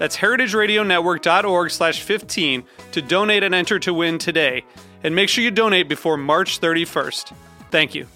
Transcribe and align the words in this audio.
That's 0.00 0.16
heritageradionetwork.org 0.16 1.70
slash 1.70 2.02
15 2.02 2.64
to 2.92 3.02
donate 3.02 3.42
and 3.42 3.54
enter 3.54 3.78
to 3.80 3.92
win 3.92 4.16
today. 4.16 4.64
And 5.04 5.14
make 5.14 5.28
sure 5.28 5.44
you 5.44 5.50
donate 5.50 5.90
before 5.90 6.16
March 6.16 6.58
31st. 6.58 7.34
Thank 7.70 7.94
you. 7.94 8.06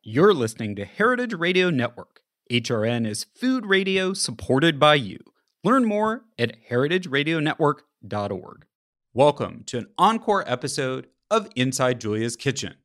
You're 0.00 0.32
listening 0.32 0.76
to 0.76 0.84
Heritage 0.84 1.34
Radio 1.34 1.70
Network. 1.70 2.20
HRN 2.52 3.04
is 3.04 3.26
food 3.34 3.66
radio 3.66 4.12
supported 4.12 4.78
by 4.78 4.94
you. 4.94 5.18
Learn 5.64 5.84
more 5.84 6.26
at 6.38 6.54
heritageradionetwork.org. 6.70 8.66
Welcome 9.12 9.64
to 9.66 9.78
an 9.78 9.88
encore 9.98 10.44
episode 10.48 11.08
of 11.32 11.48
Inside 11.56 12.00
Julia's 12.00 12.36
Kitchen. 12.36 12.76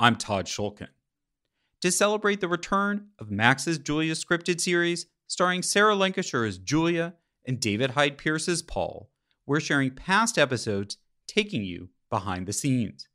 I'm 0.00 0.16
Todd 0.16 0.46
Schulkin 0.46 0.88
to 1.80 1.92
celebrate 1.92 2.40
the 2.40 2.48
return 2.48 3.08
of 3.18 3.30
Max's 3.30 3.78
Julia 3.78 4.14
scripted 4.14 4.60
series 4.60 5.06
starring 5.26 5.62
Sarah 5.62 5.94
Lancashire 5.94 6.44
as 6.44 6.58
Julia 6.58 7.14
and 7.46 7.60
David 7.60 7.92
Hyde 7.92 8.18
Pierce 8.18 8.48
as 8.48 8.62
Paul. 8.62 9.10
We're 9.46 9.60
sharing 9.60 9.92
past 9.92 10.38
episodes, 10.38 10.98
taking 11.26 11.62
you 11.62 11.90
behind 12.10 12.46
the 12.46 12.52
scenes. 12.52 13.08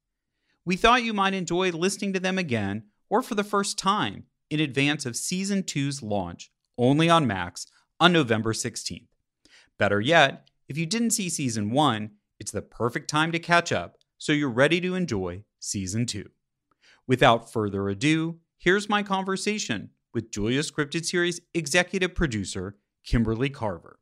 We 0.65 0.75
thought 0.75 1.03
you 1.03 1.13
might 1.13 1.33
enjoy 1.33 1.71
listening 1.71 2.13
to 2.13 2.19
them 2.19 2.37
again 2.37 2.83
or 3.09 3.21
for 3.21 3.35
the 3.35 3.43
first 3.43 3.77
time 3.77 4.25
in 4.49 4.59
advance 4.59 5.05
of 5.05 5.15
season 5.15 5.63
2's 5.63 6.01
launch, 6.01 6.51
only 6.77 7.09
on 7.09 7.27
Max 7.27 7.67
on 7.99 8.13
November 8.13 8.53
16th. 8.53 9.07
Better 9.77 9.99
yet, 9.99 10.49
if 10.69 10.77
you 10.77 10.85
didn't 10.85 11.11
see 11.11 11.29
season 11.29 11.71
1, 11.71 12.11
it's 12.39 12.51
the 12.51 12.61
perfect 12.61 13.09
time 13.09 13.31
to 13.31 13.39
catch 13.39 13.71
up 13.71 13.97
so 14.17 14.31
you're 14.31 14.49
ready 14.49 14.79
to 14.81 14.95
enjoy 14.95 15.43
season 15.59 16.05
2. 16.05 16.29
Without 17.05 17.51
further 17.51 17.89
ado, 17.89 18.39
here's 18.63 18.87
my 18.87 19.03
conversation 19.03 19.89
with 20.13 20.31
Julia 20.31 20.61
Scripted 20.61 21.03
Series 21.03 21.41
executive 21.53 22.15
producer, 22.15 22.77
Kimberly 23.03 23.49
Carver. 23.49 23.99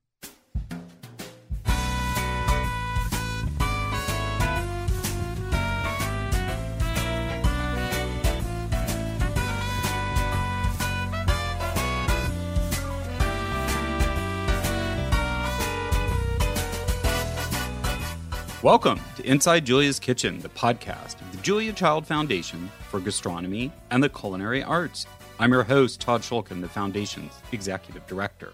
Welcome 18.63 18.99
to 19.15 19.25
Inside 19.25 19.65
Julia's 19.65 19.99
Kitchen, 19.99 20.37
the 20.37 20.49
podcast 20.49 21.19
of 21.19 21.31
the 21.31 21.41
Julia 21.41 21.73
Child 21.73 22.05
Foundation 22.05 22.69
for 22.91 22.99
Gastronomy 22.99 23.71
and 23.89 24.03
the 24.03 24.09
Culinary 24.09 24.61
Arts. 24.61 25.07
I'm 25.39 25.51
your 25.51 25.63
host, 25.63 25.99
Todd 25.99 26.21
Schulkin, 26.21 26.61
the 26.61 26.69
Foundation's 26.69 27.33
Executive 27.51 28.05
Director. 28.05 28.53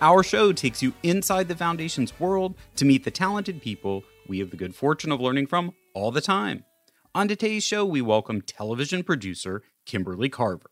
Our 0.00 0.22
show 0.22 0.54
takes 0.54 0.82
you 0.82 0.94
inside 1.02 1.48
the 1.48 1.54
Foundation's 1.54 2.18
world 2.18 2.54
to 2.76 2.86
meet 2.86 3.04
the 3.04 3.10
talented 3.10 3.60
people 3.60 4.02
we 4.26 4.38
have 4.38 4.48
the 4.48 4.56
good 4.56 4.74
fortune 4.74 5.12
of 5.12 5.20
learning 5.20 5.48
from 5.48 5.74
all 5.92 6.10
the 6.10 6.22
time. 6.22 6.64
On 7.14 7.28
today's 7.28 7.64
show, 7.64 7.84
we 7.84 8.00
welcome 8.00 8.40
television 8.40 9.02
producer 9.02 9.62
Kimberly 9.84 10.30
Carver. 10.30 10.70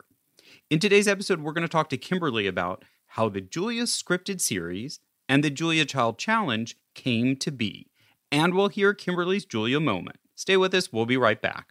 In 0.71 0.79
today's 0.79 1.07
episode, 1.07 1.41
we're 1.41 1.53
going 1.53 1.61
to 1.61 1.67
talk 1.67 1.89
to 1.89 1.97
Kimberly 1.97 2.47
about 2.47 2.83
how 3.09 3.29
the 3.29 3.39
Julia 3.39 3.83
scripted 3.83 4.41
series 4.41 4.99
and 5.29 5.43
the 5.43 5.51
Julia 5.51 5.85
Child 5.85 6.17
Challenge 6.17 6.75
came 6.95 7.35
to 7.35 7.51
be 7.51 7.91
and 8.33 8.55
we'll 8.55 8.67
hear 8.67 8.95
Kimberly's 8.95 9.45
Julia 9.45 9.79
moment. 9.79 10.17
Stay 10.33 10.57
with 10.57 10.73
us, 10.73 10.91
we'll 10.91 11.05
be 11.05 11.17
right 11.17 11.39
back. 11.39 11.69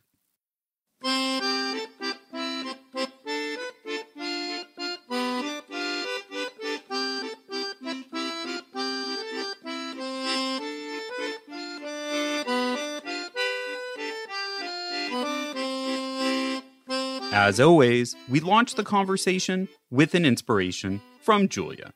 As 17.34 17.58
always, 17.58 18.14
we 18.28 18.38
launch 18.38 18.76
the 18.76 18.84
conversation 18.84 19.68
with 19.90 20.14
an 20.14 20.24
inspiration 20.24 21.02
from 21.22 21.48
Julia. 21.48 21.92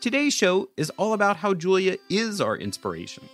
Today's 0.00 0.32
show 0.32 0.70
is 0.78 0.88
all 0.90 1.12
about 1.12 1.36
how 1.36 1.52
Julia 1.52 1.98
is 2.08 2.40
our 2.40 2.56
inspiration. 2.56 3.28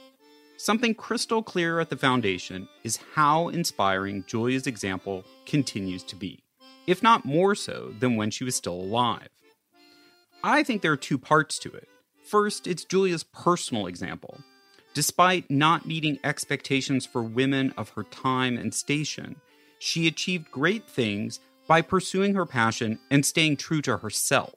Something 0.63 0.95
crystal 0.95 1.43
clear 1.43 1.81
at 1.81 1.89
the 1.89 1.97
foundation 1.97 2.69
is 2.85 3.01
how 3.15 3.49
inspiring 3.49 4.25
Julia's 4.27 4.67
example 4.67 5.25
continues 5.47 6.03
to 6.03 6.17
be, 6.17 6.45
if 6.87 7.03
not 7.03 7.25
more 7.25 7.55
so 7.55 7.95
than 7.99 8.15
when 8.15 8.31
she 8.31 8.45
was 8.45 8.57
still 8.57 8.75
alive. 8.75 9.31
I 10.45 10.63
think 10.63 10.83
there 10.83 10.93
are 10.93 10.99
two 10.99 11.17
parts 11.17 11.59
to 11.61 11.73
it. 11.73 11.89
First, 12.25 12.67
it's 12.67 12.85
Julia's 12.85 13.25
personal 13.25 13.87
example. 13.87 14.39
Despite 14.93 15.51
not 15.51 15.87
meeting 15.87 16.19
expectations 16.25 17.07
for 17.07 17.23
women 17.23 17.73
of 17.79 17.89
her 17.97 18.03
time 18.03 18.59
and 18.59 18.75
station, 18.75 19.37
she 19.79 20.07
achieved 20.07 20.51
great 20.51 20.87
things 20.87 21.41
by 21.69 21.81
pursuing 21.81 22.35
her 22.35 22.45
passion 22.45 22.99
and 23.11 23.25
staying 23.25 23.57
true 23.57 23.81
to 23.81 23.97
herself. 23.97 24.57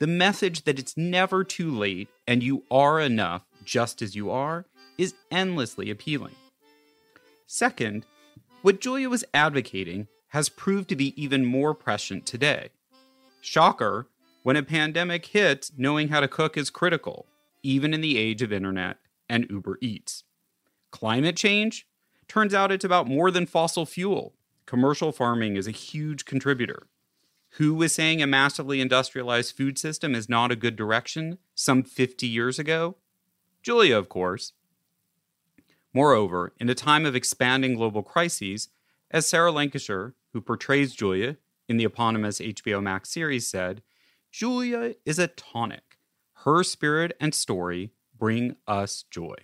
The 0.00 0.08
message 0.08 0.64
that 0.64 0.80
it's 0.80 0.96
never 0.96 1.44
too 1.44 1.70
late 1.70 2.08
and 2.26 2.42
you 2.42 2.64
are 2.68 2.98
enough 2.98 3.42
just 3.64 4.02
as 4.02 4.16
you 4.16 4.32
are 4.32 4.64
is 4.98 5.14
endlessly 5.30 5.90
appealing. 5.90 6.34
Second, 7.46 8.04
what 8.62 8.80
Julia 8.80 9.08
was 9.08 9.24
advocating 9.34 10.08
has 10.28 10.48
proved 10.48 10.88
to 10.88 10.96
be 10.96 11.20
even 11.22 11.44
more 11.44 11.74
prescient 11.74 12.26
today. 12.26 12.70
Shocker, 13.40 14.08
when 14.42 14.56
a 14.56 14.62
pandemic 14.62 15.26
hits, 15.26 15.72
knowing 15.76 16.08
how 16.08 16.20
to 16.20 16.28
cook 16.28 16.56
is 16.56 16.70
critical, 16.70 17.26
even 17.62 17.94
in 17.94 18.00
the 18.00 18.18
age 18.18 18.42
of 18.42 18.52
internet 18.52 18.98
and 19.28 19.46
Uber 19.50 19.78
Eats. 19.80 20.24
Climate 20.90 21.36
change? 21.36 21.86
Turns 22.28 22.54
out 22.54 22.72
it's 22.72 22.84
about 22.84 23.08
more 23.08 23.30
than 23.30 23.46
fossil 23.46 23.86
fuel. 23.86 24.34
Commercial 24.66 25.12
farming 25.12 25.56
is 25.56 25.66
a 25.66 25.72
huge 25.72 26.24
contributor. 26.24 26.86
Who 27.58 27.74
was 27.74 27.94
saying 27.94 28.22
a 28.22 28.26
massively 28.26 28.80
industrialized 28.80 29.56
food 29.56 29.78
system 29.78 30.14
is 30.14 30.28
not 30.28 30.50
a 30.50 30.56
good 30.56 30.74
direction 30.74 31.38
some 31.54 31.82
50 31.82 32.26
years 32.26 32.58
ago? 32.58 32.96
Julia, 33.62 33.96
of 33.96 34.08
course. 34.08 34.52
Moreover, 35.94 36.52
in 36.58 36.68
a 36.68 36.74
time 36.74 37.06
of 37.06 37.14
expanding 37.14 37.76
global 37.76 38.02
crises, 38.02 38.68
as 39.12 39.26
Sarah 39.26 39.52
Lancashire, 39.52 40.14
who 40.32 40.40
portrays 40.40 40.94
Julia 40.94 41.36
in 41.68 41.76
the 41.76 41.84
eponymous 41.84 42.40
HBO 42.40 42.82
Max 42.82 43.10
series, 43.10 43.46
said, 43.46 43.80
Julia 44.32 44.96
is 45.06 45.20
a 45.20 45.28
tonic. 45.28 45.98
Her 46.38 46.64
spirit 46.64 47.16
and 47.20 47.32
story 47.32 47.92
bring 48.18 48.56
us 48.66 49.04
joy. 49.08 49.36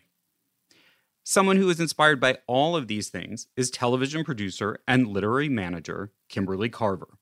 Someone 1.22 1.56
who 1.56 1.68
is 1.70 1.78
inspired 1.78 2.18
by 2.18 2.38
all 2.48 2.74
of 2.74 2.88
these 2.88 3.08
things 3.08 3.46
is 3.56 3.70
television 3.70 4.24
producer 4.24 4.80
and 4.88 5.06
literary 5.06 5.48
manager 5.48 6.12
Kimberly 6.28 6.68
Carver. 6.68 7.18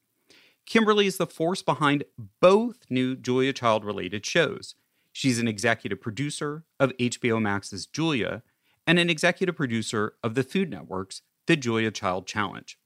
Kimberly 0.64 1.06
is 1.06 1.18
the 1.18 1.26
force 1.26 1.62
behind 1.62 2.04
both 2.40 2.78
new 2.88 3.14
Julia 3.14 3.52
Child 3.52 3.84
related 3.84 4.24
shows. 4.24 4.74
She's 5.12 5.38
an 5.38 5.48
executive 5.48 6.00
producer 6.00 6.64
of 6.80 6.96
HBO 6.96 7.42
Max's 7.42 7.86
Julia 7.86 8.42
and 8.88 8.98
an 8.98 9.10
executive 9.10 9.54
producer 9.54 10.14
of 10.24 10.34
the 10.34 10.42
Food 10.42 10.70
Network's 10.70 11.20
The 11.46 11.56
Julia 11.56 11.90
Child 11.90 12.26
Challenge. 12.26 12.78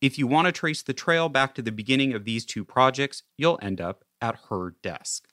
If 0.00 0.16
you 0.16 0.28
want 0.28 0.46
to 0.46 0.52
trace 0.52 0.80
the 0.80 0.94
trail 0.94 1.28
back 1.28 1.56
to 1.56 1.62
the 1.62 1.72
beginning 1.72 2.14
of 2.14 2.24
these 2.24 2.44
two 2.44 2.64
projects, 2.64 3.24
you'll 3.36 3.58
end 3.60 3.80
up 3.80 4.04
at 4.22 4.38
her 4.48 4.76
desk. 4.80 5.26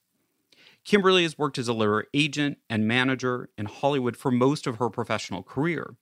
Kimberly 0.83 1.21
has 1.21 1.38
worked 1.38 1.59
as 1.59 1.68
a 1.68 1.74
literary 1.74 2.07
agent 2.15 2.57
and 2.68 2.88
manager 2.88 3.51
in 3.59 3.68
Hollywood 3.68 4.18
for 4.18 4.31
most 4.31 4.65
of 4.65 4.77
her 4.77 4.89
professional 4.89 5.44
career. 5.44 5.95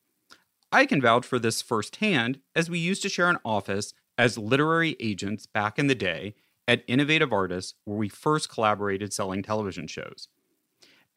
I 0.71 0.85
can 0.85 1.01
vouch 1.01 1.25
for 1.25 1.37
this 1.37 1.61
firsthand 1.61 2.39
as 2.55 2.69
we 2.69 2.79
used 2.79 3.01
to 3.01 3.09
share 3.09 3.29
an 3.29 3.39
office 3.43 3.93
as 4.17 4.37
literary 4.37 4.95
agents 5.01 5.45
back 5.45 5.77
in 5.77 5.87
the 5.87 5.95
day 5.95 6.35
at 6.69 6.85
Innovative 6.87 7.33
Artists, 7.33 7.73
where 7.83 7.97
we 7.97 8.07
first 8.07 8.49
collaborated 8.49 9.11
selling 9.11 9.43
television 9.43 9.87
shows. 9.87 10.29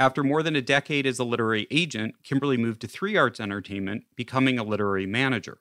After 0.02 0.25
more 0.25 0.43
than 0.43 0.56
a 0.56 0.60
decade 0.60 1.06
as 1.06 1.20
a 1.20 1.25
literary 1.25 1.69
agent, 1.70 2.16
Kimberly 2.25 2.56
moved 2.56 2.81
to 2.81 2.88
Three 2.88 3.16
Arts 3.16 3.38
Entertainment, 3.38 4.02
becoming 4.16 4.58
a 4.58 4.64
literary 4.64 5.06
manager. 5.06 5.58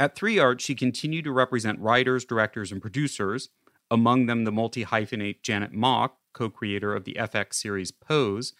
At 0.00 0.16
Three 0.16 0.36
Arts, 0.36 0.64
she 0.64 0.74
continued 0.74 1.22
to 1.26 1.30
represent 1.30 1.78
writers, 1.78 2.24
directors, 2.24 2.72
and 2.72 2.82
producers, 2.82 3.50
among 3.88 4.26
them 4.26 4.42
the 4.42 4.50
multi 4.50 4.84
hyphenate 4.84 5.42
Janet 5.42 5.72
Mock, 5.72 6.16
co 6.32 6.50
creator 6.50 6.92
of 6.92 7.04
the 7.04 7.14
FX 7.14 7.54
series 7.54 7.92
Pose, 7.92 8.52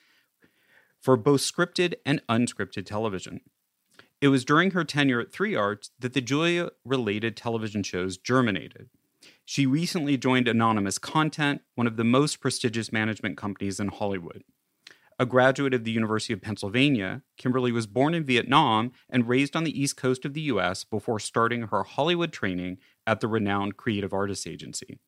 for 1.01 1.17
both 1.17 1.41
scripted 1.41 1.95
and 2.07 2.23
unscripted 2.29 2.87
television. 2.87 3.41
It 4.21 4.29
was 4.29 4.45
during 4.45 4.71
her 4.71 4.85
tenure 4.85 5.21
at 5.21 5.33
Three 5.33 5.57
Arts 5.57 5.91
that 5.99 6.13
the 6.13 6.21
Julia 6.21 6.71
related 6.85 7.37
television 7.37 7.83
shows 7.83 8.19
germinated. 8.19 8.89
She 9.45 9.67
recently 9.67 10.17
joined 10.17 10.47
Anonymous 10.47 11.01
Content, 11.01 11.63
one 11.75 11.89
of 11.89 11.97
the 11.97 12.05
most 12.05 12.41
prestigious 12.41 12.93
management 12.93 13.37
companies 13.37 13.81
in 13.81 13.89
Hollywood. 13.89 14.45
A 15.19 15.27
graduate 15.27 15.75
of 15.75 15.85
the 15.85 15.91
University 15.91 16.33
of 16.33 16.41
Pennsylvania, 16.41 17.23
Kimberly 17.37 17.71
was 17.71 17.87
born 17.87 18.15
in 18.15 18.25
Vietnam 18.25 18.93
and 19.11 19.29
raised 19.29 19.55
on 19.55 19.65
the 19.65 19.81
East 19.81 19.97
Coast 19.97 20.25
of 20.25 20.35
the 20.35 20.41
US 20.43 20.85
before 20.85 21.19
starting 21.19 21.63
her 21.63 21.83
Hollywood 21.83 22.33
training 22.33 22.79
at 23.07 23.21
the 23.21 23.29
renowned 23.29 23.77
Creative 23.77 24.13
Artists 24.13 24.47
Agency. 24.47 24.99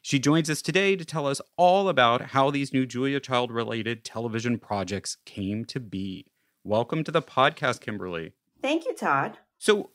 She 0.00 0.18
joins 0.18 0.50
us 0.50 0.62
today 0.62 0.96
to 0.96 1.04
tell 1.04 1.26
us 1.26 1.40
all 1.56 1.88
about 1.88 2.30
how 2.30 2.50
these 2.50 2.72
new 2.72 2.86
Julia 2.86 3.20
Child 3.20 3.50
related 3.52 4.04
television 4.04 4.58
projects 4.58 5.16
came 5.24 5.64
to 5.66 5.80
be. 5.80 6.26
Welcome 6.64 7.04
to 7.04 7.12
the 7.12 7.22
podcast, 7.22 7.80
Kimberly. 7.80 8.32
Thank 8.60 8.84
you, 8.84 8.94
Todd. 8.94 9.38
So, 9.58 9.90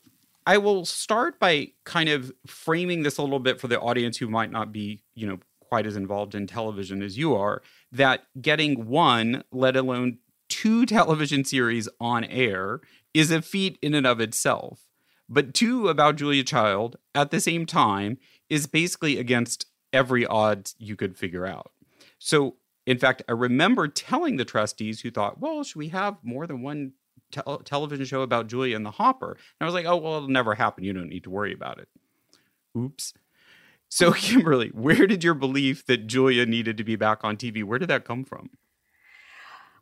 I 0.46 0.56
will 0.56 0.86
start 0.86 1.38
by 1.38 1.72
kind 1.84 2.08
of 2.08 2.32
framing 2.46 3.02
this 3.02 3.18
a 3.18 3.22
little 3.22 3.38
bit 3.38 3.60
for 3.60 3.68
the 3.68 3.78
audience 3.78 4.16
who 4.16 4.28
might 4.28 4.50
not 4.50 4.72
be, 4.72 5.02
you 5.14 5.26
know, 5.26 5.40
quite 5.60 5.86
as 5.86 5.96
involved 5.96 6.34
in 6.34 6.46
television 6.46 7.02
as 7.02 7.18
you 7.18 7.34
are, 7.34 7.62
that 7.92 8.24
getting 8.40 8.86
one, 8.86 9.44
let 9.50 9.76
alone 9.76 10.18
two 10.48 10.86
television 10.86 11.44
series 11.44 11.88
on 12.00 12.24
air 12.24 12.80
is 13.14 13.30
a 13.30 13.42
feat 13.42 13.78
in 13.82 13.94
and 13.94 14.06
of 14.06 14.20
itself. 14.20 14.84
But 15.28 15.52
two 15.52 15.88
about 15.88 16.16
Julia 16.16 16.44
Child 16.44 16.96
at 17.14 17.30
the 17.30 17.40
same 17.40 17.66
time 17.66 18.18
is 18.48 18.66
basically 18.66 19.18
against 19.18 19.66
every 19.92 20.26
odds 20.26 20.74
you 20.78 20.96
could 20.96 21.16
figure 21.16 21.46
out. 21.46 21.70
So, 22.18 22.56
in 22.86 22.98
fact, 22.98 23.22
I 23.28 23.32
remember 23.32 23.88
telling 23.88 24.36
the 24.36 24.46
trustees 24.46 25.00
who 25.00 25.10
thought, 25.10 25.38
well, 25.38 25.62
should 25.62 25.78
we 25.78 25.88
have 25.88 26.16
more 26.22 26.46
than 26.46 26.62
one 26.62 26.92
te- 27.30 27.40
television 27.64 28.06
show 28.06 28.22
about 28.22 28.48
Julia 28.48 28.76
and 28.76 28.86
the 28.86 28.90
Hopper. 28.90 29.32
And 29.32 29.38
I 29.60 29.64
was 29.64 29.74
like, 29.74 29.86
oh, 29.86 29.96
well, 29.96 30.16
it'll 30.16 30.28
never 30.28 30.54
happen. 30.54 30.84
You 30.84 30.92
don't 30.92 31.08
need 31.08 31.24
to 31.24 31.30
worry 31.30 31.52
about 31.52 31.78
it. 31.78 31.88
Oops. 32.76 33.14
So, 33.88 34.12
Kimberly, 34.14 34.68
where 34.68 35.06
did 35.06 35.24
your 35.24 35.34
belief 35.34 35.86
that 35.86 36.06
Julia 36.06 36.46
needed 36.46 36.76
to 36.76 36.84
be 36.84 36.96
back 36.96 37.24
on 37.24 37.36
TV, 37.36 37.64
where 37.64 37.78
did 37.78 37.88
that 37.88 38.04
come 38.04 38.24
from? 38.24 38.50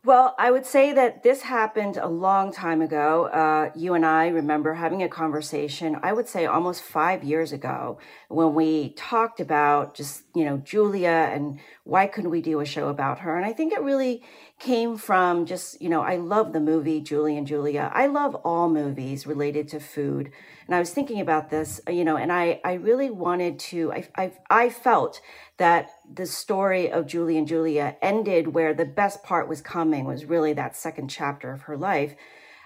Well, 0.06 0.36
I 0.38 0.52
would 0.52 0.64
say 0.64 0.92
that 0.92 1.24
this 1.24 1.42
happened 1.42 1.96
a 1.96 2.06
long 2.06 2.52
time 2.52 2.80
ago. 2.80 3.24
Uh, 3.24 3.72
you 3.74 3.94
and 3.94 4.06
I 4.06 4.28
remember 4.28 4.74
having 4.74 5.02
a 5.02 5.08
conversation, 5.08 5.98
I 6.00 6.12
would 6.12 6.28
say 6.28 6.46
almost 6.46 6.82
five 6.82 7.24
years 7.24 7.50
ago, 7.50 7.98
when 8.28 8.54
we 8.54 8.90
talked 8.90 9.40
about 9.40 9.96
just, 9.96 10.22
you 10.32 10.44
know, 10.44 10.58
Julia 10.58 11.08
and 11.32 11.58
why 11.86 12.08
couldn't 12.08 12.32
we 12.32 12.42
do 12.42 12.58
a 12.58 12.66
show 12.66 12.88
about 12.88 13.20
her? 13.20 13.36
And 13.36 13.46
I 13.46 13.52
think 13.52 13.72
it 13.72 13.80
really 13.80 14.20
came 14.58 14.96
from 14.96 15.46
just, 15.46 15.80
you 15.80 15.88
know, 15.88 16.02
I 16.02 16.16
love 16.16 16.52
the 16.52 16.58
movie 16.58 17.00
Julie 17.00 17.38
and 17.38 17.46
Julia. 17.46 17.92
I 17.94 18.08
love 18.08 18.34
all 18.34 18.68
movies 18.68 19.24
related 19.24 19.68
to 19.68 19.78
food. 19.78 20.32
And 20.66 20.74
I 20.74 20.80
was 20.80 20.90
thinking 20.90 21.20
about 21.20 21.48
this, 21.48 21.80
uh, 21.86 21.92
you 21.92 22.04
know, 22.04 22.16
and 22.16 22.32
I, 22.32 22.60
I 22.64 22.72
really 22.72 23.08
wanted 23.10 23.60
to, 23.60 23.92
I, 23.92 24.08
I, 24.16 24.32
I 24.50 24.68
felt 24.68 25.20
that 25.58 25.90
the 26.12 26.26
story 26.26 26.90
of 26.90 27.06
Julie 27.06 27.38
and 27.38 27.46
Julia 27.46 27.96
ended 28.02 28.48
where 28.48 28.74
the 28.74 28.84
best 28.84 29.22
part 29.22 29.48
was 29.48 29.60
coming 29.60 30.06
was 30.06 30.24
really 30.24 30.52
that 30.54 30.74
second 30.74 31.06
chapter 31.06 31.52
of 31.52 31.62
her 31.62 31.76
life 31.76 32.16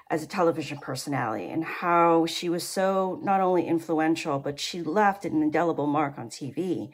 as 0.08 0.23
a 0.23 0.26
television 0.26 0.78
personality 0.78 1.50
and 1.50 1.62
how 1.62 2.25
she 2.25 2.49
was 2.49 2.66
so 2.66 3.20
not 3.23 3.43
only 3.43 3.66
influential, 3.66 4.38
but 4.38 4.58
she 4.58 4.81
left 4.81 5.26
an 5.26 5.43
indelible 5.43 5.87
mark 5.87 6.19
on 6.19 6.31
TV 6.31 6.90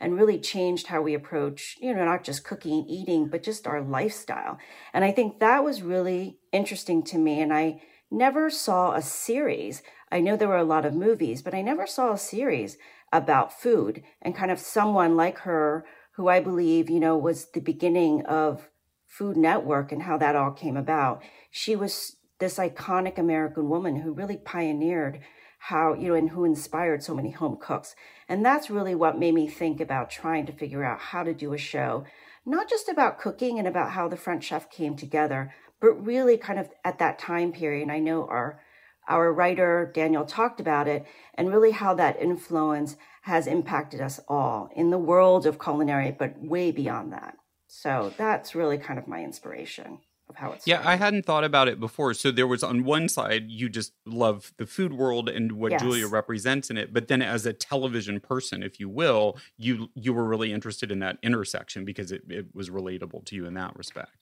and 0.00 0.16
really 0.16 0.38
changed 0.38 0.86
how 0.86 1.02
we 1.02 1.14
approach, 1.14 1.76
you 1.80 1.94
know, 1.94 2.04
not 2.04 2.24
just 2.24 2.44
cooking 2.44 2.86
eating, 2.88 3.28
but 3.28 3.42
just 3.42 3.66
our 3.66 3.82
lifestyle. 3.82 4.58
And 4.94 5.04
I 5.04 5.12
think 5.12 5.38
that 5.38 5.62
was 5.62 5.82
really 5.82 6.38
interesting 6.52 7.02
to 7.04 7.18
me. 7.18 7.40
And 7.40 7.52
I 7.52 7.82
never 8.10 8.48
saw 8.50 8.92
a 8.94 9.02
series. 9.02 9.82
I 10.10 10.20
know 10.20 10.36
there 10.36 10.48
were 10.48 10.56
a 10.56 10.64
lot 10.64 10.86
of 10.86 10.94
movies, 10.94 11.42
but 11.42 11.54
I 11.54 11.62
never 11.62 11.86
saw 11.86 12.12
a 12.12 12.18
series 12.18 12.78
about 13.12 13.60
food 13.60 14.02
and 14.22 14.34
kind 14.34 14.50
of 14.50 14.58
someone 14.58 15.16
like 15.16 15.38
her 15.40 15.84
who 16.12 16.28
I 16.28 16.40
believe, 16.40 16.88
you 16.90 17.00
know, 17.00 17.16
was 17.16 17.50
the 17.50 17.60
beginning 17.60 18.24
of 18.26 18.68
Food 19.06 19.36
Network 19.36 19.92
and 19.92 20.02
how 20.02 20.16
that 20.18 20.36
all 20.36 20.52
came 20.52 20.76
about. 20.76 21.22
She 21.50 21.76
was 21.76 22.16
this 22.38 22.58
iconic 22.58 23.18
American 23.18 23.68
woman 23.68 23.96
who 23.96 24.12
really 24.12 24.38
pioneered 24.38 25.20
how, 25.64 25.92
you 25.92 26.08
know, 26.08 26.14
and 26.14 26.30
who 26.30 26.44
inspired 26.44 27.02
so 27.02 27.14
many 27.14 27.30
home 27.30 27.58
cooks. 27.60 27.94
And 28.28 28.44
that's 28.44 28.70
really 28.70 28.94
what 28.94 29.18
made 29.18 29.34
me 29.34 29.46
think 29.46 29.78
about 29.78 30.10
trying 30.10 30.46
to 30.46 30.52
figure 30.52 30.82
out 30.82 30.98
how 30.98 31.22
to 31.22 31.34
do 31.34 31.52
a 31.52 31.58
show, 31.58 32.04
not 32.46 32.68
just 32.68 32.88
about 32.88 33.20
cooking 33.20 33.58
and 33.58 33.68
about 33.68 33.90
how 33.90 34.08
the 34.08 34.16
French 34.16 34.44
chef 34.44 34.70
came 34.70 34.96
together, 34.96 35.52
but 35.78 35.92
really 35.92 36.38
kind 36.38 36.58
of 36.58 36.70
at 36.82 36.98
that 36.98 37.18
time 37.18 37.52
period. 37.52 37.82
And 37.82 37.92
I 37.92 37.98
know 37.98 38.26
our 38.26 38.60
our 39.08 39.32
writer 39.32 39.90
Daniel 39.92 40.24
talked 40.24 40.60
about 40.60 40.86
it 40.86 41.04
and 41.34 41.52
really 41.52 41.72
how 41.72 41.94
that 41.94 42.20
influence 42.22 42.96
has 43.22 43.46
impacted 43.46 44.00
us 44.00 44.20
all 44.28 44.70
in 44.74 44.90
the 44.90 44.98
world 44.98 45.46
of 45.46 45.58
culinary, 45.58 46.14
but 46.16 46.40
way 46.40 46.70
beyond 46.70 47.12
that. 47.12 47.36
So 47.66 48.12
that's 48.16 48.54
really 48.54 48.78
kind 48.78 48.98
of 48.98 49.08
my 49.08 49.22
inspiration 49.22 49.98
of 50.30 50.36
how 50.36 50.52
it's. 50.52 50.66
Yeah, 50.66 50.80
I 50.84 50.96
hadn't 50.96 51.26
thought 51.26 51.44
about 51.44 51.68
it 51.68 51.78
before. 51.78 52.14
So 52.14 52.30
there 52.30 52.46
was 52.46 52.62
on 52.62 52.84
one 52.84 53.08
side, 53.08 53.50
you 53.50 53.68
just 53.68 53.92
love 54.06 54.52
the 54.56 54.64
food 54.64 54.94
world 54.94 55.28
and 55.28 55.52
what 55.52 55.72
yes. 55.72 55.82
Julia 55.82 56.06
represents 56.06 56.70
in 56.70 56.78
it, 56.78 56.92
but 56.92 57.08
then 57.08 57.20
as 57.20 57.44
a 57.44 57.52
television 57.52 58.20
person, 58.20 58.62
if 58.62 58.80
you 58.80 58.88
will, 58.88 59.36
you 59.58 59.90
you 59.94 60.14
were 60.14 60.24
really 60.24 60.52
interested 60.52 60.90
in 60.90 61.00
that 61.00 61.18
intersection 61.22 61.84
because 61.84 62.10
it, 62.12 62.22
it 62.28 62.46
was 62.54 62.70
relatable 62.70 63.24
to 63.26 63.36
you 63.36 63.44
in 63.44 63.54
that 63.54 63.76
respect. 63.76 64.16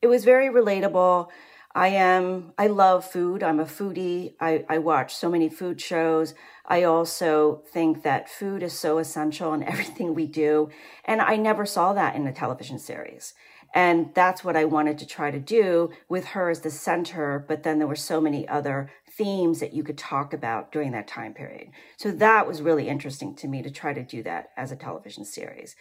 It 0.00 0.06
was 0.06 0.24
very 0.24 0.48
relatable. 0.48 1.28
I 1.74 1.88
am, 1.88 2.52
I 2.58 2.66
love 2.66 3.04
food. 3.04 3.42
I'm 3.42 3.60
a 3.60 3.64
foodie. 3.64 4.34
I, 4.40 4.64
I 4.68 4.78
watch 4.78 5.14
so 5.14 5.30
many 5.30 5.48
food 5.48 5.80
shows. 5.80 6.34
I 6.66 6.82
also 6.82 7.62
think 7.72 8.02
that 8.02 8.28
food 8.28 8.62
is 8.62 8.78
so 8.78 8.98
essential 8.98 9.54
in 9.54 9.62
everything 9.62 10.14
we 10.14 10.26
do. 10.26 10.68
And 11.04 11.20
I 11.22 11.36
never 11.36 11.64
saw 11.64 11.92
that 11.94 12.14
in 12.14 12.26
a 12.26 12.32
television 12.32 12.78
series. 12.78 13.34
And 13.74 14.10
that's 14.14 14.44
what 14.44 14.56
I 14.56 14.64
wanted 14.66 14.98
to 14.98 15.06
try 15.06 15.30
to 15.30 15.38
do 15.38 15.90
with 16.08 16.26
her 16.26 16.50
as 16.50 16.60
the 16.60 16.70
center. 16.70 17.44
But 17.46 17.62
then 17.62 17.78
there 17.78 17.88
were 17.88 17.96
so 17.96 18.20
many 18.20 18.46
other 18.46 18.90
themes 19.16 19.60
that 19.60 19.72
you 19.72 19.82
could 19.82 19.98
talk 19.98 20.32
about 20.32 20.72
during 20.72 20.92
that 20.92 21.08
time 21.08 21.34
period. 21.34 21.68
So 21.96 22.10
that 22.12 22.46
was 22.46 22.62
really 22.62 22.88
interesting 22.88 23.34
to 23.36 23.48
me 23.48 23.62
to 23.62 23.70
try 23.70 23.92
to 23.92 24.02
do 24.02 24.22
that 24.24 24.50
as 24.56 24.72
a 24.72 24.76
television 24.76 25.24
series. 25.24 25.74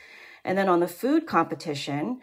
And 0.43 0.57
then 0.57 0.69
on 0.69 0.79
the 0.79 0.87
food 0.87 1.27
competition 1.27 2.19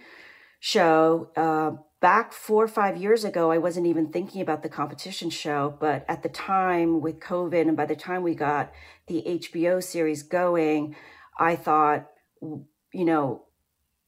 show, 0.61 1.31
uh, 1.37 1.73
back 2.01 2.33
four 2.33 2.65
or 2.65 2.69
five 2.69 2.97
years 2.97 3.25
ago, 3.25 3.51
I 3.51 3.59
wasn't 3.59 3.87
even 3.87 4.11
thinking 4.11 4.41
about 4.41 4.63
the 4.63 4.69
competition 4.69 5.31
show. 5.31 5.77
But 5.79 6.05
at 6.09 6.23
the 6.23 6.29
time 6.29 7.01
with 7.01 7.21
COVID, 7.21 7.63
and 7.69 7.77
by 7.77 7.87
the 7.87 7.97
time 7.97 8.23
we 8.23 8.35
got 8.35 8.73
the 9.07 9.23
HBO 9.27 9.83
series 9.83 10.23
going, 10.23 10.97
I 11.39 11.57
thought, 11.57 12.09
you 12.41 13.05
know, 13.05 13.45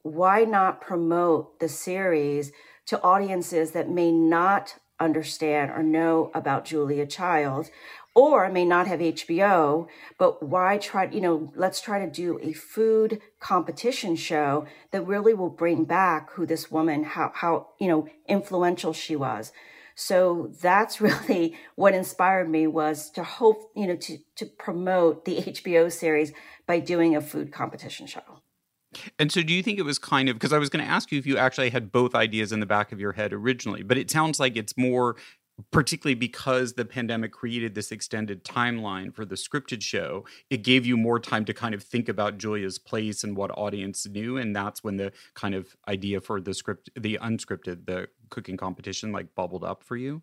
why 0.03 0.43
not 0.43 0.81
promote 0.81 1.59
the 1.59 1.69
series 1.69 2.51
to 2.87 3.01
audiences 3.01 3.71
that 3.71 3.89
may 3.89 4.11
not 4.11 4.75
understand 4.99 5.71
or 5.71 5.83
know 5.83 6.31
about 6.33 6.65
Julia 6.65 7.05
Child 7.05 7.69
or 8.13 8.49
may 8.49 8.65
not 8.65 8.87
have 8.87 8.99
HBO, 8.99 9.87
but 10.17 10.43
why 10.43 10.77
try, 10.77 11.05
you 11.05 11.21
know, 11.21 11.51
let's 11.55 11.79
try 11.79 12.03
to 12.03 12.11
do 12.11 12.39
a 12.41 12.51
food 12.51 13.21
competition 13.39 14.15
show 14.15 14.65
that 14.91 15.07
really 15.07 15.33
will 15.33 15.49
bring 15.49 15.85
back 15.85 16.31
who 16.31 16.45
this 16.45 16.69
woman, 16.69 17.03
how, 17.03 17.31
how, 17.33 17.69
you 17.79 17.87
know, 17.87 18.07
influential 18.27 18.91
she 18.91 19.15
was. 19.15 19.53
So 19.95 20.51
that's 20.61 20.99
really 21.01 21.57
what 21.75 21.93
inspired 21.93 22.49
me 22.49 22.67
was 22.67 23.09
to 23.11 23.23
hope, 23.23 23.71
you 23.75 23.87
know, 23.87 23.95
to, 23.95 24.17
to 24.35 24.45
promote 24.45 25.23
the 25.23 25.37
HBO 25.37 25.91
series 25.91 26.33
by 26.65 26.79
doing 26.79 27.15
a 27.15 27.21
food 27.21 27.53
competition 27.53 28.07
show. 28.07 28.40
And 29.17 29.31
so, 29.31 29.41
do 29.41 29.53
you 29.53 29.63
think 29.63 29.79
it 29.79 29.83
was 29.83 29.97
kind 29.97 30.29
of 30.29 30.35
because 30.35 30.53
I 30.53 30.57
was 30.57 30.69
going 30.69 30.83
to 30.83 30.89
ask 30.89 31.11
you 31.11 31.19
if 31.19 31.25
you 31.25 31.37
actually 31.37 31.69
had 31.69 31.91
both 31.91 32.13
ideas 32.13 32.51
in 32.51 32.59
the 32.59 32.65
back 32.65 32.91
of 32.91 32.99
your 32.99 33.13
head 33.13 33.33
originally, 33.33 33.83
but 33.83 33.97
it 33.97 34.11
sounds 34.11 34.39
like 34.39 34.57
it's 34.57 34.77
more 34.77 35.15
particularly 35.69 36.15
because 36.15 36.73
the 36.73 36.85
pandemic 36.85 37.31
created 37.31 37.75
this 37.75 37.91
extended 37.91 38.43
timeline 38.43 39.13
for 39.13 39.25
the 39.25 39.35
scripted 39.35 39.81
show, 39.81 40.25
it 40.49 40.63
gave 40.63 40.85
you 40.85 40.97
more 40.97 41.19
time 41.19 41.45
to 41.45 41.53
kind 41.53 41.75
of 41.75 41.83
think 41.83 42.09
about 42.09 42.37
Julia's 42.37 42.79
place 42.79 43.23
and 43.23 43.35
what 43.37 43.51
audience 43.51 44.07
knew. 44.07 44.37
And 44.37 44.55
that's 44.55 44.83
when 44.83 44.97
the 44.97 45.11
kind 45.35 45.53
of 45.53 45.75
idea 45.87 46.19
for 46.19 46.41
the 46.41 46.53
script, 46.53 46.89
the 46.97 47.19
unscripted, 47.21 47.85
the 47.85 48.07
cooking 48.29 48.57
competition 48.57 49.11
like 49.11 49.35
bubbled 49.35 49.63
up 49.63 49.83
for 49.83 49.97
you. 49.97 50.21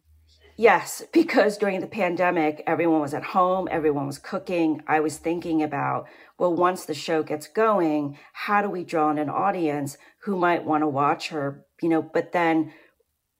Yes, 0.61 1.05
because 1.13 1.57
during 1.57 1.81
the 1.81 1.87
pandemic, 1.87 2.65
everyone 2.67 3.01
was 3.01 3.15
at 3.15 3.23
home, 3.23 3.69
everyone 3.71 4.09
was 4.09 4.19
cooking. 4.19 4.83
I 4.89 4.99
was 4.99 5.17
thinking 5.17 5.63
about, 5.63 6.09
well, 6.37 6.53
once 6.53 6.85
the 6.85 6.95
show 6.95 7.23
gets 7.23 7.47
going, 7.47 8.19
how 8.33 8.63
do 8.63 8.69
we 8.69 8.83
draw 8.83 9.09
in 9.13 9.19
an 9.19 9.31
audience 9.31 9.97
who 10.23 10.37
might 10.37 10.65
want 10.65 10.83
to 10.83 10.89
watch 10.89 11.29
her? 11.29 11.65
You 11.81 11.89
know, 11.89 12.03
but 12.03 12.33
then 12.33 12.73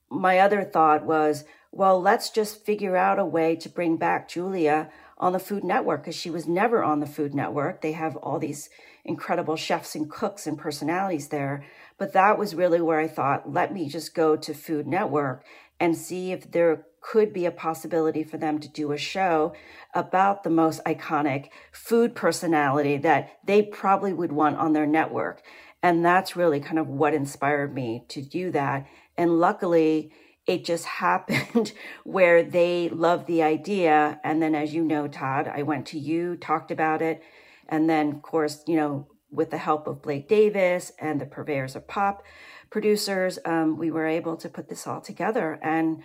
my 0.09 0.39
other 0.39 0.63
thought 0.63 1.05
was, 1.05 1.43
well, 1.73 2.01
let's 2.01 2.29
just 2.29 2.65
figure 2.65 2.95
out 2.95 3.19
a 3.19 3.25
way 3.25 3.57
to 3.57 3.67
bring 3.67 3.97
back 3.97 4.29
Julia 4.29 4.89
on 5.17 5.33
the 5.33 5.39
Food 5.39 5.65
Network 5.65 6.03
because 6.03 6.15
she 6.15 6.29
was 6.29 6.47
never 6.47 6.81
on 6.81 7.01
the 7.01 7.05
Food 7.05 7.35
Network. 7.35 7.81
They 7.81 7.91
have 7.91 8.15
all 8.15 8.39
these 8.39 8.69
incredible 9.03 9.57
chefs 9.57 9.93
and 9.93 10.09
cooks 10.09 10.47
and 10.47 10.57
personalities 10.57 11.27
there. 11.27 11.65
But 11.97 12.13
that 12.13 12.39
was 12.39 12.55
really 12.55 12.79
where 12.79 13.01
I 13.01 13.09
thought, 13.09 13.51
let 13.51 13.73
me 13.73 13.89
just 13.89 14.15
go 14.15 14.37
to 14.37 14.53
Food 14.53 14.87
Network 14.87 15.43
and 15.81 15.97
see 15.97 16.31
if 16.31 16.51
there 16.51 16.85
could 17.01 17.33
be 17.33 17.45
a 17.45 17.51
possibility 17.51 18.23
for 18.23 18.37
them 18.37 18.59
to 18.59 18.67
do 18.67 18.91
a 18.91 18.97
show 18.97 19.53
about 19.93 20.43
the 20.43 20.49
most 20.49 20.83
iconic 20.85 21.49
food 21.71 22.15
personality 22.15 22.97
that 22.97 23.37
they 23.45 23.61
probably 23.61 24.13
would 24.13 24.31
want 24.31 24.57
on 24.57 24.73
their 24.73 24.87
network. 24.87 25.41
And 25.81 26.03
that's 26.03 26.35
really 26.35 26.59
kind 26.59 26.79
of 26.79 26.87
what 26.87 27.13
inspired 27.13 27.73
me 27.73 28.05
to 28.09 28.21
do 28.21 28.51
that. 28.51 28.87
And 29.17 29.39
luckily, 29.39 30.11
it 30.45 30.65
just 30.65 30.85
happened 31.05 31.71
where 32.03 32.43
they 32.43 32.89
loved 32.89 33.27
the 33.27 33.43
idea. 33.43 34.19
And 34.23 34.41
then, 34.41 34.55
as 34.55 34.73
you 34.73 34.83
know, 34.83 35.07
Todd, 35.07 35.47
I 35.47 35.63
went 35.63 35.87
to 35.87 35.99
you, 35.99 36.35
talked 36.35 36.71
about 36.71 37.01
it. 37.01 37.21
And 37.67 37.89
then, 37.89 38.13
of 38.13 38.21
course, 38.21 38.63
you 38.67 38.75
know, 38.75 39.07
with 39.31 39.51
the 39.51 39.57
help 39.57 39.87
of 39.87 40.01
Blake 40.01 40.27
Davis 40.27 40.91
and 40.99 41.21
the 41.21 41.25
Purveyors 41.25 41.75
of 41.75 41.87
Pop 41.87 42.23
producers, 42.71 43.37
um, 43.45 43.77
we 43.77 43.91
were 43.91 44.07
able 44.07 44.35
to 44.37 44.49
put 44.49 44.69
this 44.69 44.87
all 44.87 45.01
together. 45.01 45.59
And 45.61 46.03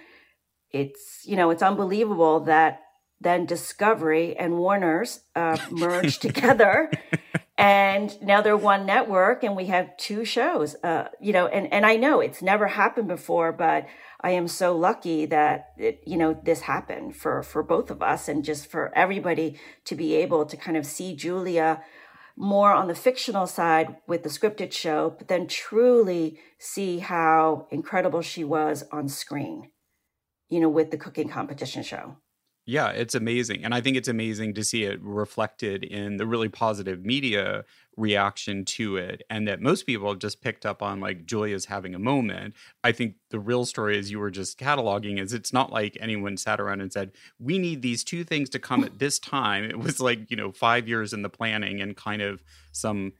it's 0.75 1.23
you 1.25 1.37
know 1.37 1.50
it's 1.50 1.62
unbelievable 1.62 2.40
that 2.40 2.81
then 3.21 3.47
Discovery 3.47 4.37
and 4.37 4.59
Warner's 4.59 5.21
uh, 5.35 5.57
merged 5.71 6.21
together, 6.21 6.90
and 7.57 8.21
now 8.21 8.43
they're 8.43 8.57
one 8.57 8.85
network, 8.85 9.45
and 9.45 9.57
we 9.57 9.66
have 9.66 9.97
two 9.97 10.25
shows. 10.25 10.75
Uh, 10.83 11.09
you 11.21 11.33
know, 11.33 11.47
and 11.47 11.73
and 11.73 11.87
I 11.87 11.97
know 11.97 12.21
it's 12.21 12.43
never 12.43 12.66
happened 12.66 13.09
before, 13.09 13.52
but 13.52 13.87
I 14.21 14.31
am 14.31 14.49
so 14.49 14.76
lucky 14.76 15.26
that 15.26 15.69
it, 15.78 16.02
you 16.07 16.16
know 16.16 16.38
this 16.45 16.62
happened 16.62 17.16
for 17.16 17.43
for 17.43 17.62
both 17.62 17.90
of 17.90 18.02
us, 18.02 18.28
and 18.28 18.45
just 18.45 18.66
for 18.66 18.93
everybody 18.97 19.59
to 19.85 19.95
be 19.95 20.16
able 20.16 20.45
to 20.45 20.57
kind 20.57 20.76
of 20.76 20.85
see 20.85 21.14
Julia 21.14 21.83
more 22.37 22.73
on 22.73 22.88
the 22.88 22.97
fictional 22.97 23.47
side 23.47 23.97
with 24.09 24.25
the 24.25 24.28
scripted 24.28 24.73
show, 24.73 25.14
but 25.16 25.28
then 25.28 25.47
truly 25.47 26.40
see 26.59 26.99
how 26.99 27.69
incredible 27.71 28.23
she 28.23 28.43
was 28.43 28.83
on 28.90 29.09
screen 29.09 29.71
you 30.55 30.61
know, 30.61 30.69
with 30.69 30.93
the 30.93 30.97
cooking 30.97 31.29
competition 31.29 31.83
show. 31.83 32.17
Yeah, 32.65 32.91
it's 32.91 33.17
amazing. 33.17 33.65
And 33.65 33.75
I 33.75 33.81
think 33.81 33.97
it's 33.97 34.07
amazing 34.07 34.55
to 34.55 34.63
see 34.63 34.85
it 34.85 35.03
reflected 35.03 35.83
in 35.83 36.17
the 36.17 36.27
really 36.27 36.49
positive 36.49 37.05
media 37.05 37.65
reaction 37.97 38.65
to 38.67 38.97
it. 38.97 39.23
And 39.29 39.49
that 39.49 39.61
most 39.61 39.85
people 39.85 40.09
have 40.09 40.21
just 40.21 40.41
picked 40.41 40.65
up 40.65 40.81
on 40.81 41.01
like 41.01 41.27
Julia's 41.27 41.65
having 41.65 41.93
a 41.93 41.99
moment. 41.99 42.55
I 42.85 42.93
think 42.93 43.17
the 43.31 43.41
real 43.41 43.67
story, 43.67 43.99
as 43.99 44.13
you 44.13 44.21
were 44.21 44.31
just 44.31 44.61
cataloging, 44.61 45.21
is 45.21 45.33
it's 45.33 45.53
not 45.53 45.73
like 45.73 45.99
anyone 46.01 46.37
sat 46.37 46.61
around 46.61 46.81
and 46.83 46.93
said, 46.93 47.11
we 47.41 47.59
need 47.59 47.83
these 47.83 48.05
two 48.05 48.23
things 48.23 48.49
to 48.51 48.61
come 48.61 48.85
at 48.85 49.01
this 49.01 49.19
time. 49.19 49.65
It 49.65 49.81
was 49.81 49.99
like, 49.99 50.31
you 50.31 50.37
know, 50.37 50.53
five 50.53 50.87
years 50.87 51.13
in 51.13 51.23
the 51.23 51.29
planning 51.29 51.83
and 51.83 51.97
kind 51.97 52.23
of 52.23 52.45
some 52.71 53.13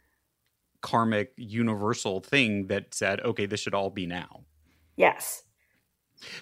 karmic 0.83 1.33
universal 1.37 2.21
thing 2.21 2.69
that 2.69 2.95
said, 2.95 3.21
okay, 3.23 3.47
this 3.47 3.59
should 3.59 3.75
all 3.75 3.91
be 3.91 4.07
now. 4.07 4.45
Yes. 4.97 5.43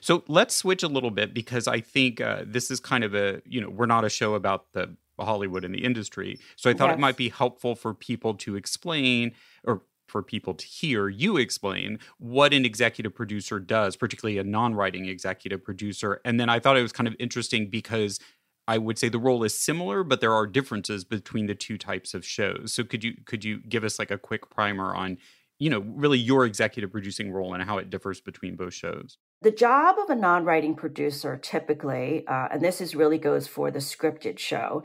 So 0.01 0.25
let's 0.29 0.55
switch 0.55 0.83
a 0.83 0.89
little 0.89 1.11
bit 1.11 1.35
because 1.35 1.67
I 1.69 1.81
think 1.81 2.21
uh, 2.21 2.45
this 2.47 2.71
is 2.71 2.81
kind 2.81 3.05
of 3.05 3.15
a, 3.15 3.43
you 3.45 3.61
know, 3.61 3.71
we're 3.71 3.87
not 3.87 4.05
a 4.05 4.11
show 4.11 4.35
about 4.35 4.73
the 4.73 4.97
Hollywood 5.25 5.65
and 5.65 5.75
the 5.75 5.85
industry. 5.85 6.39
So 6.57 6.71
I 6.71 6.75
thought 6.75 6.89
yes. 6.89 6.97
it 6.97 7.01
might 7.01 7.17
be 7.17 7.29
helpful 7.29 7.75
for 7.75 7.95
people 7.95 8.35
to 8.35 8.57
explain 8.57 9.33
or 9.65 9.83
for 10.09 10.23
people 10.23 10.55
to 10.55 10.67
hear 10.67 11.09
you 11.09 11.37
explain 11.39 11.99
what 12.19 12.53
an 12.53 12.65
executive 12.65 13.15
producer 13.15 13.59
does, 13.59 13.97
particularly 13.97 14.39
a 14.39 14.45
non 14.45 14.75
writing 14.75 15.07
executive 15.07 15.65
producer. 15.65 16.21
And 16.25 16.39
then 16.39 16.49
I 16.49 16.59
thought 16.59 16.77
it 16.77 16.83
was 16.83 16.93
kind 16.93 17.09
of 17.09 17.17
interesting 17.19 17.71
because 17.71 18.21
I 18.69 18.79
would 18.79 18.99
say 18.99 19.09
the 19.09 19.19
role 19.19 19.43
is 19.43 19.59
similar, 19.59 20.05
but 20.05 20.21
there 20.21 20.33
are 20.33 20.47
differences 20.47 21.05
between 21.05 21.47
the 21.47 21.55
two 21.55 21.79
types 21.79 22.15
of 22.15 22.25
shows. 22.25 22.73
So 22.73 22.85
could 22.85 23.03
you 23.03 23.15
could 23.25 23.45
you 23.45 23.59
give 23.59 23.85
us 23.85 23.99
like 23.99 24.11
a 24.11 24.19
quick 24.19 24.51
primer 24.51 24.95
on, 24.95 25.19
you 25.59 25.71
know, 25.71 25.81
really 25.81 26.19
your 26.19 26.45
executive 26.45 26.93
producing 26.93 27.33
role 27.33 27.55
and 27.55 27.63
how 27.63 27.79
it 27.79 27.91
differs 27.91 28.21
between 28.21 28.55
both 28.55 28.75
shows? 28.75 29.19
The 29.43 29.51
job 29.51 29.97
of 29.99 30.09
a 30.09 30.15
non 30.15 30.45
writing 30.45 30.77
producer 30.77 31.37
typically, 31.37 32.25
uh, 32.29 32.49
and 32.53 32.63
this 32.63 32.81
is 32.81 32.95
really 32.95 33.19
goes 33.19 33.49
for 33.49 33.73
the 33.73 33.81
scripted 33.81 34.39
show, 34.39 34.85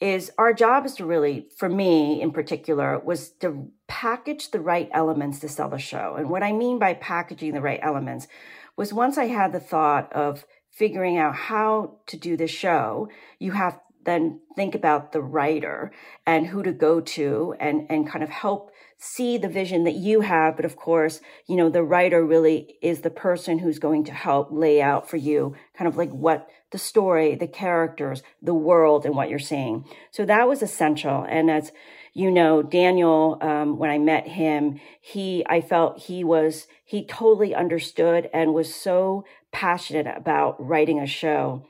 is 0.00 0.30
our 0.38 0.54
job 0.54 0.86
is 0.86 0.94
to 0.94 1.04
really, 1.04 1.48
for 1.54 1.68
me 1.68 2.22
in 2.22 2.30
particular, 2.30 2.98
was 2.98 3.30
to 3.40 3.70
package 3.86 4.50
the 4.50 4.60
right 4.60 4.88
elements 4.92 5.40
to 5.40 5.48
sell 5.48 5.68
the 5.68 5.78
show. 5.78 6.14
And 6.16 6.30
what 6.30 6.42
I 6.42 6.52
mean 6.52 6.78
by 6.78 6.94
packaging 6.94 7.52
the 7.52 7.60
right 7.60 7.80
elements 7.82 8.28
was 8.76 8.94
once 8.94 9.18
I 9.18 9.26
had 9.26 9.52
the 9.52 9.60
thought 9.60 10.10
of 10.14 10.46
figuring 10.70 11.18
out 11.18 11.34
how 11.34 11.98
to 12.06 12.16
do 12.16 12.36
the 12.36 12.46
show, 12.46 13.08
you 13.38 13.52
have 13.52 13.78
then 14.04 14.40
think 14.56 14.74
about 14.74 15.12
the 15.12 15.20
writer 15.20 15.92
and 16.26 16.46
who 16.46 16.62
to 16.62 16.72
go 16.72 16.98
to 16.98 17.54
and, 17.60 17.84
and 17.90 18.08
kind 18.08 18.24
of 18.24 18.30
help 18.30 18.70
see 18.98 19.38
the 19.38 19.48
vision 19.48 19.84
that 19.84 19.94
you 19.94 20.20
have. 20.22 20.56
But 20.56 20.64
of 20.64 20.76
course, 20.76 21.20
you 21.46 21.56
know, 21.56 21.68
the 21.68 21.82
writer 21.82 22.24
really 22.24 22.76
is 22.82 23.00
the 23.00 23.10
person 23.10 23.60
who's 23.60 23.78
going 23.78 24.04
to 24.04 24.12
help 24.12 24.48
lay 24.50 24.82
out 24.82 25.08
for 25.08 25.16
you 25.16 25.54
kind 25.76 25.88
of 25.88 25.96
like 25.96 26.10
what 26.10 26.48
the 26.70 26.78
story, 26.78 27.34
the 27.34 27.46
characters, 27.46 28.22
the 28.42 28.54
world, 28.54 29.06
and 29.06 29.14
what 29.14 29.30
you're 29.30 29.38
seeing. 29.38 29.84
So 30.10 30.26
that 30.26 30.48
was 30.48 30.62
essential. 30.62 31.24
And 31.28 31.50
as 31.50 31.72
you 32.12 32.30
know, 32.30 32.62
Daniel, 32.62 33.38
um, 33.40 33.78
when 33.78 33.90
I 33.90 33.98
met 33.98 34.26
him, 34.26 34.80
he, 35.00 35.44
I 35.48 35.60
felt 35.60 36.00
he 36.00 36.24
was, 36.24 36.66
he 36.84 37.06
totally 37.06 37.54
understood 37.54 38.28
and 38.34 38.52
was 38.52 38.74
so 38.74 39.24
passionate 39.52 40.06
about 40.16 40.56
writing 40.58 40.98
a 40.98 41.06
show 41.06 41.64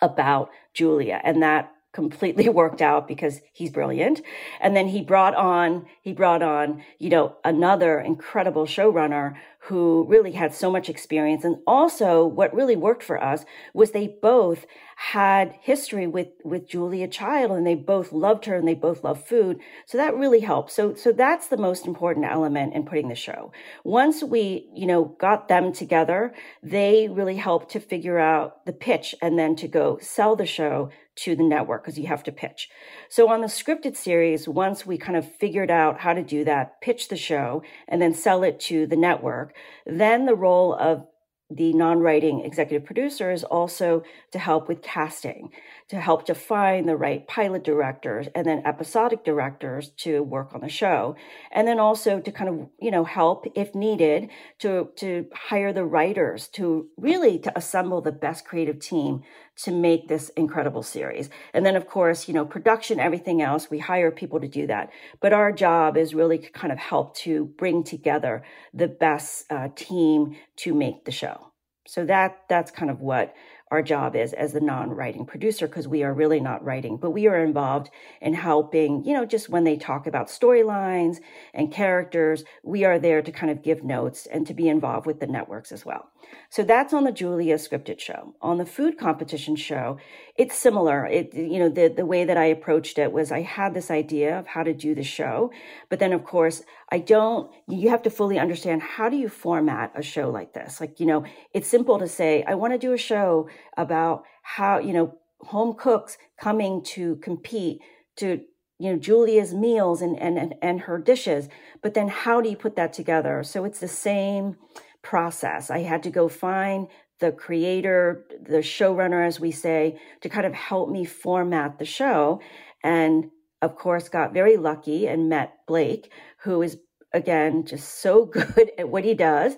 about 0.00 0.48
Julia. 0.72 1.20
And 1.22 1.42
that 1.42 1.73
completely 1.94 2.48
worked 2.50 2.82
out 2.82 3.08
because 3.08 3.40
he's 3.52 3.70
brilliant. 3.70 4.20
And 4.60 4.76
then 4.76 4.88
he 4.88 5.00
brought 5.00 5.34
on, 5.34 5.86
he 6.02 6.12
brought 6.12 6.42
on, 6.42 6.82
you 6.98 7.08
know, 7.08 7.36
another 7.44 7.98
incredible 7.98 8.66
showrunner 8.66 9.34
who 9.68 10.04
really 10.10 10.32
had 10.32 10.54
so 10.54 10.70
much 10.70 10.90
experience. 10.90 11.42
And 11.42 11.56
also 11.66 12.26
what 12.26 12.54
really 12.54 12.76
worked 12.76 13.02
for 13.02 13.22
us 13.22 13.46
was 13.72 13.92
they 13.92 14.14
both 14.20 14.66
had 14.96 15.56
history 15.62 16.06
with, 16.06 16.28
with 16.44 16.68
Julia 16.68 17.08
Child 17.08 17.52
and 17.52 17.66
they 17.66 17.74
both 17.74 18.12
loved 18.12 18.44
her 18.44 18.56
and 18.56 18.68
they 18.68 18.74
both 18.74 19.02
love 19.02 19.26
food. 19.26 19.58
So 19.86 19.96
that 19.96 20.14
really 20.16 20.40
helped. 20.40 20.70
So, 20.70 20.94
so 20.94 21.12
that's 21.12 21.48
the 21.48 21.56
most 21.56 21.86
important 21.86 22.26
element 22.26 22.74
in 22.74 22.84
putting 22.84 23.08
the 23.08 23.14
show. 23.14 23.52
Once 23.84 24.22
we, 24.22 24.68
you 24.74 24.86
know, 24.86 25.16
got 25.18 25.48
them 25.48 25.72
together, 25.72 26.34
they 26.62 27.08
really 27.08 27.36
helped 27.36 27.70
to 27.72 27.80
figure 27.80 28.18
out 28.18 28.66
the 28.66 28.72
pitch 28.72 29.14
and 29.22 29.38
then 29.38 29.56
to 29.56 29.66
go 29.66 29.98
sell 30.02 30.36
the 30.36 30.46
show 30.46 30.90
to 31.16 31.36
the 31.36 31.42
network 31.44 31.84
because 31.84 31.98
you 31.98 32.06
have 32.06 32.22
to 32.24 32.32
pitch. 32.32 32.68
So 33.08 33.28
on 33.28 33.40
the 33.40 33.46
scripted 33.46 33.96
series, 33.96 34.48
once 34.48 34.84
we 34.84 34.98
kind 34.98 35.16
of 35.16 35.30
figured 35.36 35.70
out 35.70 36.00
how 36.00 36.12
to 36.12 36.22
do 36.22 36.44
that, 36.44 36.80
pitch 36.80 37.08
the 37.08 37.16
show 37.16 37.62
and 37.88 38.00
then 38.00 38.14
sell 38.14 38.42
it 38.42 38.60
to 38.60 38.86
the 38.86 38.96
network, 38.96 39.54
then 39.86 40.26
the 40.26 40.34
role 40.34 40.74
of 40.74 41.06
the 41.50 41.72
non-writing 41.74 42.40
executive 42.40 42.86
producer 42.86 43.30
is 43.30 43.44
also 43.44 44.02
to 44.32 44.38
help 44.38 44.66
with 44.66 44.80
casting 44.80 45.50
to 45.88 46.00
help 46.00 46.24
to 46.24 46.34
find 46.34 46.88
the 46.88 46.96
right 46.96 47.28
pilot 47.28 47.62
directors 47.62 48.26
and 48.34 48.46
then 48.46 48.62
episodic 48.64 49.24
directors 49.24 49.90
to 49.90 50.22
work 50.22 50.54
on 50.54 50.62
the 50.62 50.68
show 50.68 51.14
and 51.52 51.68
then 51.68 51.78
also 51.78 52.18
to 52.18 52.32
kind 52.32 52.48
of 52.48 52.68
you 52.80 52.90
know 52.90 53.04
help 53.04 53.46
if 53.54 53.74
needed 53.74 54.30
to 54.58 54.88
to 54.96 55.26
hire 55.34 55.72
the 55.72 55.84
writers 55.84 56.48
to 56.48 56.88
really 56.96 57.38
to 57.38 57.56
assemble 57.56 58.00
the 58.00 58.12
best 58.12 58.46
creative 58.46 58.80
team 58.80 59.22
to 59.56 59.70
make 59.70 60.08
this 60.08 60.30
incredible 60.30 60.82
series. 60.82 61.30
And 61.52 61.64
then 61.64 61.76
of 61.76 61.86
course 61.86 62.28
you 62.28 62.34
know 62.34 62.44
production 62.44 63.00
everything 63.00 63.42
else 63.42 63.70
we 63.70 63.78
hire 63.78 64.10
people 64.10 64.40
to 64.40 64.48
do 64.48 64.66
that. 64.66 64.90
But 65.20 65.32
our 65.32 65.52
job 65.52 65.96
is 65.96 66.14
really 66.14 66.38
to 66.38 66.50
kind 66.50 66.72
of 66.72 66.78
help 66.78 67.16
to 67.18 67.46
bring 67.56 67.84
together 67.84 68.42
the 68.72 68.88
best 68.88 69.50
uh, 69.50 69.68
team 69.74 70.36
to 70.56 70.74
make 70.74 71.04
the 71.04 71.12
show. 71.12 71.52
So 71.86 72.04
that 72.06 72.38
that's 72.48 72.70
kind 72.70 72.90
of 72.90 73.00
what 73.00 73.34
our 73.70 73.82
job 73.82 74.14
is 74.14 74.32
as 74.32 74.52
the 74.52 74.60
non-writing 74.60 75.26
producer 75.26 75.66
because 75.66 75.88
we 75.88 76.04
are 76.04 76.14
really 76.14 76.38
not 76.38 76.64
writing 76.64 76.96
but 76.96 77.10
we 77.10 77.26
are 77.26 77.44
involved 77.44 77.90
in 78.20 78.32
helping 78.32 79.04
you 79.04 79.12
know 79.12 79.24
just 79.24 79.48
when 79.48 79.64
they 79.64 79.76
talk 79.76 80.06
about 80.06 80.28
storylines 80.28 81.16
and 81.52 81.72
characters 81.72 82.44
we 82.62 82.84
are 82.84 83.00
there 83.00 83.20
to 83.20 83.32
kind 83.32 83.50
of 83.50 83.62
give 83.62 83.82
notes 83.82 84.26
and 84.26 84.46
to 84.46 84.54
be 84.54 84.68
involved 84.68 85.06
with 85.06 85.18
the 85.18 85.26
networks 85.26 85.72
as 85.72 85.84
well 85.84 86.08
so 86.50 86.62
that's 86.62 86.92
on 86.92 87.04
the 87.04 87.12
julia 87.12 87.56
scripted 87.56 87.98
show 87.98 88.34
on 88.40 88.58
the 88.58 88.66
food 88.66 88.98
competition 88.98 89.56
show 89.56 89.96
it's 90.36 90.56
similar 90.56 91.06
it 91.06 91.32
you 91.34 91.58
know 91.58 91.68
the 91.68 91.88
the 91.88 92.06
way 92.06 92.24
that 92.24 92.36
i 92.36 92.44
approached 92.44 92.98
it 92.98 93.12
was 93.12 93.32
i 93.32 93.40
had 93.40 93.74
this 93.74 93.90
idea 93.90 94.38
of 94.38 94.46
how 94.46 94.62
to 94.62 94.72
do 94.72 94.94
the 94.94 95.02
show 95.02 95.50
but 95.88 95.98
then 95.98 96.12
of 96.12 96.24
course 96.24 96.62
i 96.90 96.98
don't 96.98 97.50
you 97.68 97.88
have 97.88 98.02
to 98.02 98.10
fully 98.10 98.38
understand 98.38 98.82
how 98.82 99.08
do 99.08 99.16
you 99.16 99.28
format 99.28 99.92
a 99.94 100.02
show 100.02 100.30
like 100.30 100.52
this 100.54 100.80
like 100.80 101.00
you 101.00 101.06
know 101.06 101.24
it's 101.52 101.68
simple 101.68 101.98
to 101.98 102.08
say 102.08 102.44
i 102.46 102.54
want 102.54 102.72
to 102.72 102.78
do 102.78 102.92
a 102.92 102.98
show 102.98 103.48
about 103.76 104.24
how, 104.44 104.78
you 104.78 104.92
know, 104.92 105.18
home 105.40 105.74
cooks 105.74 106.16
coming 106.40 106.82
to 106.82 107.16
compete 107.16 107.80
to, 108.16 108.42
you 108.78 108.92
know, 108.92 108.98
Julia's 108.98 109.52
meals 109.52 110.00
and, 110.02 110.18
and, 110.18 110.54
and 110.62 110.80
her 110.82 110.98
dishes. 110.98 111.48
But 111.82 111.94
then 111.94 112.08
how 112.08 112.40
do 112.40 112.48
you 112.48 112.56
put 112.56 112.76
that 112.76 112.92
together? 112.92 113.42
So 113.42 113.64
it's 113.64 113.80
the 113.80 113.88
same 113.88 114.56
process. 115.04 115.70
I 115.70 115.80
had 115.80 116.02
to 116.02 116.10
go 116.10 116.28
find 116.28 116.88
the 117.20 117.30
creator, 117.30 118.26
the 118.42 118.58
showrunner, 118.58 119.24
as 119.24 119.38
we 119.38 119.52
say, 119.52 120.00
to 120.22 120.28
kind 120.28 120.46
of 120.46 120.54
help 120.54 120.90
me 120.90 121.04
format 121.04 121.78
the 121.78 121.84
show. 121.84 122.40
And 122.82 123.30
of 123.62 123.76
course, 123.76 124.08
got 124.08 124.34
very 124.34 124.56
lucky 124.56 125.06
and 125.06 125.28
met 125.28 125.54
Blake, 125.66 126.10
who 126.42 126.60
is 126.62 126.78
again 127.12 127.64
just 127.64 128.00
so 128.00 128.24
good 128.56 128.72
at 128.76 128.88
what 128.88 129.04
he 129.04 129.14
does 129.14 129.54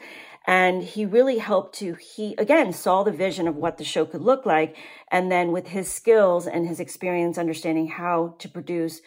and 0.47 0.85
he 0.85 1.05
really 1.05 1.39
helped 1.39 1.75
to 1.77 1.95
he 1.95 2.35
again 2.37 2.73
saw 2.73 3.03
the 3.03 3.11
vision 3.11 3.49
of 3.49 3.57
what 3.57 3.79
the 3.79 3.85
show 3.85 4.05
could 4.05 4.21
look 4.21 4.47
like 4.47 4.77
and 5.11 5.31
then 5.31 5.53
with 5.53 5.69
his 5.69 5.91
skills 5.91 6.47
and 6.47 6.69
his 6.69 6.81
experience 6.81 7.39
understanding 7.39 7.89
how 7.89 8.35
to 8.39 8.49
produce 8.49 9.01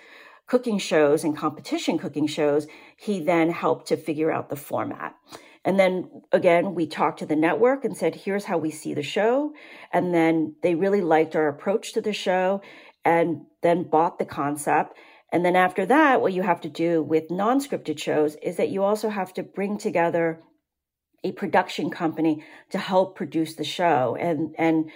cooking 0.48 0.78
shows 0.78 1.24
and 1.24 1.38
competition 1.38 1.98
cooking 1.98 2.28
shows 2.28 2.68
he 2.98 3.20
then 3.24 3.50
helped 3.50 3.88
to 3.88 3.96
figure 3.96 4.32
out 4.32 4.50
the 4.50 4.56
format 4.56 5.16
and 5.66 5.80
then 5.80 6.10
again 6.32 6.74
we 6.76 6.88
talked 6.88 7.20
to 7.20 7.26
the 7.26 7.36
network 7.36 7.84
and 7.86 7.96
said 7.96 8.16
here's 8.16 8.46
how 8.46 8.58
we 8.58 8.72
see 8.72 8.94
the 8.94 9.04
show 9.04 9.54
and 9.92 10.14
then 10.14 10.56
they 10.64 10.76
really 10.76 11.02
liked 11.02 11.36
our 11.36 11.48
approach 11.48 11.94
to 11.94 12.02
the 12.02 12.14
show 12.14 12.62
and 13.04 13.46
then 13.62 13.84
bought 13.84 14.20
the 14.20 14.26
concept 14.26 14.98
and 15.32 15.46
then 15.46 15.56
after 15.56 15.86
that 15.86 16.22
what 16.22 16.34
you 16.34 16.42
have 16.44 16.62
to 16.62 16.70
do 16.70 17.04
with 17.04 17.30
non-scripted 17.30 18.00
shows 18.00 18.36
is 18.42 18.58
that 18.58 18.70
you 18.70 18.84
also 18.84 19.10
have 19.10 19.34
to 19.34 19.44
bring 19.44 19.78
together 19.78 20.40
a 21.24 21.32
production 21.34 21.90
company 21.90 22.44
to 22.70 22.78
help 22.78 23.16
produce 23.16 23.56
the 23.56 23.64
show. 23.64 24.18
And, 24.20 24.56
and 24.58 24.90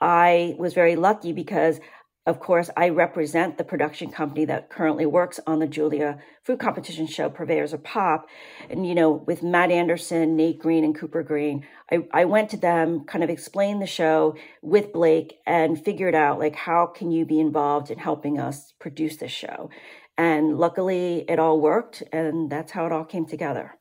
I 0.00 0.54
was 0.58 0.74
very 0.74 0.96
lucky 0.96 1.32
because 1.32 1.80
of 2.26 2.40
course, 2.40 2.70
I 2.74 2.88
represent 2.88 3.58
the 3.58 3.64
production 3.64 4.10
company 4.10 4.46
that 4.46 4.70
currently 4.70 5.04
works 5.04 5.40
on 5.46 5.58
the 5.58 5.66
Julia 5.66 6.18
food 6.42 6.58
competition 6.58 7.06
show, 7.06 7.28
Purveyors 7.28 7.74
of 7.74 7.84
Pop. 7.84 8.26
And, 8.70 8.86
you 8.86 8.94
know, 8.94 9.10
with 9.12 9.42
Matt 9.42 9.70
Anderson, 9.70 10.34
Nate 10.34 10.58
Green, 10.58 10.84
and 10.84 10.98
Cooper 10.98 11.22
Green, 11.22 11.66
I, 11.90 12.06
I 12.12 12.24
went 12.24 12.48
to 12.50 12.56
them, 12.56 13.04
kind 13.04 13.22
of 13.22 13.28
explained 13.28 13.82
the 13.82 13.86
show 13.86 14.36
with 14.62 14.92
Blake 14.92 15.34
and 15.46 15.82
figured 15.82 16.14
out, 16.14 16.38
like, 16.38 16.56
how 16.56 16.86
can 16.86 17.10
you 17.10 17.26
be 17.26 17.40
involved 17.40 17.90
in 17.90 17.98
helping 17.98 18.38
us 18.38 18.72
produce 18.78 19.18
this 19.18 19.32
show? 19.32 19.68
And 20.16 20.56
luckily, 20.56 21.26
it 21.28 21.38
all 21.38 21.60
worked. 21.60 22.02
And 22.10 22.50
that's 22.50 22.72
how 22.72 22.86
it 22.86 22.92
all 22.92 23.04
came 23.04 23.26
together. 23.26 23.72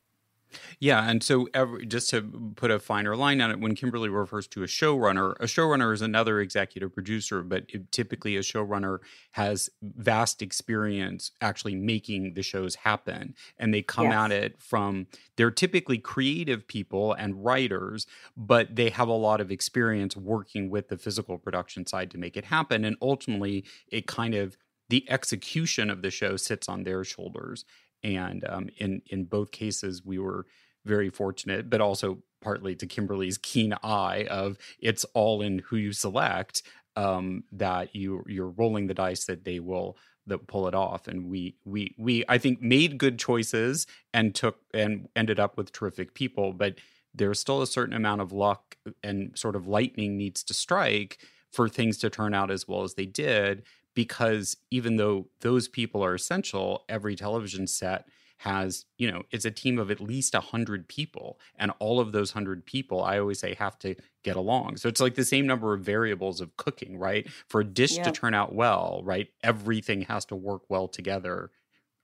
Yeah, 0.80 1.10
and 1.10 1.24
so 1.24 1.48
every, 1.54 1.86
just 1.86 2.10
to 2.12 2.22
put 2.56 2.72
a 2.72 2.80
finer 2.80 3.16
line 3.16 3.42
on 3.42 3.52
it, 3.52 3.60
when 3.60 3.76
Kimberly 3.76 4.10
refers 4.10 4.48
to 4.48 4.64
a 4.64 4.68
showrunner, 4.68 5.36
a 5.40 5.46
showrunner 5.46 5.94
is 5.94 6.02
another 6.02 6.40
executive 6.40 6.94
producer, 6.94 7.42
but 7.42 7.66
it, 7.70 7.92
typically 7.92 8.36
a 8.36 8.42
showrunner 8.42 9.00
has 9.32 9.70
vast 9.82 10.42
experience 10.42 11.32
actually 11.42 11.76
making 11.76 12.34
the 12.34 12.44
shows 12.44 12.76
happen, 12.76 13.36
and 13.58 13.74
they 13.74 13.82
come 13.82 14.08
yes. 14.08 14.16
at 14.16 14.32
it 14.32 14.62
from 14.62 15.08
they're 15.36 15.52
typically 15.52 15.98
creative 15.98 16.68
people 16.68 17.14
and 17.14 17.44
writers, 17.44 18.06
but 18.38 18.76
they 18.76 18.90
have 18.90 19.08
a 19.08 19.14
lot 19.14 19.42
of 19.42 19.52
experience 19.52 20.16
working 20.16 20.70
with 20.70 20.90
the 20.90 20.98
physical 20.98 21.38
production 21.38 21.86
side 21.86 22.12
to 22.12 22.18
make 22.18 22.38
it 22.38 22.46
happen, 22.46 22.86
and 22.86 22.98
ultimately 23.02 23.64
it 23.88 24.08
kind 24.08 24.36
of 24.36 24.58
the 24.90 25.10
execution 25.10 25.90
of 25.90 26.02
the 26.02 26.12
show 26.12 26.38
sits 26.38 26.70
on 26.70 26.84
their 26.84 27.04
shoulders 27.04 27.66
and 28.04 28.46
um, 28.48 28.70
in 28.78 29.02
in 29.08 29.26
both 29.26 29.52
cases 29.52 30.04
we 30.04 30.20
were 30.20 30.46
very 30.86 31.10
fortunate, 31.10 31.70
but 31.70 31.82
also 31.82 32.20
partly 32.42 32.76
to 32.76 32.86
Kimberly's 32.86 33.38
keen 33.38 33.74
eye 33.84 34.28
of 34.30 34.58
it's 34.80 35.06
all 35.14 35.42
in 35.42 35.60
who 35.60 35.78
you 35.78 35.94
select 35.94 36.64
um, 36.96 37.44
that 37.52 37.96
you 37.96 38.24
you're 38.28 38.50
rolling 38.50 38.88
the 38.88 38.94
dice 38.94 39.26
that 39.26 39.46
they 39.46 39.60
will 39.60 39.98
that 40.28 40.48
pull 40.48 40.68
it 40.68 40.76
off. 40.76 41.08
And 41.08 41.30
we 41.30 41.56
we 41.66 41.96
we 41.98 42.24
I 42.28 42.38
think 42.38 42.62
made 42.62 42.98
good 42.98 43.18
choices 43.18 43.88
and 44.14 44.36
took 44.36 44.58
and 44.74 45.08
ended 45.16 45.40
up 45.40 45.58
with 45.58 45.72
terrific 45.72 46.14
people 46.14 46.54
but 46.54 46.76
there's 47.14 47.40
still 47.40 47.62
a 47.62 47.68
certain 47.68 47.96
amount 47.96 48.22
of 48.22 48.32
luck 48.32 48.78
and 49.04 49.38
sort 49.38 49.56
of 49.56 49.68
lightning 49.68 50.18
needs 50.18 50.44
to 50.44 50.54
strike 50.54 51.20
for 51.52 51.70
things 51.70 51.98
to 52.00 52.10
turn 52.10 52.34
out 52.34 52.50
as 52.50 52.68
well 52.68 52.84
as 52.84 52.96
they 52.96 53.06
did 53.06 53.64
because 53.94 54.58
even 54.72 54.98
though 54.98 55.28
those 55.42 55.68
people 55.68 56.04
are 56.04 56.14
essential, 56.14 56.84
every 56.90 57.16
television 57.16 57.68
set 57.68 58.08
has, 58.38 58.86
you 58.98 59.10
know, 59.10 59.24
it's 59.32 59.46
a 59.46 59.52
team 59.52 59.80
of 59.80 59.90
at 59.90 60.02
least 60.02 60.34
100 60.34 60.88
people. 60.90 61.40
And 61.58 61.72
all 61.80 62.00
of 62.00 62.12
those 62.12 62.36
100 62.36 62.66
people, 62.66 63.02
I 63.02 63.18
always 63.20 63.40
say, 63.40 63.54
have 63.56 63.80
to 63.80 63.96
get 64.24 64.36
along. 64.36 64.78
So 64.78 64.90
it's 64.90 65.00
like 65.00 65.16
the 65.16 65.24
same 65.24 65.48
number 65.48 65.74
of 65.74 65.82
variables 65.82 66.42
of 66.42 66.58
cooking, 66.58 66.98
right? 66.98 67.30
For 67.48 67.62
a 67.62 67.66
dish 67.66 67.96
yeah. 67.98 68.04
to 68.04 68.12
turn 68.12 68.34
out 68.34 68.54
well, 68.54 69.02
right? 69.06 69.30
Everything 69.44 70.02
has 70.04 70.26
to 70.26 70.36
work 70.36 70.64
well 70.68 70.90
together 70.90 71.52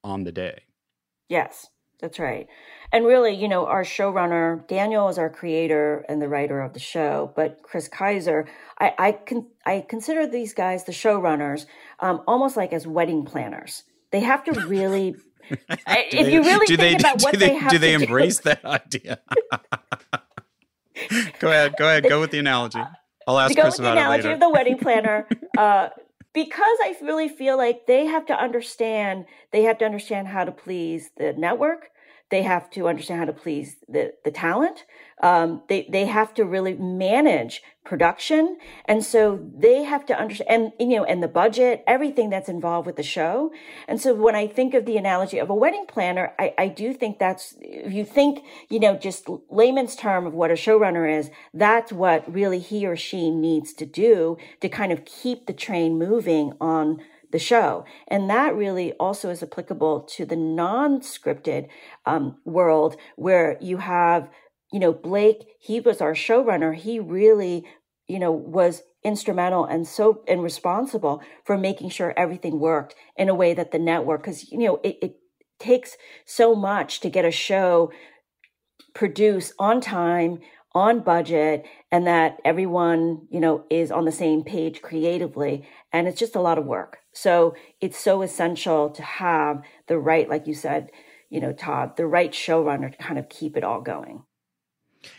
on 0.04 0.24
the 0.24 0.32
day. 0.32 0.62
Yes. 1.28 1.68
That's 2.00 2.18
right. 2.18 2.48
And 2.92 3.06
really, 3.06 3.36
you 3.36 3.48
know, 3.48 3.66
our 3.66 3.84
showrunner, 3.84 4.66
Daniel 4.68 5.10
is 5.10 5.18
our 5.18 5.30
creator 5.30 6.06
and 6.08 6.22
the 6.22 6.30
writer 6.30 6.62
of 6.62 6.74
the 6.74 6.80
show, 6.80 7.32
but 7.36 7.62
Chris 7.62 7.90
Keyser, 7.90 8.48
I, 8.80 8.94
I 8.98 9.12
can, 9.12 9.48
I 9.66 9.86
consider 9.88 10.26
these 10.26 10.54
guys, 10.54 10.86
the 10.86 10.92
showrunners, 10.92 11.66
um, 12.00 12.22
almost 12.26 12.58
like 12.58 12.74
as 12.74 12.88
wedding 12.88 13.26
planners. 13.26 13.84
They 14.12 14.22
have 14.22 14.44
to 14.46 14.54
really, 14.68 15.16
if 15.50 16.12
they, 16.12 16.34
you 16.34 16.42
really 16.42 16.66
think 16.68 16.80
they, 16.80 16.96
about 16.96 17.22
what 17.22 17.34
they, 17.34 17.50
they 17.50 17.56
have 17.56 17.72
do 17.72 17.78
they 17.78 17.94
embrace 17.94 18.40
do. 18.40 18.50
that 18.50 18.66
idea? 18.66 19.20
go 21.40 21.50
ahead, 21.50 21.76
go 21.78 21.86
ahead, 21.86 22.04
go 22.08 22.22
with 22.22 22.32
the 22.32 22.40
analogy. 22.40 22.82
I'll 23.28 23.38
ask 23.38 23.56
go 23.56 23.64
Chris 23.64 23.78
with 23.78 23.86
the 23.86 23.92
analogy 23.92 24.30
of 24.30 24.40
the 24.40 24.50
wedding 24.50 24.80
planner. 24.80 25.28
Uh, 25.56 25.90
because 26.34 26.78
I 26.82 26.96
really 27.02 27.30
feel 27.30 27.58
like 27.58 27.88
they 27.88 28.06
have 28.06 28.26
to 28.28 28.34
understand, 28.34 29.26
they 29.52 29.64
have 29.64 29.78
to 29.80 29.86
understand 29.86 30.28
how 30.28 30.46
to 30.46 30.52
please 30.52 31.12
the 31.18 31.34
network. 31.34 31.90
They 32.30 32.44
have 32.44 32.70
to 32.72 32.88
understand 32.88 33.20
how 33.20 33.26
to 33.26 33.34
please 33.34 33.78
the, 33.88 34.14
the 34.24 34.32
talent. 34.32 34.86
Um, 35.22 35.64
they, 35.68 35.88
they 35.92 36.06
have 36.06 36.34
to 36.36 36.46
really 36.46 36.76
manage 36.76 37.62
production. 37.84 38.58
And 38.86 39.04
so 39.04 39.40
they 39.58 39.84
have 39.84 40.06
to 40.06 40.18
understand, 40.18 40.74
and, 40.80 40.92
you 40.92 40.98
know, 40.98 41.04
and 41.04 41.24
the 41.24 41.28
budget, 41.28 41.84
everything 41.88 42.30
that's 42.30 42.48
involved 42.48 42.86
with 42.86 42.98
the 42.98 43.04
show. 43.04 43.52
And 43.88 44.00
so 44.00 44.14
when 44.14 44.36
I 44.36 44.46
think 44.48 44.76
of 44.76 44.86
the 44.86 44.96
analogy 44.96 45.40
of 45.40 45.50
a 45.50 45.56
wedding 45.56 45.86
planner, 45.88 46.34
I, 46.38 46.54
I 46.58 46.68
do 46.68 46.94
think 46.94 47.18
that's, 47.18 47.56
if 47.60 47.92
you 47.92 48.06
think, 48.06 48.44
you 48.70 48.80
know, 48.80 48.96
just 48.96 49.28
layman's 49.50 49.96
term 49.96 50.28
of 50.28 50.34
what 50.34 50.52
a 50.52 50.54
showrunner 50.54 51.12
is, 51.12 51.32
that's 51.54 51.92
what 51.92 52.32
really 52.32 52.60
he 52.60 52.86
or 52.86 52.96
she 52.96 53.32
needs 53.32 53.74
to 53.74 53.86
do 53.88 54.38
to 54.62 54.70
kind 54.70 54.92
of 54.92 55.04
keep 55.04 55.48
the 55.48 55.54
train 55.54 55.98
moving 55.98 56.54
on 56.62 57.02
the 57.32 57.40
show. 57.40 57.86
And 58.08 58.30
that 58.30 58.56
really 58.56 58.94
also 58.94 59.30
is 59.30 59.44
applicable 59.44 60.02
to 60.16 60.26
the 60.26 60.36
non 60.36 61.02
scripted 61.02 61.68
um, 62.06 62.38
world 62.46 62.96
where 63.16 63.58
you 63.62 63.78
have, 63.78 64.30
you 64.72 64.80
know, 64.80 64.94
Blake, 64.94 65.48
he 65.60 65.80
was 65.80 66.02
our 66.02 66.14
showrunner. 66.14 66.76
He 66.76 67.00
really, 67.00 67.66
you 68.08 68.20
know, 68.20 68.32
was 68.32 68.84
instrumental 69.04 69.66
and 69.66 69.88
so 69.88 70.24
and 70.28 70.44
responsible 70.44 71.22
for 71.46 71.58
making 71.58 71.90
sure 71.90 72.14
everything 72.18 72.60
worked 72.60 72.96
in 73.16 73.30
a 73.30 73.36
way 73.36 73.54
that 73.54 73.72
the 73.72 73.80
network, 73.80 74.22
because, 74.22 74.52
you 74.52 74.60
know, 74.60 74.80
it, 74.84 74.98
it 75.02 75.16
takes 75.60 75.98
so 76.26 76.56
much 76.56 77.00
to 77.02 77.10
get 77.10 77.26
a 77.26 77.32
show 77.32 77.92
produced 78.94 79.54
on 79.60 79.80
time 79.82 80.40
on 80.74 81.00
budget 81.00 81.66
and 81.92 82.06
that 82.06 82.38
everyone, 82.46 83.28
you 83.30 83.40
know, 83.40 83.66
is 83.70 83.92
on 83.92 84.06
the 84.06 84.12
same 84.12 84.44
page 84.44 84.82
creatively. 84.82 85.68
And 85.92 86.08
it's 86.08 86.20
just 86.20 86.36
a 86.36 86.42
lot 86.42 86.58
of 86.58 86.66
work. 86.66 87.00
So 87.12 87.56
it's 87.82 87.98
so 87.98 88.22
essential 88.22 88.90
to 88.92 89.02
have 89.02 89.64
the 89.88 89.98
right, 89.98 90.30
like 90.30 90.46
you 90.46 90.54
said, 90.54 90.92
you 91.30 91.40
know, 91.40 91.54
Todd, 91.54 91.98
the 91.98 92.06
right 92.06 92.32
showrunner 92.32 92.92
to 92.92 92.98
kind 92.98 93.20
of 93.20 93.30
keep 93.30 93.58
it 93.58 93.64
all 93.64 93.82
going. 93.82 94.24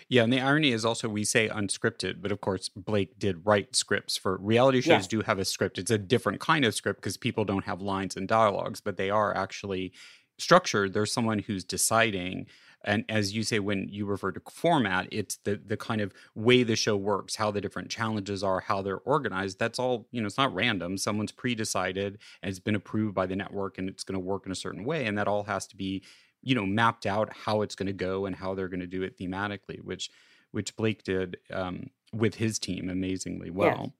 Yeah, 0.09 0.25
and 0.25 0.33
the 0.33 0.41
irony 0.41 0.73
is 0.73 0.85
also 0.85 1.09
we 1.09 1.25
say 1.25 1.49
unscripted, 1.49 2.21
but 2.21 2.33
of 2.33 2.41
course 2.41 2.69
Blake 2.69 3.19
did 3.19 3.47
write 3.47 3.75
scripts 3.75 4.17
for 4.17 4.37
reality 4.39 4.81
shows. 4.83 5.07
Do 5.07 5.23
have 5.23 5.39
a 5.39 5.45
script. 5.45 5.79
It's 5.79 5.91
a 5.91 5.99
different 5.99 6.41
kind 6.41 6.65
of 6.65 6.75
script 6.75 7.01
because 7.01 7.17
people 7.17 7.45
don't 7.45 7.65
have 7.65 7.81
lines 7.81 8.17
and 8.17 8.29
dialogues, 8.29 8.81
but 8.81 8.99
they 8.99 9.09
are 9.09 9.35
actually 9.35 9.93
structured. 10.39 10.93
There's 10.93 11.13
someone 11.13 11.39
who's 11.39 11.65
deciding 11.65 12.47
and 12.85 13.05
as 13.09 13.35
you 13.35 13.43
say 13.43 13.59
when 13.59 13.89
you 13.91 14.07
refer 14.07 14.33
to 14.33 14.41
format 14.51 15.07
it's 15.11 15.37
the 15.45 15.61
the 15.67 15.77
kind 15.77 16.01
of 16.01 16.13
way 16.35 16.63
the 16.63 16.77
show 16.77 16.97
works 16.97 17.37
how 17.37 17.51
the 17.51 17.61
different 17.61 17.89
challenges 17.89 18.43
are 18.43 18.61
how 18.61 18.81
they're 18.83 18.99
organized 18.99 19.59
that's 19.59 19.79
all 19.79 20.07
you 20.11 20.21
know 20.21 20.27
it's 20.27 20.39
not 20.39 20.55
random 20.55 20.97
someone's 20.97 21.33
pre-decided 21.33 22.19
and 22.43 22.51
it's 22.51 22.59
been 22.59 22.75
approved 22.75 23.15
by 23.15 23.27
the 23.27 23.37
network 23.37 23.79
and 23.79 23.89
it's 23.89 24.05
going 24.05 24.15
to 24.15 24.21
work 24.21 24.47
in 24.47 24.53
a 24.53 24.57
certain 24.57 24.85
way 24.85 25.07
and 25.07 25.19
that 25.19 25.29
all 25.29 25.45
has 25.45 25.67
to 25.67 25.77
be 25.77 26.03
you 26.43 26.55
know 26.55 26.67
mapped 26.67 27.07
out 27.07 27.33
how 27.33 27.63
it's 27.63 27.75
going 27.75 27.87
to 27.87 27.93
go 27.93 28.27
and 28.27 28.37
how 28.37 28.55
they're 28.55 28.69
going 28.69 28.81
to 28.81 28.87
do 28.87 29.03
it 29.03 29.19
thematically 29.19 29.83
which 29.83 30.11
which 30.53 30.75
blake 30.77 31.03
did 31.05 31.37
um, 31.53 31.91
with 32.13 32.37
his 32.37 32.59
team 32.59 32.89
amazingly 32.89 33.51
well 33.51 33.93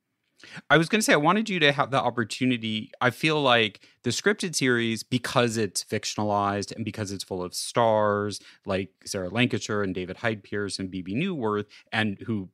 I 0.69 0.77
was 0.77 0.89
going 0.89 1.01
to 1.01 1.05
say, 1.05 1.13
I 1.13 1.17
wanted 1.17 1.49
you 1.49 1.61
to 1.61 1.73
have 1.73 1.91
the 1.91 2.01
opportunity. 2.01 2.91
I 3.01 3.11
feel 3.11 3.41
like 3.41 3.81
the 4.03 4.11
scripted 4.11 4.55
series, 4.55 5.03
because 5.03 5.57
it's 5.57 5.85
fictionalized 5.85 6.75
and 6.75 6.85
because 6.85 7.13
it's 7.13 7.25
full 7.25 7.43
of 7.43 7.55
stars 7.55 8.41
like 8.65 8.91
Sarah 9.05 9.29
Lancashire 9.29 9.83
and 9.83 9.95
David 9.95 10.19
Hyde 10.19 10.43
Pierce 10.43 10.79
and 10.79 10.91
Bebe 10.91 11.15
Neuwirth, 11.15 11.67
and 11.93 12.19
who 12.27 12.49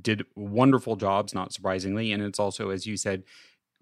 did 0.00 0.24
wonderful 0.34 0.96
jobs, 0.96 1.34
not 1.34 1.52
surprisingly. 1.52 2.12
And 2.12 2.22
it's 2.22 2.40
also, 2.40 2.70
as 2.70 2.86
you 2.86 2.96
said, 2.96 3.22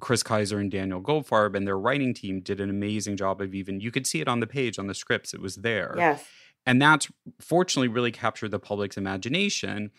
Chris 0.00 0.22
Keyser 0.22 0.60
and 0.60 0.70
Daniel 0.70 1.00
Goldfarb 1.00 1.56
and 1.56 1.66
their 1.66 1.78
writing 1.78 2.14
team 2.14 2.40
did 2.40 2.60
an 2.60 2.70
amazing 2.70 3.16
job 3.16 3.40
of 3.40 3.54
even, 3.54 3.80
you 3.80 3.90
could 3.90 4.06
see 4.06 4.20
it 4.20 4.28
on 4.28 4.40
the 4.40 4.46
page, 4.46 4.78
on 4.78 4.86
the 4.86 4.94
scripts, 4.94 5.34
it 5.34 5.40
was 5.40 5.56
there. 5.56 5.94
Yes. 5.96 6.24
And 6.66 6.82
that's 6.82 7.08
fortunately 7.40 7.88
really 7.88 8.12
captured 8.12 8.50
the 8.50 8.58
public's 8.58 8.96
imagination 8.96 9.90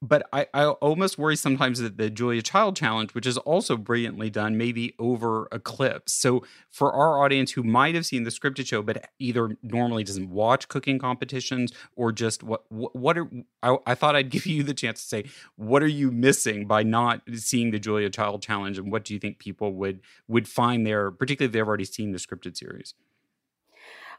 but 0.00 0.28
I, 0.32 0.46
I 0.54 0.66
almost 0.66 1.18
worry 1.18 1.36
sometimes 1.36 1.80
that 1.80 1.96
the 1.96 2.08
Julia 2.08 2.42
Child 2.42 2.76
challenge, 2.76 3.14
which 3.14 3.26
is 3.26 3.36
also 3.38 3.76
brilliantly 3.76 4.30
done, 4.30 4.56
may 4.56 4.70
be 4.70 4.94
over 4.98 5.48
eclipsed. 5.50 6.20
So 6.20 6.44
for 6.70 6.92
our 6.92 7.22
audience 7.24 7.52
who 7.52 7.64
might 7.64 7.94
have 7.94 8.06
seen 8.06 8.22
the 8.22 8.30
scripted 8.30 8.66
show, 8.66 8.82
but 8.82 9.10
either 9.18 9.56
normally 9.62 10.04
doesn't 10.04 10.30
watch 10.30 10.68
cooking 10.68 10.98
competitions 10.98 11.72
or 11.96 12.12
just 12.12 12.42
what 12.42 12.62
what 12.70 13.18
are 13.18 13.28
I, 13.62 13.76
I 13.86 13.94
thought 13.94 14.14
I'd 14.14 14.30
give 14.38 14.46
you 14.46 14.62
the 14.62 14.74
chance 14.74 15.02
to 15.02 15.08
say 15.08 15.24
what 15.56 15.82
are 15.82 15.88
you 15.88 16.10
missing 16.10 16.66
by 16.66 16.82
not 16.82 17.22
seeing 17.34 17.70
the 17.72 17.78
Julia 17.78 18.10
Child 18.10 18.42
challenge, 18.42 18.78
and 18.78 18.92
what 18.92 19.04
do 19.04 19.14
you 19.14 19.20
think 19.20 19.38
people 19.38 19.72
would 19.74 20.00
would 20.28 20.46
find 20.46 20.86
there, 20.86 21.10
particularly 21.10 21.48
if 21.48 21.52
they've 21.52 21.66
already 21.66 21.84
seen 21.84 22.12
the 22.12 22.18
scripted 22.18 22.56
series? 22.56 22.94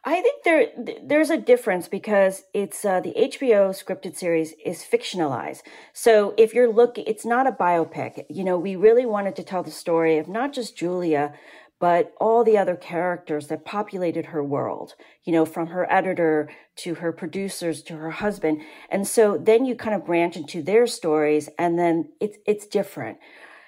I 0.06 0.22
think 0.22 0.44
there 0.44 0.68
there's 1.04 1.30
a 1.30 1.38
difference 1.38 1.90
because 1.90 2.44
it's 2.54 2.86
uh, 2.86 3.02
the 3.02 3.14
HBO 3.14 3.72
scripted 3.72 4.16
series 4.16 4.54
is 4.66 4.84
fictionalized. 4.84 5.62
So 5.94 6.34
if 6.38 6.54
you're 6.54 6.72
looking, 6.72 7.04
it's 7.06 7.26
not 7.26 7.48
a 7.48 7.52
biopic. 7.52 8.26
You 8.30 8.46
know, 8.46 8.58
we 8.58 8.76
really 8.76 9.06
wanted 9.06 9.36
to 9.36 9.44
tell 9.44 9.62
the 9.62 9.72
story 9.72 10.18
of 10.18 10.30
not 10.30 10.54
just 10.54 10.78
Julia, 10.78 11.34
but 11.80 12.14
all 12.20 12.46
the 12.46 12.58
other 12.58 12.78
characters 12.78 13.48
that 13.48 13.66
populated 13.66 14.28
her 14.28 14.44
world. 14.44 14.96
You 15.26 15.34
know, 15.34 15.46
from 15.46 15.68
her 15.68 15.92
editor 15.92 16.50
to 16.78 16.96
her 16.96 17.12
producers 17.12 17.82
to 17.84 17.98
her 17.98 18.12
husband, 18.12 18.62
and 18.90 19.06
so 19.06 19.38
then 19.38 19.66
you 19.66 19.76
kind 19.76 19.96
of 19.96 20.06
branch 20.06 20.38
into 20.38 20.64
their 20.64 20.88
stories, 20.88 21.50
and 21.58 21.78
then 21.78 22.10
it's 22.22 22.38
it's 22.46 22.66
different. 22.66 23.18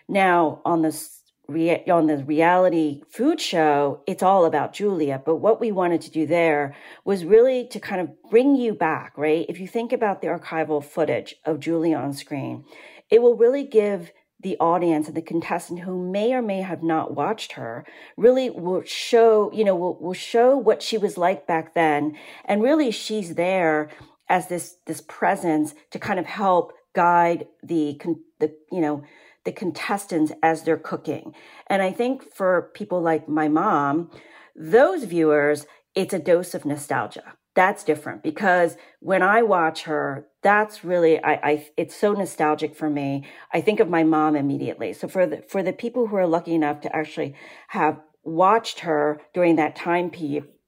Now 0.07 0.61
on 0.63 0.81
this 0.81 1.20
rea- 1.47 1.85
on 1.89 2.07
the 2.07 2.17
reality 2.17 3.01
food 3.09 3.39
show, 3.39 4.01
it's 4.07 4.23
all 4.23 4.45
about 4.45 4.73
Julia. 4.73 5.21
But 5.23 5.37
what 5.37 5.59
we 5.59 5.71
wanted 5.71 6.01
to 6.01 6.11
do 6.11 6.25
there 6.25 6.75
was 7.05 7.25
really 7.25 7.67
to 7.67 7.79
kind 7.79 8.01
of 8.01 8.09
bring 8.29 8.55
you 8.55 8.73
back, 8.73 9.17
right? 9.17 9.45
If 9.49 9.59
you 9.59 9.67
think 9.67 9.93
about 9.93 10.21
the 10.21 10.27
archival 10.27 10.83
footage 10.83 11.35
of 11.45 11.59
Julia 11.59 11.97
on 11.97 12.13
screen, 12.13 12.65
it 13.09 13.21
will 13.21 13.35
really 13.35 13.63
give 13.63 14.11
the 14.41 14.57
audience 14.59 15.07
and 15.07 15.15
the 15.15 15.21
contestant 15.21 15.81
who 15.81 16.11
may 16.11 16.33
or 16.33 16.41
may 16.41 16.61
have 16.61 16.81
not 16.81 17.15
watched 17.15 17.53
her 17.53 17.85
really 18.17 18.49
will 18.49 18.81
show, 18.83 19.51
you 19.53 19.63
know, 19.63 19.75
will, 19.75 19.99
will 19.99 20.13
show 20.13 20.57
what 20.57 20.81
she 20.81 20.97
was 20.97 21.17
like 21.17 21.45
back 21.45 21.75
then. 21.75 22.17
And 22.45 22.63
really 22.63 22.91
she's 22.91 23.35
there 23.35 23.89
as 24.27 24.47
this, 24.47 24.77
this 24.87 25.01
presence 25.01 25.75
to 25.91 25.99
kind 25.99 26.19
of 26.19 26.25
help 26.25 26.73
guide 26.95 27.47
the, 27.61 27.99
the, 28.39 28.55
you 28.71 28.81
know, 28.81 29.03
the 29.43 29.51
contestants 29.51 30.31
as 30.43 30.63
they're 30.63 30.77
cooking. 30.77 31.33
And 31.67 31.81
I 31.81 31.91
think 31.91 32.33
for 32.33 32.71
people 32.73 33.01
like 33.01 33.27
my 33.27 33.47
mom, 33.47 34.11
those 34.55 35.03
viewers, 35.03 35.65
it's 35.95 36.13
a 36.13 36.19
dose 36.19 36.53
of 36.53 36.65
nostalgia. 36.65 37.33
That's 37.53 37.83
different 37.83 38.23
because 38.23 38.77
when 38.99 39.21
I 39.21 39.41
watch 39.41 39.83
her, 39.83 40.27
that's 40.41 40.85
really 40.85 41.21
I, 41.21 41.33
I 41.33 41.67
it's 41.75 41.95
so 41.95 42.13
nostalgic 42.13 42.75
for 42.75 42.89
me. 42.89 43.25
I 43.53 43.59
think 43.59 43.81
of 43.81 43.89
my 43.89 44.03
mom 44.03 44.37
immediately. 44.37 44.93
So 44.93 45.09
for 45.09 45.27
the 45.27 45.43
for 45.49 45.61
the 45.61 45.73
people 45.73 46.07
who 46.07 46.15
are 46.15 46.27
lucky 46.27 46.55
enough 46.55 46.79
to 46.81 46.95
actually 46.95 47.35
have 47.69 47.99
watched 48.23 48.81
her 48.81 49.19
during 49.33 49.57
that 49.57 49.75
time 49.75 50.11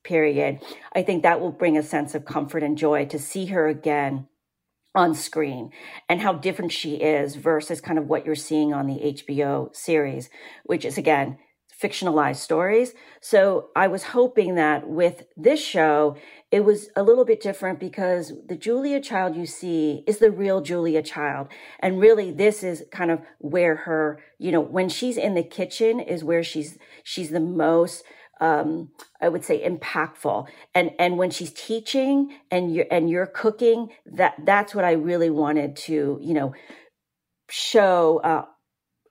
period, 0.04 0.62
I 0.94 1.04
think 1.04 1.24
that 1.24 1.40
will 1.40 1.52
bring 1.52 1.78
a 1.78 1.84
sense 1.84 2.16
of 2.16 2.26
comfort 2.26 2.64
and 2.64 2.78
joy 2.78 3.06
to 3.06 3.20
see 3.20 3.46
her 3.46 3.68
again 3.68 4.28
on 4.96 5.16
screen 5.16 5.72
and 6.08 6.22
how 6.22 6.34
different 6.34 6.72
she 6.72 6.96
is 6.96 7.36
versus 7.36 7.82
kind 7.82 7.98
of 7.98 8.08
what 8.08 8.26
you're 8.26 8.36
seeing 8.36 8.74
on 8.74 8.88
the 8.88 9.16
HBO 9.24 9.76
series, 9.76 10.30
which 10.66 10.86
is 10.86 10.98
again, 10.98 11.38
fictionalized 11.82 12.38
stories. 12.38 12.94
So 13.20 13.70
I 13.76 13.88
was 13.88 14.04
hoping 14.04 14.56
that 14.56 14.88
with 14.88 15.24
this 15.36 15.64
show, 15.64 16.16
it 16.52 16.64
was 16.64 16.90
a 16.96 17.04
little 17.04 17.26
bit 17.26 17.42
different 17.42 17.80
because 17.80 18.32
the 18.48 18.56
Julia 18.56 19.02
Child 19.02 19.36
you 19.36 19.46
see 19.46 20.04
is 20.08 20.20
the 20.20 20.32
real 20.32 20.62
Julia 20.62 21.02
Child. 21.02 21.48
And 21.80 22.00
really 22.00 22.32
this 22.32 22.64
is 22.64 22.86
kind 22.92 23.12
of 23.12 23.22
where 23.40 23.76
her, 23.76 24.22
you 24.38 24.52
know, 24.52 24.62
when 24.62 24.88
she's 24.88 25.18
in 25.18 25.34
the 25.34 25.44
kitchen 25.44 26.00
is 26.00 26.24
where 26.24 26.44
she's, 26.44 26.78
she's 27.04 27.32
the 27.32 27.40
most, 27.40 28.04
um, 28.42 28.90
I 29.22 29.30
would 29.30 29.44
say 29.44 29.68
impactful. 29.68 30.48
And 30.76 30.92
and 31.00 31.18
when 31.18 31.32
she's 31.32 31.52
teaching 31.52 32.36
and 32.52 32.74
you're 32.74 32.88
and 32.92 33.10
you're 33.10 33.28
cooking, 33.28 33.90
that 34.06 34.36
that's 34.44 34.76
what 34.76 34.86
I 34.86 34.94
really 34.94 35.30
wanted 35.30 35.76
to 35.88 36.20
you 36.22 36.34
know 36.34 36.54
show. 37.50 38.20
Uh, 38.24 38.46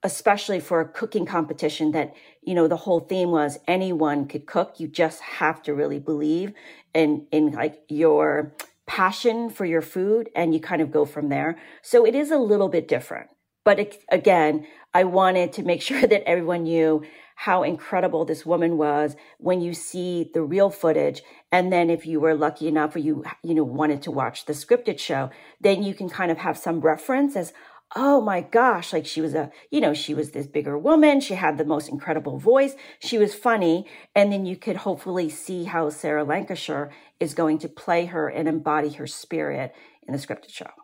especially 0.03 0.59
for 0.59 0.81
a 0.81 0.87
cooking 0.87 1.25
competition 1.25 1.91
that 1.91 2.13
you 2.41 2.53
know 2.53 2.67
the 2.67 2.77
whole 2.77 2.99
theme 2.99 3.31
was 3.31 3.57
anyone 3.67 4.27
could 4.27 4.45
cook 4.45 4.75
you 4.77 4.87
just 4.87 5.21
have 5.21 5.63
to 5.63 5.73
really 5.73 5.99
believe 5.99 6.53
in 6.93 7.25
in 7.31 7.51
like 7.51 7.81
your 7.87 8.53
passion 8.85 9.49
for 9.49 9.65
your 9.65 9.81
food 9.81 10.29
and 10.35 10.53
you 10.53 10.59
kind 10.59 10.81
of 10.81 10.91
go 10.91 11.05
from 11.05 11.29
there 11.29 11.57
so 11.81 12.05
it 12.05 12.13
is 12.13 12.31
a 12.31 12.37
little 12.37 12.67
bit 12.67 12.87
different 12.87 13.29
but 13.63 13.79
it, 13.79 14.03
again 14.11 14.67
i 14.93 15.03
wanted 15.03 15.53
to 15.53 15.63
make 15.63 15.81
sure 15.89 16.05
that 16.05 16.27
everyone 16.27 16.63
knew 16.63 17.01
how 17.35 17.63
incredible 17.63 18.25
this 18.25 18.45
woman 18.45 18.77
was 18.77 19.15
when 19.37 19.61
you 19.61 19.73
see 19.73 20.29
the 20.33 20.43
real 20.43 20.69
footage. 20.69 21.23
And 21.51 21.71
then 21.71 21.89
if 21.89 22.05
you 22.05 22.19
were 22.19 22.35
lucky 22.35 22.67
enough 22.67 22.95
or 22.95 22.99
you, 22.99 23.23
you 23.43 23.53
know, 23.53 23.63
wanted 23.63 24.01
to 24.03 24.11
watch 24.11 24.45
the 24.45 24.53
scripted 24.53 24.99
show, 24.99 25.29
then 25.59 25.83
you 25.83 25.93
can 25.93 26.09
kind 26.09 26.31
of 26.31 26.39
have 26.39 26.57
some 26.57 26.81
reference 26.81 27.35
as, 27.35 27.53
oh 27.95 28.21
my 28.21 28.41
gosh, 28.41 28.93
like 28.93 29.05
she 29.05 29.21
was 29.21 29.33
a, 29.33 29.51
you 29.69 29.79
know, 29.79 29.93
she 29.93 30.13
was 30.13 30.31
this 30.31 30.47
bigger 30.47 30.77
woman. 30.77 31.19
She 31.19 31.35
had 31.35 31.57
the 31.57 31.65
most 31.65 31.89
incredible 31.89 32.39
voice. 32.39 32.75
She 32.99 33.17
was 33.17 33.35
funny. 33.35 33.87
And 34.15 34.31
then 34.31 34.45
you 34.45 34.55
could 34.55 34.77
hopefully 34.77 35.29
see 35.29 35.65
how 35.65 35.89
Sarah 35.89 36.23
Lancashire 36.23 36.91
is 37.19 37.33
going 37.33 37.59
to 37.59 37.69
play 37.69 38.05
her 38.05 38.27
and 38.27 38.47
embody 38.47 38.91
her 38.93 39.07
spirit 39.07 39.73
in 40.07 40.13
the 40.13 40.19
scripted 40.19 40.49
show. 40.49 40.82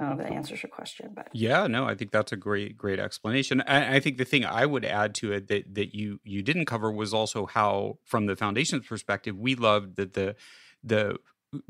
I 0.00 0.04
don't 0.04 0.16
know 0.16 0.22
if 0.22 0.28
that 0.28 0.34
answers 0.34 0.62
your 0.62 0.70
question, 0.70 1.10
but 1.14 1.28
yeah, 1.32 1.66
no, 1.66 1.84
I 1.84 1.96
think 1.96 2.12
that's 2.12 2.30
a 2.30 2.36
great, 2.36 2.78
great 2.78 3.00
explanation. 3.00 3.62
I, 3.62 3.96
I 3.96 4.00
think 4.00 4.16
the 4.16 4.24
thing 4.24 4.44
I 4.44 4.64
would 4.64 4.84
add 4.84 5.14
to 5.16 5.32
it 5.32 5.48
that 5.48 5.74
that 5.74 5.94
you 5.94 6.20
you 6.22 6.42
didn't 6.42 6.66
cover 6.66 6.90
was 6.92 7.12
also 7.12 7.46
how, 7.46 7.98
from 8.04 8.26
the 8.26 8.36
foundation's 8.36 8.86
perspective, 8.86 9.36
we 9.36 9.56
loved 9.56 9.96
that 9.96 10.12
the 10.12 10.36
the 10.84 11.16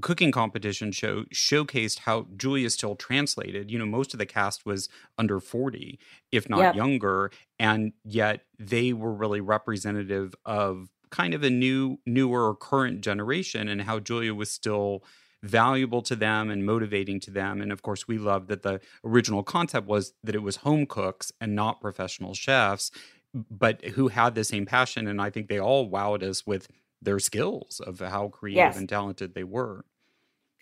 cooking 0.02 0.32
competition 0.32 0.92
show 0.92 1.24
showcased 1.32 2.00
how 2.00 2.26
Julia 2.36 2.70
still 2.70 2.96
translated. 2.96 3.70
You 3.70 3.78
know, 3.78 3.86
most 3.86 4.12
of 4.12 4.18
the 4.18 4.26
cast 4.26 4.66
was 4.66 4.88
under 5.16 5.40
40, 5.40 5.98
if 6.32 6.48
not 6.48 6.60
yep. 6.60 6.74
younger, 6.74 7.30
and 7.58 7.92
yet 8.04 8.42
they 8.58 8.92
were 8.92 9.12
really 9.12 9.40
representative 9.40 10.34
of 10.44 10.88
kind 11.10 11.32
of 11.32 11.42
a 11.42 11.50
new, 11.50 11.98
newer 12.06 12.54
current 12.54 13.00
generation 13.00 13.68
and 13.68 13.82
how 13.82 13.98
Julia 14.00 14.34
was 14.34 14.50
still 14.50 15.04
valuable 15.42 16.02
to 16.02 16.16
them 16.16 16.50
and 16.50 16.66
motivating 16.66 17.20
to 17.20 17.30
them. 17.30 17.60
And 17.60 17.70
of 17.72 17.82
course, 17.82 18.08
we 18.08 18.18
love 18.18 18.48
that 18.48 18.62
the 18.62 18.80
original 19.04 19.42
concept 19.42 19.86
was 19.86 20.14
that 20.24 20.34
it 20.34 20.42
was 20.42 20.56
home 20.56 20.86
cooks 20.86 21.32
and 21.40 21.54
not 21.54 21.80
professional 21.80 22.34
chefs, 22.34 22.90
but 23.32 23.84
who 23.84 24.08
had 24.08 24.34
the 24.34 24.44
same 24.44 24.66
passion. 24.66 25.06
And 25.06 25.20
I 25.20 25.30
think 25.30 25.48
they 25.48 25.60
all 25.60 25.90
wowed 25.90 26.22
us 26.22 26.46
with 26.46 26.68
their 27.00 27.18
skills 27.18 27.80
of 27.80 28.00
how 28.00 28.28
creative 28.28 28.56
yes. 28.56 28.76
and 28.76 28.88
talented 28.88 29.34
they 29.34 29.44
were. 29.44 29.84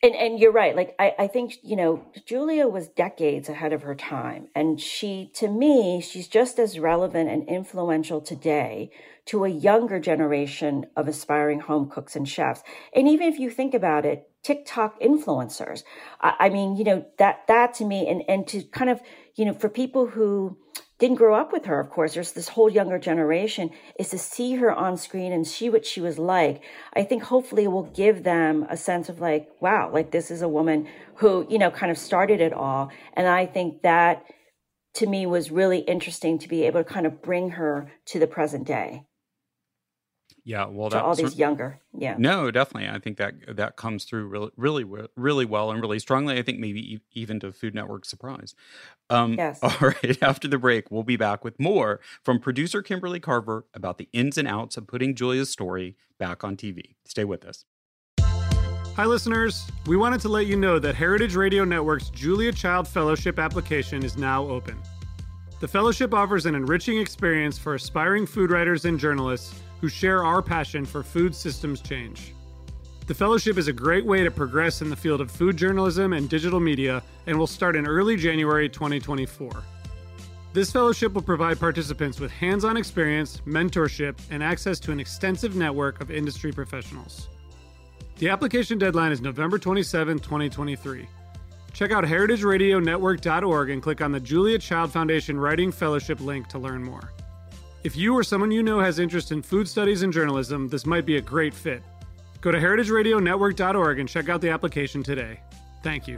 And, 0.02 0.14
and 0.14 0.38
you're 0.38 0.52
right. 0.52 0.76
Like, 0.76 0.94
I, 0.98 1.14
I 1.20 1.26
think, 1.26 1.54
you 1.62 1.74
know, 1.74 2.04
Julia 2.26 2.68
was 2.68 2.88
decades 2.88 3.48
ahead 3.48 3.72
of 3.72 3.82
her 3.82 3.94
time. 3.94 4.48
And 4.54 4.78
she, 4.78 5.30
to 5.36 5.48
me, 5.48 6.02
she's 6.02 6.28
just 6.28 6.58
as 6.58 6.78
relevant 6.78 7.30
and 7.30 7.48
influential 7.48 8.20
today 8.20 8.90
to 9.26 9.44
a 9.44 9.48
younger 9.48 9.98
generation 9.98 10.84
of 10.96 11.08
aspiring 11.08 11.60
home 11.60 11.88
cooks 11.88 12.14
and 12.14 12.28
chefs. 12.28 12.62
And 12.94 13.08
even 13.08 13.32
if 13.32 13.38
you 13.38 13.48
think 13.48 13.72
about 13.72 14.04
it, 14.04 14.28
TikTok 14.46 15.00
influencers. 15.00 15.82
I, 16.20 16.50
mean, 16.50 16.76
you 16.76 16.84
know, 16.84 17.04
that, 17.18 17.48
that 17.48 17.74
to 17.74 17.84
me, 17.84 18.08
and, 18.08 18.22
and 18.28 18.46
to 18.46 18.62
kind 18.62 18.88
of, 18.88 19.00
you 19.34 19.44
know, 19.44 19.52
for 19.52 19.68
people 19.68 20.06
who 20.06 20.56
didn't 20.98 21.16
grow 21.16 21.34
up 21.34 21.52
with 21.52 21.66
her, 21.66 21.80
of 21.80 21.90
course. 21.90 22.14
There's 22.14 22.32
this 22.32 22.48
whole 22.48 22.70
younger 22.70 22.98
generation 22.98 23.70
is 23.98 24.10
to 24.10 24.18
see 24.18 24.54
her 24.54 24.72
on 24.72 24.96
screen 24.96 25.32
and 25.32 25.44
see 25.44 25.68
what 25.68 25.84
she 25.84 26.00
was 26.00 26.16
like. 26.16 26.62
I 26.94 27.02
think 27.02 27.24
hopefully 27.24 27.64
it 27.64 27.72
will 27.72 27.90
give 27.90 28.22
them 28.22 28.66
a 28.70 28.76
sense 28.76 29.08
of 29.08 29.20
like, 29.20 29.48
wow, 29.60 29.90
like 29.92 30.12
this 30.12 30.30
is 30.30 30.42
a 30.42 30.48
woman 30.48 30.86
who, 31.16 31.44
you 31.50 31.58
know, 31.58 31.72
kind 31.72 31.90
of 31.90 31.98
started 31.98 32.40
it 32.40 32.52
all. 32.52 32.90
And 33.14 33.26
I 33.26 33.46
think 33.46 33.82
that 33.82 34.24
to 34.94 35.06
me 35.06 35.26
was 35.26 35.50
really 35.50 35.80
interesting 35.80 36.38
to 36.38 36.48
be 36.48 36.62
able 36.62 36.84
to 36.84 36.90
kind 36.90 37.04
of 37.04 37.20
bring 37.20 37.50
her 37.50 37.92
to 38.06 38.20
the 38.20 38.28
present 38.28 38.64
day. 38.64 39.02
Yeah, 40.46 40.66
well, 40.66 40.90
to 40.90 41.02
all 41.02 41.16
these 41.16 41.36
younger, 41.36 41.80
yeah. 41.92 42.14
No, 42.16 42.52
definitely. 42.52 42.88
I 42.88 43.00
think 43.00 43.16
that 43.16 43.56
that 43.56 43.74
comes 43.74 44.04
through 44.04 44.28
really, 44.28 44.50
really, 44.56 44.84
really 45.16 45.44
well 45.44 45.72
and 45.72 45.82
really 45.82 45.98
strongly. 45.98 46.38
I 46.38 46.42
think 46.42 46.60
maybe 46.60 47.00
even 47.14 47.40
to 47.40 47.50
Food 47.50 47.74
Network 47.74 48.04
surprise. 48.04 48.54
Um, 49.10 49.34
yes. 49.34 49.58
All 49.62 49.76
right. 49.80 50.16
After 50.22 50.46
the 50.46 50.56
break, 50.56 50.88
we'll 50.88 51.02
be 51.02 51.16
back 51.16 51.42
with 51.42 51.58
more 51.58 51.98
from 52.22 52.38
producer 52.38 52.80
Kimberly 52.80 53.18
Carver 53.18 53.66
about 53.74 53.98
the 53.98 54.08
ins 54.12 54.38
and 54.38 54.46
outs 54.46 54.76
of 54.76 54.86
putting 54.86 55.16
Julia's 55.16 55.50
story 55.50 55.96
back 56.16 56.44
on 56.44 56.56
TV. 56.56 56.94
Stay 57.04 57.24
with 57.24 57.44
us. 57.44 57.64
Hi, 58.20 59.04
listeners. 59.04 59.68
We 59.86 59.96
wanted 59.96 60.20
to 60.20 60.28
let 60.28 60.46
you 60.46 60.56
know 60.56 60.78
that 60.78 60.94
Heritage 60.94 61.34
Radio 61.34 61.64
Network's 61.64 62.08
Julia 62.10 62.52
Child 62.52 62.86
Fellowship 62.86 63.40
application 63.40 64.04
is 64.04 64.16
now 64.16 64.46
open. 64.48 64.80
The 65.58 65.66
fellowship 65.66 66.14
offers 66.14 66.46
an 66.46 66.54
enriching 66.54 66.98
experience 66.98 67.58
for 67.58 67.74
aspiring 67.74 68.26
food 68.26 68.52
writers 68.52 68.84
and 68.84 68.96
journalists 68.96 69.60
who 69.80 69.88
share 69.88 70.24
our 70.24 70.42
passion 70.42 70.84
for 70.84 71.02
food 71.02 71.34
systems 71.34 71.80
change. 71.80 72.32
The 73.06 73.14
fellowship 73.14 73.56
is 73.56 73.68
a 73.68 73.72
great 73.72 74.04
way 74.04 74.24
to 74.24 74.30
progress 74.30 74.82
in 74.82 74.90
the 74.90 74.96
field 74.96 75.20
of 75.20 75.30
food 75.30 75.56
journalism 75.56 76.12
and 76.12 76.28
digital 76.28 76.58
media 76.58 77.02
and 77.26 77.38
will 77.38 77.46
start 77.46 77.76
in 77.76 77.86
early 77.86 78.16
January 78.16 78.68
2024. 78.68 79.50
This 80.52 80.72
fellowship 80.72 81.12
will 81.12 81.22
provide 81.22 81.60
participants 81.60 82.18
with 82.18 82.32
hands 82.32 82.64
on 82.64 82.76
experience, 82.76 83.42
mentorship, 83.46 84.18
and 84.30 84.42
access 84.42 84.80
to 84.80 84.90
an 84.90 84.98
extensive 84.98 85.54
network 85.54 86.00
of 86.00 86.10
industry 86.10 86.50
professionals. 86.50 87.28
The 88.18 88.30
application 88.30 88.78
deadline 88.78 89.12
is 89.12 89.20
November 89.20 89.58
27, 89.58 90.18
2023. 90.18 91.06
Check 91.74 91.92
out 91.92 92.04
heritageradionetwork.org 92.04 93.68
and 93.70 93.82
click 93.82 94.00
on 94.00 94.10
the 94.10 94.20
Julia 94.20 94.58
Child 94.58 94.90
Foundation 94.90 95.38
Writing 95.38 95.70
Fellowship 95.70 96.20
link 96.20 96.48
to 96.48 96.58
learn 96.58 96.82
more. 96.82 97.12
If 97.86 97.94
you 97.94 98.18
or 98.18 98.24
someone 98.24 98.50
you 98.50 98.64
know 98.64 98.80
has 98.80 98.98
interest 98.98 99.30
in 99.30 99.42
food 99.42 99.68
studies 99.68 100.02
and 100.02 100.12
journalism, 100.12 100.66
this 100.66 100.86
might 100.86 101.06
be 101.06 101.18
a 101.18 101.20
great 101.20 101.54
fit. 101.54 101.84
Go 102.40 102.50
to 102.50 102.58
heritageradionetwork.org 102.58 104.00
and 104.00 104.08
check 104.08 104.28
out 104.28 104.40
the 104.40 104.50
application 104.50 105.04
today. 105.04 105.38
Thank 105.84 106.08
you. 106.08 106.16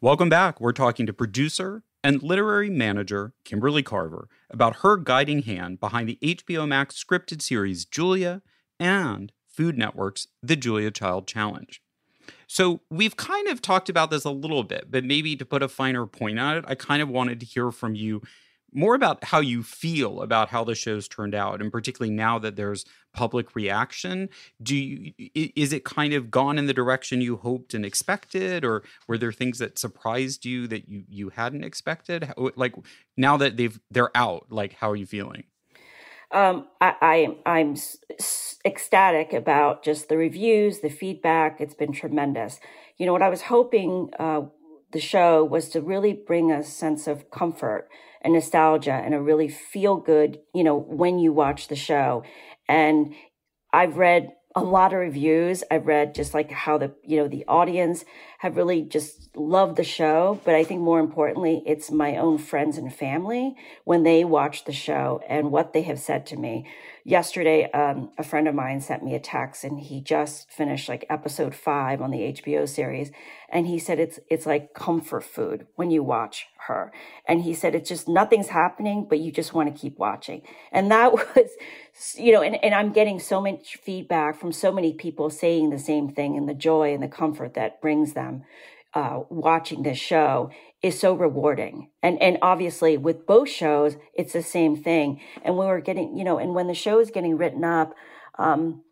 Welcome 0.00 0.30
back. 0.30 0.58
We're 0.58 0.72
talking 0.72 1.04
to 1.04 1.12
producer 1.12 1.82
and 2.02 2.22
literary 2.22 2.70
manager 2.70 3.34
Kimberly 3.44 3.82
Carver 3.82 4.26
about 4.48 4.76
her 4.76 4.96
guiding 4.96 5.42
hand 5.42 5.80
behind 5.80 6.08
the 6.08 6.18
HBO 6.22 6.66
Max 6.66 7.04
scripted 7.04 7.42
series 7.42 7.84
Julia 7.84 8.40
and 8.78 9.32
Food 9.46 9.76
Network's 9.76 10.28
The 10.42 10.56
Julia 10.56 10.90
Child 10.92 11.26
Challenge. 11.26 11.82
So 12.52 12.80
we've 12.90 13.14
kind 13.14 13.46
of 13.46 13.62
talked 13.62 13.88
about 13.88 14.10
this 14.10 14.24
a 14.24 14.30
little 14.30 14.64
bit, 14.64 14.90
but 14.90 15.04
maybe 15.04 15.36
to 15.36 15.44
put 15.44 15.62
a 15.62 15.68
finer 15.68 16.04
point 16.04 16.40
on 16.40 16.56
it, 16.56 16.64
I 16.66 16.74
kind 16.74 17.00
of 17.00 17.08
wanted 17.08 17.38
to 17.38 17.46
hear 17.46 17.70
from 17.70 17.94
you 17.94 18.22
more 18.72 18.96
about 18.96 19.22
how 19.22 19.38
you 19.38 19.62
feel 19.62 20.20
about 20.20 20.48
how 20.48 20.64
the 20.64 20.74
show's 20.74 21.06
turned 21.06 21.32
out 21.32 21.60
and 21.60 21.70
particularly 21.70 22.12
now 22.12 22.40
that 22.40 22.56
there's 22.56 22.84
public 23.12 23.54
reaction. 23.54 24.30
Do 24.60 24.74
you 24.74 25.12
is 25.32 25.72
it 25.72 25.84
kind 25.84 26.12
of 26.12 26.28
gone 26.32 26.58
in 26.58 26.66
the 26.66 26.74
direction 26.74 27.20
you 27.20 27.36
hoped 27.36 27.72
and 27.72 27.86
expected 27.86 28.64
or 28.64 28.82
were 29.06 29.16
there 29.16 29.30
things 29.30 29.58
that 29.58 29.78
surprised 29.78 30.44
you 30.44 30.66
that 30.66 30.88
you 30.88 31.04
you 31.08 31.28
hadn't 31.28 31.62
expected? 31.62 32.32
Like 32.56 32.74
now 33.16 33.36
that 33.36 33.58
they've 33.58 33.78
they're 33.92 34.16
out 34.16 34.46
like 34.50 34.72
how 34.72 34.90
are 34.90 34.96
you 34.96 35.06
feeling 35.06 35.44
um, 36.32 36.68
I, 36.80 36.94
I, 37.44 37.50
I'm 37.58 37.76
ecstatic 38.64 39.32
about 39.32 39.82
just 39.82 40.08
the 40.08 40.16
reviews, 40.16 40.80
the 40.80 40.88
feedback. 40.88 41.60
It's 41.60 41.74
been 41.74 41.92
tremendous. 41.92 42.60
You 42.98 43.06
know, 43.06 43.12
what 43.12 43.22
I 43.22 43.28
was 43.28 43.42
hoping 43.42 44.10
uh, 44.18 44.42
the 44.92 45.00
show 45.00 45.44
was 45.44 45.68
to 45.70 45.80
really 45.80 46.12
bring 46.12 46.52
a 46.52 46.62
sense 46.62 47.06
of 47.06 47.30
comfort 47.30 47.88
and 48.22 48.34
nostalgia 48.34 48.92
and 48.92 49.14
a 49.14 49.20
really 49.20 49.48
feel 49.48 49.96
good, 49.96 50.40
you 50.54 50.62
know, 50.62 50.76
when 50.76 51.18
you 51.18 51.32
watch 51.32 51.68
the 51.68 51.76
show. 51.76 52.22
And 52.68 53.14
I've 53.72 53.96
read 53.96 54.30
a 54.54 54.62
lot 54.62 54.92
of 54.92 54.98
reviews. 54.98 55.64
I've 55.70 55.86
read 55.86 56.14
just 56.14 56.34
like 56.34 56.50
how 56.50 56.78
the, 56.78 56.92
you 57.04 57.16
know, 57.16 57.28
the 57.28 57.44
audience 57.46 58.04
have 58.40 58.56
really 58.56 58.80
just 58.80 59.36
loved 59.36 59.76
the 59.76 59.84
show. 59.84 60.40
But 60.46 60.54
I 60.54 60.64
think 60.64 60.80
more 60.80 60.98
importantly, 60.98 61.62
it's 61.66 61.90
my 61.90 62.16
own 62.16 62.38
friends 62.38 62.78
and 62.78 62.90
family 62.92 63.54
when 63.84 64.02
they 64.02 64.24
watch 64.24 64.64
the 64.64 64.72
show 64.72 65.20
and 65.28 65.52
what 65.52 65.74
they 65.74 65.82
have 65.82 65.98
said 65.98 66.24
to 66.28 66.38
me. 66.38 66.66
Yesterday, 67.04 67.70
um, 67.72 68.12
a 68.16 68.22
friend 68.22 68.48
of 68.48 68.54
mine 68.54 68.80
sent 68.80 69.04
me 69.04 69.14
a 69.14 69.20
text 69.20 69.62
and 69.62 69.78
he 69.78 70.00
just 70.00 70.50
finished 70.50 70.88
like 70.88 71.04
episode 71.10 71.54
five 71.54 72.00
on 72.00 72.10
the 72.10 72.32
HBO 72.32 72.66
series. 72.66 73.10
And 73.50 73.66
he 73.66 73.78
said 73.78 73.98
it's, 73.98 74.18
it's 74.30 74.46
like 74.46 74.72
comfort 74.72 75.24
food 75.24 75.66
when 75.74 75.90
you 75.90 76.02
watch 76.02 76.46
her. 76.66 76.92
And 77.26 77.42
he 77.42 77.52
said 77.52 77.74
it's 77.74 77.88
just 77.90 78.08
nothing's 78.08 78.48
happening, 78.48 79.06
but 79.08 79.18
you 79.18 79.32
just 79.32 79.52
want 79.52 79.74
to 79.74 79.78
keep 79.78 79.98
watching. 79.98 80.42
And 80.72 80.90
that 80.90 81.12
was, 81.36 81.50
you 82.16 82.32
know, 82.32 82.42
and, 82.42 82.62
and 82.64 82.74
I'm 82.74 82.92
getting 82.92 83.18
so 83.18 83.40
much 83.40 83.76
feedback 83.76 84.38
from 84.38 84.52
so 84.52 84.72
many 84.72 84.94
people 84.94 85.28
saying 85.28 85.70
the 85.70 85.78
same 85.78 86.08
thing 86.08 86.36
and 86.36 86.48
the 86.48 86.54
joy 86.54 86.94
and 86.94 87.02
the 87.02 87.08
comfort 87.08 87.54
that 87.54 87.82
brings 87.82 88.14
them 88.14 88.29
uh, 88.94 89.20
watching 89.28 89.82
this 89.82 89.98
show 89.98 90.50
is 90.82 90.98
so 90.98 91.14
rewarding. 91.14 91.90
And 92.02 92.20
and 92.20 92.38
obviously 92.42 92.96
with 92.96 93.26
both 93.26 93.48
shows, 93.48 93.96
it's 94.14 94.32
the 94.32 94.42
same 94.42 94.76
thing. 94.76 95.20
And 95.44 95.56
when 95.56 95.68
we're 95.68 95.80
getting, 95.80 96.16
you 96.16 96.24
know, 96.24 96.38
and 96.38 96.54
when 96.54 96.66
the 96.66 96.74
show 96.74 97.00
is 97.00 97.10
getting 97.10 97.36
written 97.36 97.64
up, 97.64 97.94
um, 98.38 98.82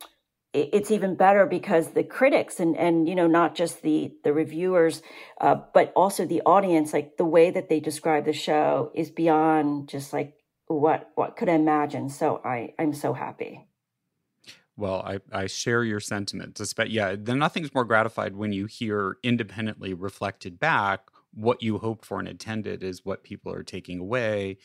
it, 0.52 0.70
it's 0.72 0.90
even 0.90 1.16
better 1.16 1.46
because 1.46 1.88
the 1.88 2.04
critics 2.04 2.60
and 2.60 2.76
and 2.76 3.08
you 3.08 3.14
know 3.14 3.26
not 3.26 3.54
just 3.54 3.82
the 3.82 4.12
the 4.24 4.32
reviewers, 4.32 5.02
uh, 5.40 5.56
but 5.74 5.92
also 5.96 6.24
the 6.24 6.42
audience, 6.46 6.92
like 6.92 7.16
the 7.16 7.24
way 7.24 7.50
that 7.50 7.68
they 7.68 7.80
describe 7.80 8.24
the 8.24 8.32
show 8.32 8.92
is 8.94 9.10
beyond 9.10 9.88
just 9.88 10.12
like 10.12 10.34
what 10.66 11.10
what 11.14 11.36
could 11.36 11.48
I 11.48 11.54
imagine. 11.54 12.08
So 12.08 12.40
I 12.44 12.74
I'm 12.78 12.92
so 12.92 13.12
happy. 13.12 13.67
Well, 14.78 15.02
I, 15.04 15.18
I 15.32 15.48
share 15.48 15.82
your 15.82 15.98
sentiment. 15.98 16.60
Yeah, 16.86 17.16
then 17.18 17.38
nothing's 17.40 17.74
more 17.74 17.84
gratified 17.84 18.36
when 18.36 18.52
you 18.52 18.66
hear 18.66 19.16
independently 19.24 19.92
reflected 19.92 20.60
back 20.60 21.00
what 21.34 21.62
you 21.62 21.78
hoped 21.78 22.04
for 22.04 22.20
and 22.20 22.28
intended 22.28 22.82
is 22.82 23.04
what 23.04 23.24
people 23.24 23.52
are 23.52 23.64
taking 23.64 23.98
away. 23.98 24.56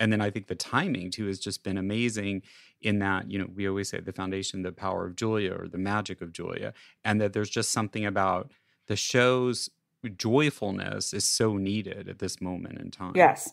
And 0.00 0.10
then 0.10 0.20
I 0.20 0.30
think 0.30 0.46
the 0.46 0.54
timing 0.54 1.10
too 1.10 1.26
has 1.26 1.38
just 1.38 1.62
been 1.64 1.76
amazing 1.76 2.42
in 2.80 3.00
that, 3.00 3.30
you 3.30 3.38
know, 3.38 3.48
we 3.54 3.68
always 3.68 3.90
say 3.90 4.00
the 4.00 4.12
foundation, 4.12 4.62
the 4.62 4.72
power 4.72 5.06
of 5.06 5.16
Julia 5.16 5.52
or 5.52 5.68
the 5.68 5.78
magic 5.78 6.22
of 6.22 6.32
Julia, 6.32 6.72
and 7.04 7.20
that 7.20 7.34
there's 7.34 7.50
just 7.50 7.70
something 7.70 8.06
about 8.06 8.50
the 8.86 8.96
show's 8.96 9.68
joyfulness 10.16 11.12
is 11.12 11.24
so 11.24 11.56
needed 11.56 12.08
at 12.08 12.20
this 12.20 12.40
moment 12.40 12.78
in 12.78 12.90
time. 12.90 13.12
Yes. 13.16 13.52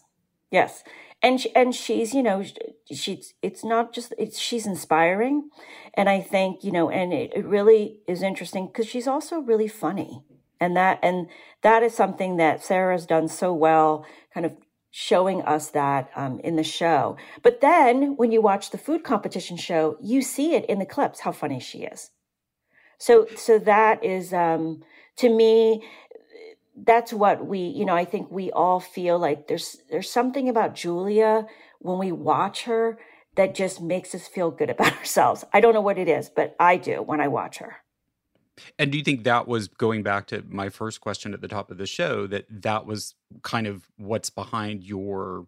Yes. 0.56 0.86
And 1.22 1.42
she, 1.42 1.54
and 1.54 1.76
she's, 1.76 2.14
you 2.14 2.24
know, 2.24 2.42
she's 2.90 3.34
it's 3.42 3.66
not 3.66 3.92
just 3.92 4.14
it's 4.18 4.40
she's 4.40 4.66
inspiring 4.66 5.50
and 5.96 6.08
I 6.08 6.22
think, 6.22 6.64
you 6.64 6.72
know, 6.72 6.90
and 6.90 7.12
it, 7.12 7.34
it 7.36 7.46
really 7.46 8.00
is 8.08 8.22
interesting 8.22 8.70
cuz 8.70 8.88
she's 8.88 9.08
also 9.14 9.40
really 9.40 9.68
funny. 9.68 10.24
And 10.62 10.78
that 10.78 11.00
and 11.02 11.28
that 11.62 11.84
is 11.84 11.94
something 11.94 12.38
that 12.38 12.64
Sarah's 12.64 13.06
done 13.06 13.28
so 13.28 13.54
well 13.54 14.06
kind 14.34 14.46
of 14.46 14.54
showing 14.92 15.42
us 15.42 15.72
that 15.72 16.10
um, 16.16 16.40
in 16.40 16.56
the 16.56 16.70
show. 16.80 17.18
But 17.42 17.60
then 17.60 18.16
when 18.16 18.32
you 18.32 18.42
watch 18.42 18.70
the 18.70 18.84
food 18.86 19.04
competition 19.04 19.58
show, 19.58 19.98
you 20.02 20.22
see 20.22 20.56
it 20.56 20.66
in 20.68 20.80
the 20.80 20.92
clips 20.96 21.20
how 21.20 21.34
funny 21.34 21.60
she 21.60 21.80
is. 21.80 22.12
So 22.98 23.28
so 23.36 23.60
that 23.60 24.06
is 24.06 24.32
um, 24.32 24.84
to 25.18 25.28
me 25.28 25.84
that's 26.76 27.14
what 27.14 27.46
we, 27.46 27.60
you 27.60 27.86
know, 27.86 27.96
I 27.96 28.06
think 28.06 28.30
we 28.32 28.52
all 28.52 28.80
feel 28.80 29.18
like 29.18 29.48
there's 29.48 29.78
there's 29.90 30.10
something 30.10 30.50
about 30.50 30.76
Julia 30.76 31.48
when 31.80 31.98
we 31.98 32.12
watch 32.12 32.64
her 32.64 33.00
that 33.36 33.56
just 33.56 33.82
makes 33.82 34.14
us 34.16 34.28
feel 34.28 34.52
good 34.52 34.70
about 34.72 34.94
ourselves. 34.94 35.44
I 35.54 35.62
don't 35.62 35.74
know 35.74 35.82
what 35.82 35.98
it 35.98 36.08
is, 36.08 36.30
but 36.30 36.56
I 36.60 36.78
do 36.78 37.02
when 37.02 37.22
I 37.22 37.28
watch 37.28 37.58
her. 37.60 37.78
And 38.80 38.92
do 38.92 38.98
you 38.98 39.04
think 39.04 39.24
that 39.24 39.48
was 39.48 39.68
going 39.68 40.02
back 40.02 40.28
to 40.28 40.44
my 40.48 40.70
first 40.70 41.02
question 41.02 41.34
at 41.34 41.42
the 41.42 41.48
top 41.48 41.70
of 41.72 41.78
the 41.78 41.86
show 41.86 42.26
that 42.28 42.46
that 42.50 42.86
was 42.86 43.16
kind 43.42 43.68
of 43.68 43.90
what's 43.98 44.30
behind 44.30 44.84
your 44.84 45.48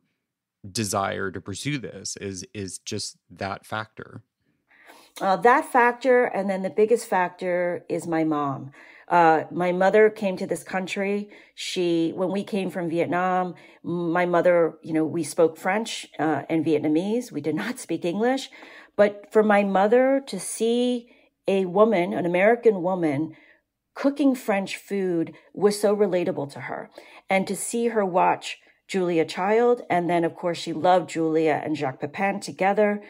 desire 0.69 1.31
to 1.31 1.39
pursue 1.39 1.77
this 1.77 2.17
is 2.17 2.45
is 2.53 2.79
just 2.79 3.17
that 3.29 3.65
factor? 3.65 4.23
Uh, 5.19 5.35
that 5.37 5.65
factor, 5.65 6.25
and 6.25 6.49
then 6.49 6.61
the 6.61 6.69
biggest 6.69 7.07
factor 7.07 7.83
is 7.89 8.05
my 8.05 8.23
mom. 8.23 8.71
Uh, 9.07 9.43
my 9.51 9.71
mother 9.71 10.09
came 10.09 10.35
to 10.37 10.45
this 10.45 10.63
country. 10.63 11.29
She, 11.55 12.11
when 12.15 12.31
we 12.31 12.43
came 12.43 12.69
from 12.69 12.89
Vietnam, 12.89 13.55
my 13.83 14.25
mother, 14.25 14.77
you 14.83 14.93
know, 14.93 15.05
we 15.05 15.23
spoke 15.23 15.57
French 15.57 16.07
uh, 16.19 16.43
and 16.49 16.65
Vietnamese. 16.65 17.31
We 17.31 17.41
did 17.41 17.55
not 17.55 17.79
speak 17.85 18.03
English. 18.03 18.49
But 18.95 19.31
for 19.31 19.43
my 19.43 19.63
mother 19.63 20.21
to 20.27 20.39
see 20.39 21.09
a 21.47 21.65
woman, 21.65 22.13
an 22.13 22.25
American 22.25 22.81
woman, 22.81 23.35
cooking 23.93 24.35
French 24.35 24.75
food 24.75 25.33
was 25.53 25.79
so 25.79 25.95
relatable 25.95 26.51
to 26.53 26.61
her. 26.61 26.89
And 27.29 27.47
to 27.47 27.55
see 27.55 27.87
her 27.87 28.05
watch 28.05 28.57
Julia 28.87 29.25
Child, 29.25 29.81
and 29.89 30.09
then 30.09 30.23
of 30.23 30.35
course 30.35 30.57
she 30.57 30.73
loved 30.73 31.09
Julia 31.09 31.61
and 31.63 31.75
Jacques 31.75 31.99
Pepin 31.99 32.39
together. 32.39 33.03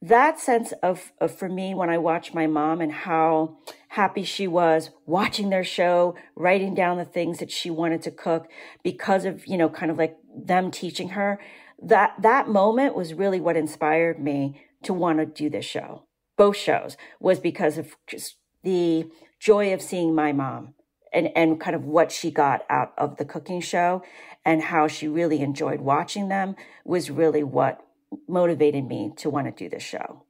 That 0.00 0.38
sense 0.38 0.72
of, 0.82 1.12
of 1.20 1.34
for 1.34 1.48
me 1.48 1.74
when 1.74 1.90
I 1.90 1.98
watched 1.98 2.32
my 2.32 2.46
mom 2.46 2.80
and 2.80 2.92
how 2.92 3.58
happy 3.88 4.22
she 4.22 4.46
was 4.46 4.90
watching 5.06 5.50
their 5.50 5.64
show, 5.64 6.14
writing 6.36 6.74
down 6.74 6.98
the 6.98 7.04
things 7.04 7.38
that 7.38 7.50
she 7.50 7.68
wanted 7.68 8.02
to 8.02 8.12
cook 8.12 8.48
because 8.84 9.24
of, 9.24 9.46
you 9.46 9.56
know, 9.56 9.68
kind 9.68 9.90
of 9.90 9.98
like 9.98 10.16
them 10.36 10.70
teaching 10.70 11.10
her. 11.10 11.40
That 11.82 12.14
that 12.22 12.48
moment 12.48 12.94
was 12.94 13.14
really 13.14 13.40
what 13.40 13.56
inspired 13.56 14.20
me 14.20 14.62
to 14.84 14.92
want 14.92 15.18
to 15.18 15.26
do 15.26 15.50
this 15.50 15.64
show. 15.64 16.04
Both 16.36 16.56
shows 16.56 16.96
was 17.18 17.40
because 17.40 17.76
of 17.76 17.96
just 18.06 18.36
the 18.62 19.10
joy 19.40 19.72
of 19.72 19.82
seeing 19.82 20.14
my 20.14 20.32
mom 20.32 20.74
and, 21.12 21.30
and 21.34 21.60
kind 21.60 21.74
of 21.74 21.84
what 21.84 22.12
she 22.12 22.30
got 22.30 22.64
out 22.70 22.92
of 22.96 23.16
the 23.16 23.24
cooking 23.24 23.60
show 23.60 24.02
and 24.44 24.62
how 24.62 24.86
she 24.86 25.08
really 25.08 25.40
enjoyed 25.40 25.80
watching 25.80 26.28
them 26.28 26.54
was 26.84 27.10
really 27.10 27.42
what 27.42 27.80
motivated 28.26 28.86
me 28.86 29.12
to 29.16 29.30
want 29.30 29.46
to 29.46 29.52
do 29.52 29.68
this 29.68 29.82
show. 29.82 30.24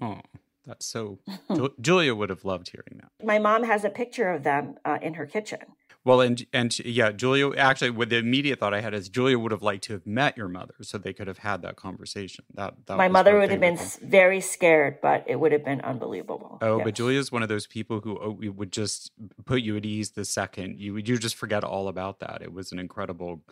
Oh, 0.00 0.20
that's 0.66 0.86
so. 0.86 1.18
Julia 1.80 2.14
would 2.14 2.30
have 2.30 2.44
loved 2.44 2.70
hearing 2.70 3.00
that. 3.00 3.24
My 3.24 3.38
mom 3.38 3.64
has 3.64 3.84
a 3.84 3.90
picture 3.90 4.30
of 4.30 4.42
them 4.42 4.76
uh, 4.84 4.98
in 5.00 5.14
her 5.14 5.26
kitchen. 5.26 5.60
Well, 6.04 6.20
and 6.20 6.44
and 6.52 6.76
yeah, 6.80 7.12
Julia. 7.12 7.56
Actually, 7.56 7.90
with 7.90 8.10
the 8.10 8.16
immediate 8.16 8.58
thought 8.58 8.74
I 8.74 8.80
had 8.80 8.92
is 8.92 9.08
Julia 9.08 9.38
would 9.38 9.52
have 9.52 9.62
liked 9.62 9.84
to 9.84 9.92
have 9.92 10.04
met 10.04 10.36
your 10.36 10.48
mother, 10.48 10.74
so 10.80 10.98
they 10.98 11.12
could 11.12 11.28
have 11.28 11.38
had 11.38 11.62
that 11.62 11.76
conversation. 11.76 12.44
That, 12.54 12.74
that 12.86 12.96
my 12.96 13.06
mother 13.06 13.38
would 13.38 13.50
have 13.50 13.60
been 13.60 13.78
very 14.02 14.40
scared, 14.40 15.00
but 15.00 15.24
it 15.28 15.38
would 15.38 15.52
have 15.52 15.64
been 15.64 15.80
unbelievable. 15.80 16.58
Oh, 16.60 16.78
yes. 16.78 16.84
but 16.84 16.94
Julia's 16.96 17.30
one 17.30 17.44
of 17.44 17.48
those 17.48 17.68
people 17.68 18.00
who 18.00 18.18
oh, 18.18 18.50
would 18.50 18.72
just 18.72 19.12
put 19.44 19.62
you 19.62 19.76
at 19.76 19.86
ease 19.86 20.10
the 20.10 20.24
second 20.24 20.80
you 20.80 20.96
you 20.96 21.18
just 21.18 21.36
forget 21.36 21.62
all 21.62 21.86
about 21.86 22.18
that. 22.18 22.42
It 22.42 22.52
was 22.52 22.72
an 22.72 22.80
incredible, 22.80 23.42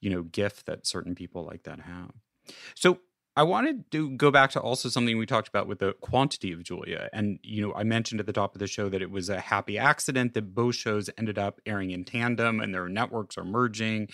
you 0.00 0.10
know, 0.10 0.22
gift 0.22 0.66
that 0.66 0.88
certain 0.88 1.14
people 1.14 1.44
like 1.44 1.62
that 1.62 1.80
have. 1.80 2.10
So 2.74 2.98
I 3.36 3.42
wanted 3.42 3.90
to 3.92 4.10
go 4.16 4.30
back 4.30 4.50
to 4.50 4.60
also 4.60 4.88
something 4.88 5.16
we 5.16 5.24
talked 5.24 5.48
about 5.48 5.66
with 5.66 5.78
the 5.78 5.94
quantity 6.00 6.52
of 6.52 6.62
Julia. 6.62 7.08
And, 7.12 7.38
you 7.42 7.62
know, 7.62 7.72
I 7.74 7.84
mentioned 7.84 8.20
at 8.20 8.26
the 8.26 8.32
top 8.32 8.54
of 8.54 8.58
the 8.58 8.66
show 8.66 8.88
that 8.88 9.02
it 9.02 9.10
was 9.10 9.28
a 9.28 9.40
happy 9.40 9.78
accident 9.78 10.34
that 10.34 10.54
both 10.54 10.74
shows 10.74 11.08
ended 11.16 11.38
up 11.38 11.60
airing 11.64 11.90
in 11.90 12.04
tandem 12.04 12.60
and 12.60 12.74
their 12.74 12.88
networks 12.88 13.38
are 13.38 13.44
merging. 13.44 14.08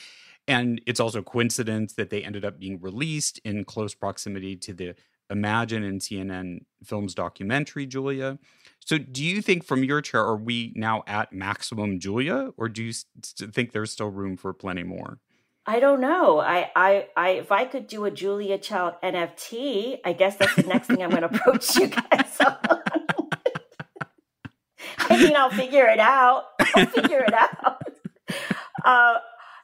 And 0.46 0.80
it's 0.86 1.00
also 1.00 1.22
coincidence 1.22 1.94
that 1.94 2.10
they 2.10 2.22
ended 2.22 2.44
up 2.44 2.60
being 2.60 2.80
released 2.80 3.40
in 3.44 3.64
close 3.64 3.94
proximity 3.94 4.54
to 4.56 4.72
the 4.72 4.94
Imagine 5.28 5.82
and 5.82 6.00
CNN 6.00 6.60
Films 6.84 7.14
documentary, 7.14 7.84
Julia. 7.86 8.38
So, 8.78 8.96
do 8.96 9.24
you 9.24 9.42
think 9.42 9.64
from 9.64 9.82
your 9.82 10.00
chair, 10.00 10.20
are 10.24 10.36
we 10.36 10.72
now 10.76 11.02
at 11.08 11.32
maximum 11.32 11.98
Julia, 11.98 12.52
or 12.56 12.68
do 12.68 12.84
you 12.84 12.92
think 13.34 13.72
there's 13.72 13.90
still 13.90 14.10
room 14.10 14.36
for 14.36 14.52
plenty 14.52 14.84
more? 14.84 15.18
I 15.66 15.80
don't 15.80 16.00
know. 16.00 16.38
I, 16.38 16.70
I, 16.76 17.06
I, 17.16 17.28
if 17.30 17.50
I 17.50 17.64
could 17.64 17.88
do 17.88 18.04
a 18.04 18.10
Julia 18.10 18.56
Child 18.56 18.94
NFT, 19.02 19.98
I 20.04 20.12
guess 20.12 20.36
that's 20.36 20.54
the 20.54 20.62
next 20.62 20.86
thing 20.86 21.02
I'm 21.02 21.10
going 21.10 21.22
to 21.22 21.34
approach 21.34 21.76
you 21.76 21.88
guys 21.88 22.36
on. 22.44 22.56
I 24.98 25.16
mean, 25.22 25.34
I'll 25.34 25.50
figure 25.50 25.86
it 25.86 25.98
out. 25.98 26.44
I'll 26.76 26.86
figure 26.86 27.24
it 27.26 27.34
out. 27.34 27.82
Uh, 28.84 29.14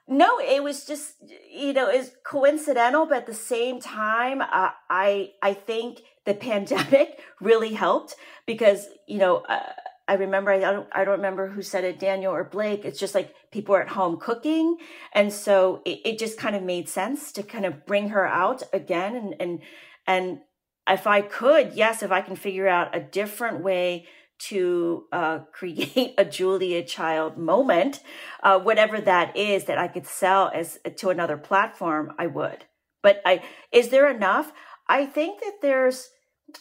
no, 0.09 0.41
it 0.41 0.63
was 0.65 0.85
just, 0.85 1.15
you 1.49 1.73
know, 1.73 1.89
it's 1.89 2.11
coincidental, 2.25 3.07
but 3.07 3.19
at 3.19 3.27
the 3.27 3.35
same 3.35 3.81
time, 3.81 4.41
uh, 4.41 4.71
I, 4.91 5.31
I 5.41 5.55
think 5.55 6.01
the 6.27 6.35
pandemic 6.35 7.21
really 7.41 7.75
helped 7.75 8.17
because, 8.47 8.89
you 9.07 9.19
know, 9.19 9.39
uh, 9.49 9.63
I 10.09 10.15
remember, 10.15 10.51
I 10.51 10.59
don't, 10.59 10.89
I 10.93 11.05
don't 11.05 11.17
remember 11.17 11.49
who 11.49 11.63
said 11.63 11.85
it, 11.85 11.99
Daniel 11.99 12.35
or 12.35 12.45
Blake. 12.45 12.85
It's 12.85 12.99
just 12.99 13.15
like 13.15 13.35
people 13.51 13.75
are 13.75 13.83
at 13.83 13.89
home 13.89 14.19
cooking. 14.19 14.79
And 15.13 15.33
so 15.33 15.81
it, 15.85 16.01
it 16.05 16.19
just 16.19 16.39
kind 16.39 16.57
of 16.57 16.63
made 16.63 16.89
sense 16.89 17.33
to 17.33 17.43
kind 17.43 17.65
of 17.65 17.87
bring 17.87 18.09
her 18.09 18.27
out 18.27 18.63
again. 18.73 19.15
And, 19.15 19.35
and, 19.41 19.61
and 20.07 20.41
if 20.89 21.07
I 21.07 21.21
could, 21.21 21.75
yes, 21.75 22.03
if 22.03 22.11
I 22.11 22.21
can 22.21 22.37
figure 22.37 22.69
out 22.69 22.97
a 22.97 23.01
different 23.01 23.63
way 23.63 24.07
to 24.49 25.05
uh, 25.13 25.39
create 25.53 26.15
a 26.19 26.25
Julia 26.25 26.83
Child 26.83 27.39
moment, 27.39 28.01
uh, 28.43 28.59
whatever 28.59 29.01
that 29.01 29.37
is 29.37 29.65
that 29.65 29.79
I 29.79 29.89
could 29.89 30.07
sell 30.07 30.51
as 30.53 30.79
to 30.97 31.11
another 31.11 31.37
platform, 31.37 32.13
I 32.19 32.27
would. 32.27 32.65
But 33.03 33.23
I, 33.25 33.43
is 33.71 33.89
there 33.89 34.11
enough? 34.11 34.53
I 34.89 35.07
think 35.07 35.41
that 35.41 35.59
there's, 35.63 36.11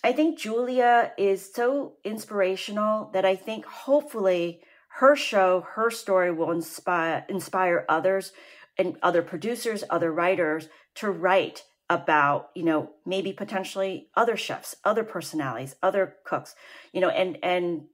I 0.04 0.13
think 0.13 0.38
Julia 0.38 1.13
is 1.17 1.54
so 1.54 1.93
inspirational 2.04 3.10
that 3.13 3.25
I 3.25 3.36
think 3.36 3.65
hopefully 3.65 4.62
her 4.95 5.15
show, 5.15 5.65
her 5.75 5.89
story 5.89 6.32
will 6.32 6.51
inspire 6.51 7.25
inspire 7.30 7.86
others 7.88 8.34
and 8.77 8.97
other 9.01 9.21
producers, 9.21 9.84
other 9.89 10.12
writers 10.12 10.69
to 10.95 11.10
write 11.10 11.63
about, 11.89 12.49
you 12.56 12.63
know, 12.63 12.91
maybe 13.06 13.34
potentially 13.34 14.10
other 14.15 14.38
chefs, 14.38 14.75
other 14.84 15.04
personalities, 15.04 15.75
other 15.84 16.15
cooks, 16.23 16.56
you 16.93 17.01
know, 17.01 17.10
and 17.10 17.38
and 17.43 17.86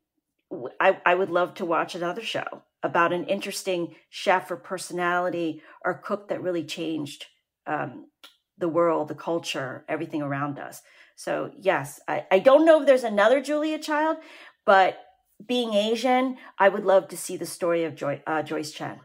I, 0.79 0.99
I 1.05 1.15
would 1.15 1.29
love 1.29 1.55
to 1.55 1.65
watch 1.65 1.95
another 1.95 2.21
show 2.21 2.63
about 2.83 3.11
an 3.11 3.25
interesting 3.25 3.95
chef 4.09 4.49
or 4.49 4.55
personality 4.55 5.61
or 5.83 5.95
cook 5.95 6.29
that 6.29 6.41
really 6.41 6.63
changed 6.63 7.25
um, 7.65 8.05
the 8.57 8.69
world, 8.69 9.07
the 9.07 9.15
culture, 9.15 9.83
everything 9.89 10.21
around 10.21 10.57
us. 10.59 10.81
So 11.17 11.51
yes, 11.59 11.99
I, 12.07 12.25
I 12.31 12.39
don't 12.39 12.63
know 12.63 12.79
if 12.79 12.85
there's 12.85 13.03
another 13.03 13.41
Julia 13.41 13.79
Child, 13.79 14.17
but 14.65 14.99
being 15.45 15.73
Asian, 15.73 16.37
I 16.59 16.69
would 16.69 16.85
love 16.85 17.07
to 17.09 17.17
see 17.17 17.35
the 17.35 17.45
story 17.45 17.83
of 17.83 17.95
Joy, 17.95 18.21
uh, 18.27 18.43
Joyce 18.43 18.71
Chen. 18.71 19.01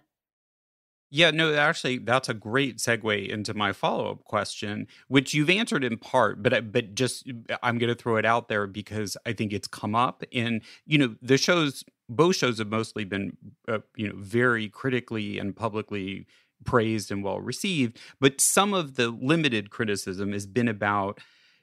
Yeah, 1.11 1.31
no, 1.31 1.55
actually, 1.55 1.98
that's 1.98 2.29
a 2.29 2.35
great 2.35 2.79
segue 2.79 3.29
into 3.29 3.55
my 3.55 3.72
follow 3.72 4.11
up 4.11 4.25
question, 4.25 4.87
which 5.09 5.33
you've 5.33 5.51
answered 5.51 5.85
in 5.85 5.96
part, 5.98 6.42
but 6.42 6.70
but 6.70 6.94
just 6.94 7.31
I'm 7.62 7.79
going 7.79 7.94
to 7.94 7.94
throw 7.94 8.16
it 8.16 8.25
out 8.27 8.48
there 8.48 8.66
because 8.66 9.16
I 9.27 9.33
think 9.33 9.53
it's 9.53 9.68
come 9.68 9.94
up 9.94 10.22
in 10.31 10.61
you 10.87 10.98
know 10.98 11.16
the 11.20 11.38
shows. 11.38 11.83
Both 12.09 12.37
shows 12.37 12.59
have 12.59 12.68
mostly 12.68 13.05
been 13.05 13.37
uh, 13.68 13.79
you 13.96 14.09
know 14.09 14.14
very 14.16 14.68
critically 14.68 15.38
and 15.38 15.57
publicly 15.57 16.27
praised 16.64 17.11
and 17.11 17.25
well 17.25 17.40
received, 17.40 17.98
but 18.20 18.40
some 18.40 18.75
of 18.75 18.96
the 18.96 19.09
limited 19.09 19.70
criticism 19.70 20.33
has 20.33 20.46
been 20.46 20.68
about 20.68 21.20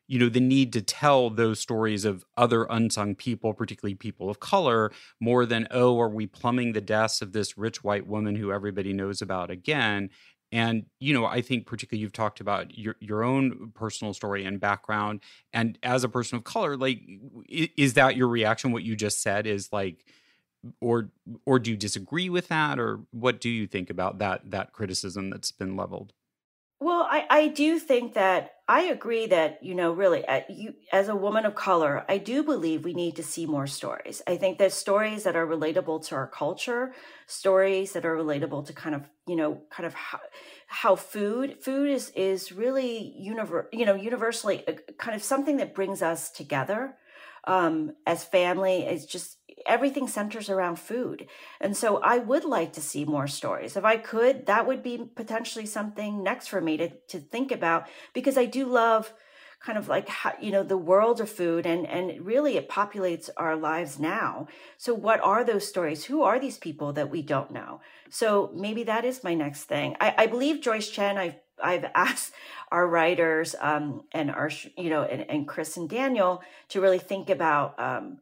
you 0.10 0.20
know 0.20 0.28
the 0.28 0.42
need 0.42 0.74
to 0.74 0.82
tell 0.82 1.30
those 1.30 1.60
stories 1.60 2.04
of 2.04 2.26
other 2.36 2.66
unsung 2.70 3.16
people 3.16 3.54
particularly 3.54 3.96
people 3.96 4.30
of 4.30 4.40
color 4.42 4.92
more 5.22 5.46
than 5.46 5.68
oh 5.72 5.98
are 6.02 6.10
we 6.10 6.28
plumbing 6.28 6.74
the 6.74 6.82
deaths 6.82 7.22
of 7.22 7.32
this 7.32 7.58
rich 7.58 7.84
white 7.84 8.08
woman 8.08 8.36
who 8.36 8.52
everybody 8.52 8.92
knows 8.92 9.22
about 9.22 9.50
again? 9.50 10.10
And 10.52 10.88
you 11.00 11.14
know 11.14 11.26
i 11.26 11.42
think 11.42 11.68
particularly 11.68 12.02
you've 12.02 12.12
talked 12.12 12.40
about 12.42 12.76
your 12.78 12.96
your 13.00 13.24
own 13.24 13.72
personal 13.76 14.14
story 14.16 14.44
and 14.46 14.60
background 14.60 15.22
and 15.54 15.78
as 15.84 16.04
a 16.04 16.10
person 16.10 16.38
of 16.38 16.44
color 16.44 16.76
like 16.76 17.02
is 17.48 17.94
that 17.94 18.18
your 18.18 18.28
reaction? 18.28 18.72
What 18.72 18.84
you 18.84 18.96
just 18.96 19.22
said 19.22 19.46
is 19.46 19.72
like 19.72 20.06
or 20.82 21.12
or 21.46 21.60
do 21.60 21.72
you 21.72 21.78
disagree 21.78 22.30
with 22.30 22.48
that? 22.50 22.80
Or 22.80 23.02
what 23.12 23.40
do 23.40 23.50
you 23.50 23.68
think 23.68 23.90
about 23.90 24.18
that 24.20 24.50
that 24.50 24.74
criticism 24.74 25.30
that's 25.30 25.52
been 25.52 25.76
leveled 25.76 26.14
well, 26.82 27.06
I, 27.10 27.26
I 27.30 27.48
do 27.50 27.78
think 27.78 28.14
that 28.14 28.54
I 28.70 28.84
agree 28.84 29.28
that, 29.28 29.62
you 29.62 29.76
know, 29.76 29.92
really, 29.92 30.26
uh, 30.26 30.42
you, 30.48 30.76
as 30.94 31.10
a 31.10 31.16
woman 31.16 31.46
of 31.46 31.54
color, 31.56 32.06
I 32.08 32.20
do 32.20 32.42
believe 32.42 32.86
we 32.86 32.94
need 32.94 33.18
to 33.18 33.24
see 33.24 33.46
more 33.46 33.68
stories. 33.68 34.22
I 34.28 34.38
think 34.38 34.58
there's 34.58 34.76
stories 34.76 35.24
that 35.24 35.36
are 35.36 35.46
relatable 35.46 36.06
to 36.08 36.16
our 36.16 36.28
culture, 36.28 36.94
stories 37.28 37.92
that 37.94 38.06
are 38.06 38.16
relatable 38.16 38.66
to 38.68 38.74
kind 38.74 38.96
of, 38.96 39.10
you 39.28 39.36
know, 39.36 39.62
kind 39.70 39.88
of 39.88 39.94
how, 39.94 40.20
how 40.68 40.96
food, 40.96 41.62
food 41.62 41.90
is, 41.90 42.12
is 42.12 42.54
really 42.54 43.14
univer- 43.20 43.68
you 43.74 43.86
know, 43.86 43.96
universally 43.96 44.66
uh, 44.66 44.74
kind 44.98 45.18
of 45.18 45.24
something 45.24 45.58
that 45.58 45.76
brings 45.76 46.02
us 46.02 46.30
together 46.30 46.96
um, 47.44 47.94
as 48.06 48.24
family. 48.24 48.84
It's 48.84 49.06
just 49.06 49.39
everything 49.70 50.08
centers 50.08 50.50
around 50.50 50.78
food. 50.80 51.28
And 51.62 51.78
so 51.78 51.98
I 51.98 52.18
would 52.18 52.44
like 52.44 52.74
to 52.74 52.82
see 52.82 53.06
more 53.06 53.28
stories. 53.28 53.78
If 53.78 53.86
I 53.86 53.98
could, 53.98 54.48
that 54.48 54.68
would 54.68 54.84
be 54.84 55.10
potentially 55.16 55.66
something 55.66 56.24
next 56.24 56.48
for 56.48 56.60
me 56.60 56.78
to, 56.78 56.90
to 56.90 57.20
think 57.20 57.52
about 57.52 57.88
because 58.14 58.38
I 58.38 58.46
do 58.46 58.66
love 58.66 59.14
kind 59.60 59.78
of 59.78 59.90
like 59.90 60.08
how, 60.08 60.34
you 60.40 60.52
know 60.52 60.64
the 60.64 60.78
world 60.78 61.20
of 61.20 61.30
food 61.30 61.66
and 61.66 61.86
and 61.86 62.26
really 62.26 62.56
it 62.56 62.70
populates 62.70 63.30
our 63.36 63.58
lives 63.58 64.00
now 64.00 64.48
so 64.78 64.94
what 64.94 65.20
are 65.20 65.44
those 65.44 65.68
stories 65.68 66.06
who 66.06 66.24
are 66.24 66.40
these 66.40 66.58
people 66.58 66.94
that 66.94 67.10
we 67.10 67.22
don't 67.22 67.52
know 67.52 67.82
so 68.10 68.52
maybe 68.56 68.84
that 68.84 69.04
is 69.04 69.22
my 69.22 69.34
next 69.34 69.66
thing 69.66 69.98
i, 70.00 70.16
I 70.20 70.28
believe 70.28 70.62
joyce 70.62 70.90
chen 70.90 71.18
i've 71.18 71.36
I've 71.62 71.86
asked 71.96 72.34
our 72.72 72.88
writers 72.88 73.56
um, 73.60 74.04
and 74.12 74.32
our, 74.32 74.52
you 74.78 74.90
know, 74.90 75.04
and, 75.04 75.30
and, 75.30 75.48
Chris 75.48 75.78
and 75.78 75.90
Daniel 75.90 76.42
to 76.70 76.82
really 76.82 77.00
think 77.00 77.30
about 77.30 77.80
um, 77.80 78.20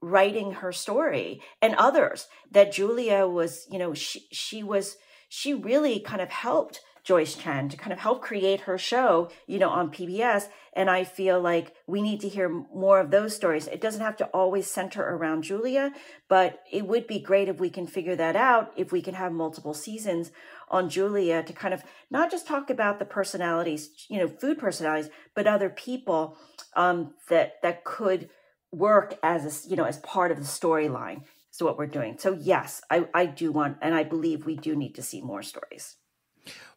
writing 0.00 0.52
her 0.52 0.72
story 0.72 1.42
and 1.60 1.74
others 1.74 2.28
that 2.50 2.72
Julia 2.72 3.26
was, 3.26 3.66
you 3.70 3.78
know, 3.78 3.94
she, 3.94 4.26
she 4.32 4.62
was, 4.62 4.96
she 5.28 5.54
really 5.54 6.00
kind 6.00 6.22
of 6.22 6.30
helped 6.30 6.80
Joyce 7.02 7.34
Chen 7.34 7.68
to 7.68 7.76
kind 7.76 7.92
of 7.92 7.98
help 7.98 8.22
create 8.22 8.62
her 8.62 8.78
show, 8.78 9.30
you 9.46 9.58
know, 9.58 9.70
on 9.70 9.90
PBS. 9.90 10.48
And 10.72 10.90
I 10.90 11.04
feel 11.04 11.40
like 11.40 11.74
we 11.86 12.02
need 12.02 12.20
to 12.20 12.28
hear 12.28 12.48
more 12.48 13.00
of 13.00 13.10
those 13.10 13.34
stories. 13.34 13.66
It 13.66 13.80
doesn't 13.80 14.02
have 14.02 14.16
to 14.18 14.26
always 14.26 14.70
center 14.70 15.02
around 15.02 15.42
Julia, 15.42 15.92
but 16.28 16.60
it 16.70 16.86
would 16.86 17.06
be 17.06 17.18
great 17.18 17.48
if 17.48 17.58
we 17.58 17.70
can 17.70 17.86
figure 17.86 18.16
that 18.16 18.36
out, 18.36 18.72
if 18.76 18.92
we 18.92 19.02
can 19.02 19.14
have 19.14 19.32
multiple 19.32 19.74
seasons 19.74 20.30
on 20.68 20.88
Julia 20.88 21.42
to 21.42 21.52
kind 21.52 21.74
of 21.74 21.82
not 22.10 22.30
just 22.30 22.46
talk 22.46 22.70
about 22.70 22.98
the 22.98 23.04
personalities, 23.04 23.90
you 24.08 24.18
know, 24.18 24.28
food 24.28 24.58
personalities, 24.58 25.10
but 25.34 25.46
other 25.46 25.70
people 25.70 26.36
um, 26.76 27.14
that 27.28 27.60
that 27.62 27.84
could 27.84 28.28
work 28.72 29.18
as 29.22 29.66
a, 29.66 29.68
you 29.68 29.76
know 29.76 29.84
as 29.84 29.98
part 29.98 30.30
of 30.30 30.38
the 30.38 30.44
storyline. 30.44 31.22
So 31.52 31.66
what 31.66 31.76
we're 31.76 31.86
doing. 31.86 32.16
So 32.18 32.38
yes, 32.40 32.80
I, 32.90 33.08
I 33.12 33.26
do 33.26 33.50
want, 33.50 33.78
and 33.82 33.92
I 33.92 34.04
believe 34.04 34.46
we 34.46 34.56
do 34.56 34.76
need 34.76 34.94
to 34.94 35.02
see 35.02 35.20
more 35.20 35.42
stories. 35.42 35.96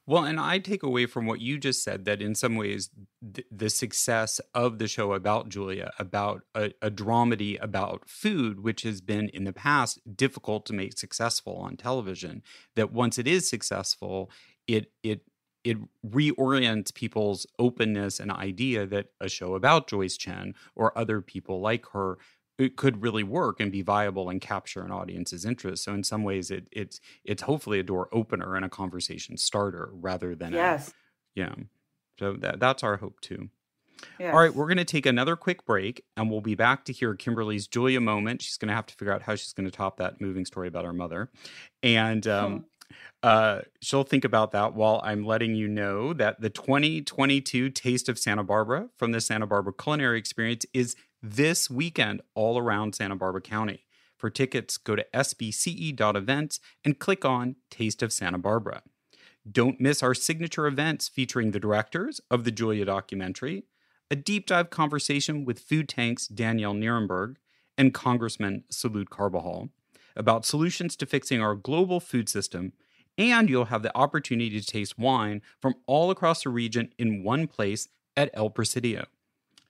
Well, 0.06 0.26
and 0.26 0.38
I 0.38 0.60
take 0.60 0.84
away 0.84 1.06
from 1.06 1.26
what 1.26 1.40
you 1.40 1.58
just 1.58 1.82
said 1.82 2.04
that 2.06 2.22
in 2.22 2.36
some 2.36 2.58
ways, 2.58 2.90
th- 3.34 3.48
the 3.50 3.70
success 3.70 4.42
of 4.54 4.78
the 4.78 4.88
show 4.88 5.14
about 5.14 5.48
Julia, 5.48 5.92
about 5.98 6.42
a, 6.54 6.72
a, 6.82 6.92
dramedy 6.92 7.58
about 7.64 8.10
food, 8.10 8.62
which 8.62 8.82
has 8.82 9.00
been 9.00 9.30
in 9.30 9.46
the 9.46 9.54
past 9.54 10.02
difficult 10.18 10.66
to 10.66 10.74
make 10.74 11.00
successful 11.00 11.56
on 11.56 11.78
television, 11.78 12.44
that 12.76 12.92
once 12.92 13.18
it 13.18 13.28
is 13.28 13.50
successful, 13.50 14.30
it 14.68 14.92
it 15.04 15.22
it 15.64 15.78
reorients 16.06 16.94
people's 16.94 17.46
openness 17.58 18.20
and 18.20 18.32
idea 18.32 18.86
that 18.86 19.08
a 19.22 19.30
show 19.30 19.56
about 19.56 19.88
Joyce 19.88 20.18
Chen 20.18 20.54
or 20.76 20.98
other 20.98 21.22
people 21.22 21.62
like 21.62 21.86
her 21.90 22.18
it 22.58 22.76
could 22.76 23.02
really 23.02 23.24
work 23.24 23.60
and 23.60 23.72
be 23.72 23.82
viable 23.82 24.30
and 24.30 24.40
capture 24.40 24.84
an 24.84 24.92
audience's 24.92 25.44
interest. 25.44 25.84
So 25.84 25.94
in 25.94 26.04
some 26.04 26.24
ways, 26.24 26.52
it, 26.52 26.68
it's 26.72 27.00
it's 27.24 27.42
hopefully 27.44 27.80
a 27.80 27.84
door 27.84 28.10
opener 28.12 28.56
and 28.56 28.64
a 28.64 28.70
conversation 28.70 29.38
starter 29.38 29.90
rather 29.92 30.36
than 30.36 30.54
yes, 30.54 30.90
a, 30.90 30.94
yeah. 31.36 31.56
So 32.20 32.34
that 32.34 32.60
that's 32.60 32.84
our 32.84 32.98
hope 32.98 33.22
too. 33.22 33.50
Yes. 34.20 34.34
All 34.34 34.40
right, 34.42 34.54
we're 34.54 34.68
going 34.68 34.78
to 34.78 34.86
take 34.86 35.06
another 35.06 35.38
quick 35.38 35.66
break, 35.66 36.04
and 36.18 36.30
we'll 36.30 36.42
be 36.42 36.56
back 36.56 36.84
to 36.86 36.94
hear 36.94 37.16
Kimberly's 37.16 37.68
Julia 37.68 38.02
moment. 38.02 38.42
She's 38.42 38.58
going 38.58 38.68
to 38.68 38.74
have 38.74 38.86
to 38.88 38.96
figure 38.96 39.14
out 39.14 39.22
how 39.22 39.36
she's 39.36 39.54
going 39.54 39.66
to 39.66 39.72
top 39.72 39.98
that 39.98 40.20
moving 40.20 40.46
story 40.46 40.68
about 40.68 40.84
her 40.84 40.94
mother, 40.94 41.32
and 41.82 42.28
um, 42.28 42.66
uh, 43.22 43.62
she'll 43.82 44.04
think 44.04 44.26
about 44.26 44.52
that 44.52 44.74
while 44.74 45.02
I'm 45.04 45.26
letting 45.26 45.56
you 45.56 45.68
know 45.68 46.14
that 46.14 46.42
the 46.42 46.50
2022 46.50 47.70
Taste 47.70 48.10
of 48.10 48.20
Santa 48.20 48.44
Barbara 48.44 48.90
from 48.98 49.12
the 49.12 49.22
Santa 49.22 49.48
Barbara 49.48 49.74
Culinary 49.74 50.20
Experience 50.20 50.66
is 50.74 50.96
this 51.22 51.70
weekend 51.70 52.22
all 52.36 52.58
around 52.58 52.96
Santa 52.96 53.16
Barbara 53.16 53.42
County. 53.42 53.86
For 54.18 54.30
tickets, 54.30 54.78
go 54.78 54.96
to 54.96 55.06
sbce.events 55.14 56.60
and 56.84 57.00
click 57.00 57.26
on 57.26 57.56
Taste 57.70 58.04
of 58.04 58.14
Santa 58.14 58.38
Barbara. 58.38 58.82
Don't 59.50 59.82
miss 59.82 60.02
our 60.02 60.14
signature 60.14 60.68
events 60.68 61.08
featuring 61.08 61.52
the 61.52 61.60
directors 61.60 62.22
of 62.32 62.44
the 62.44 62.52
Julia 62.52 62.86
documentary, 62.86 63.64
a 64.10 64.16
deep 64.16 64.48
dive 64.48 64.70
conversation 64.70 65.44
with 65.44 65.60
Food 65.60 65.90
Tank's 65.90 66.28
Danielle 66.28 66.74
Nierenberg 66.74 67.36
and 67.78 67.94
Congressman 67.94 68.64
Salud 68.72 69.10
Carbajal 69.10 69.70
about 70.16 70.46
solutions 70.46 70.96
to 70.96 71.06
fixing 71.06 71.42
our 71.42 71.56
global 71.56 72.00
food 72.00 72.30
system, 72.30 72.74
and 73.18 73.50
you'll 73.50 73.66
have 73.66 73.84
the 73.84 73.96
opportunity 73.98 74.60
to 74.60 74.66
taste 74.66 74.98
wine 74.98 75.42
from 75.60 75.76
all 75.86 76.12
across 76.12 76.44
the 76.44 76.50
region 76.50 76.94
in 76.98 77.24
one 77.24 77.48
place 77.48 77.88
at 78.16 78.30
El 78.34 78.50
Presidio. 78.50 79.06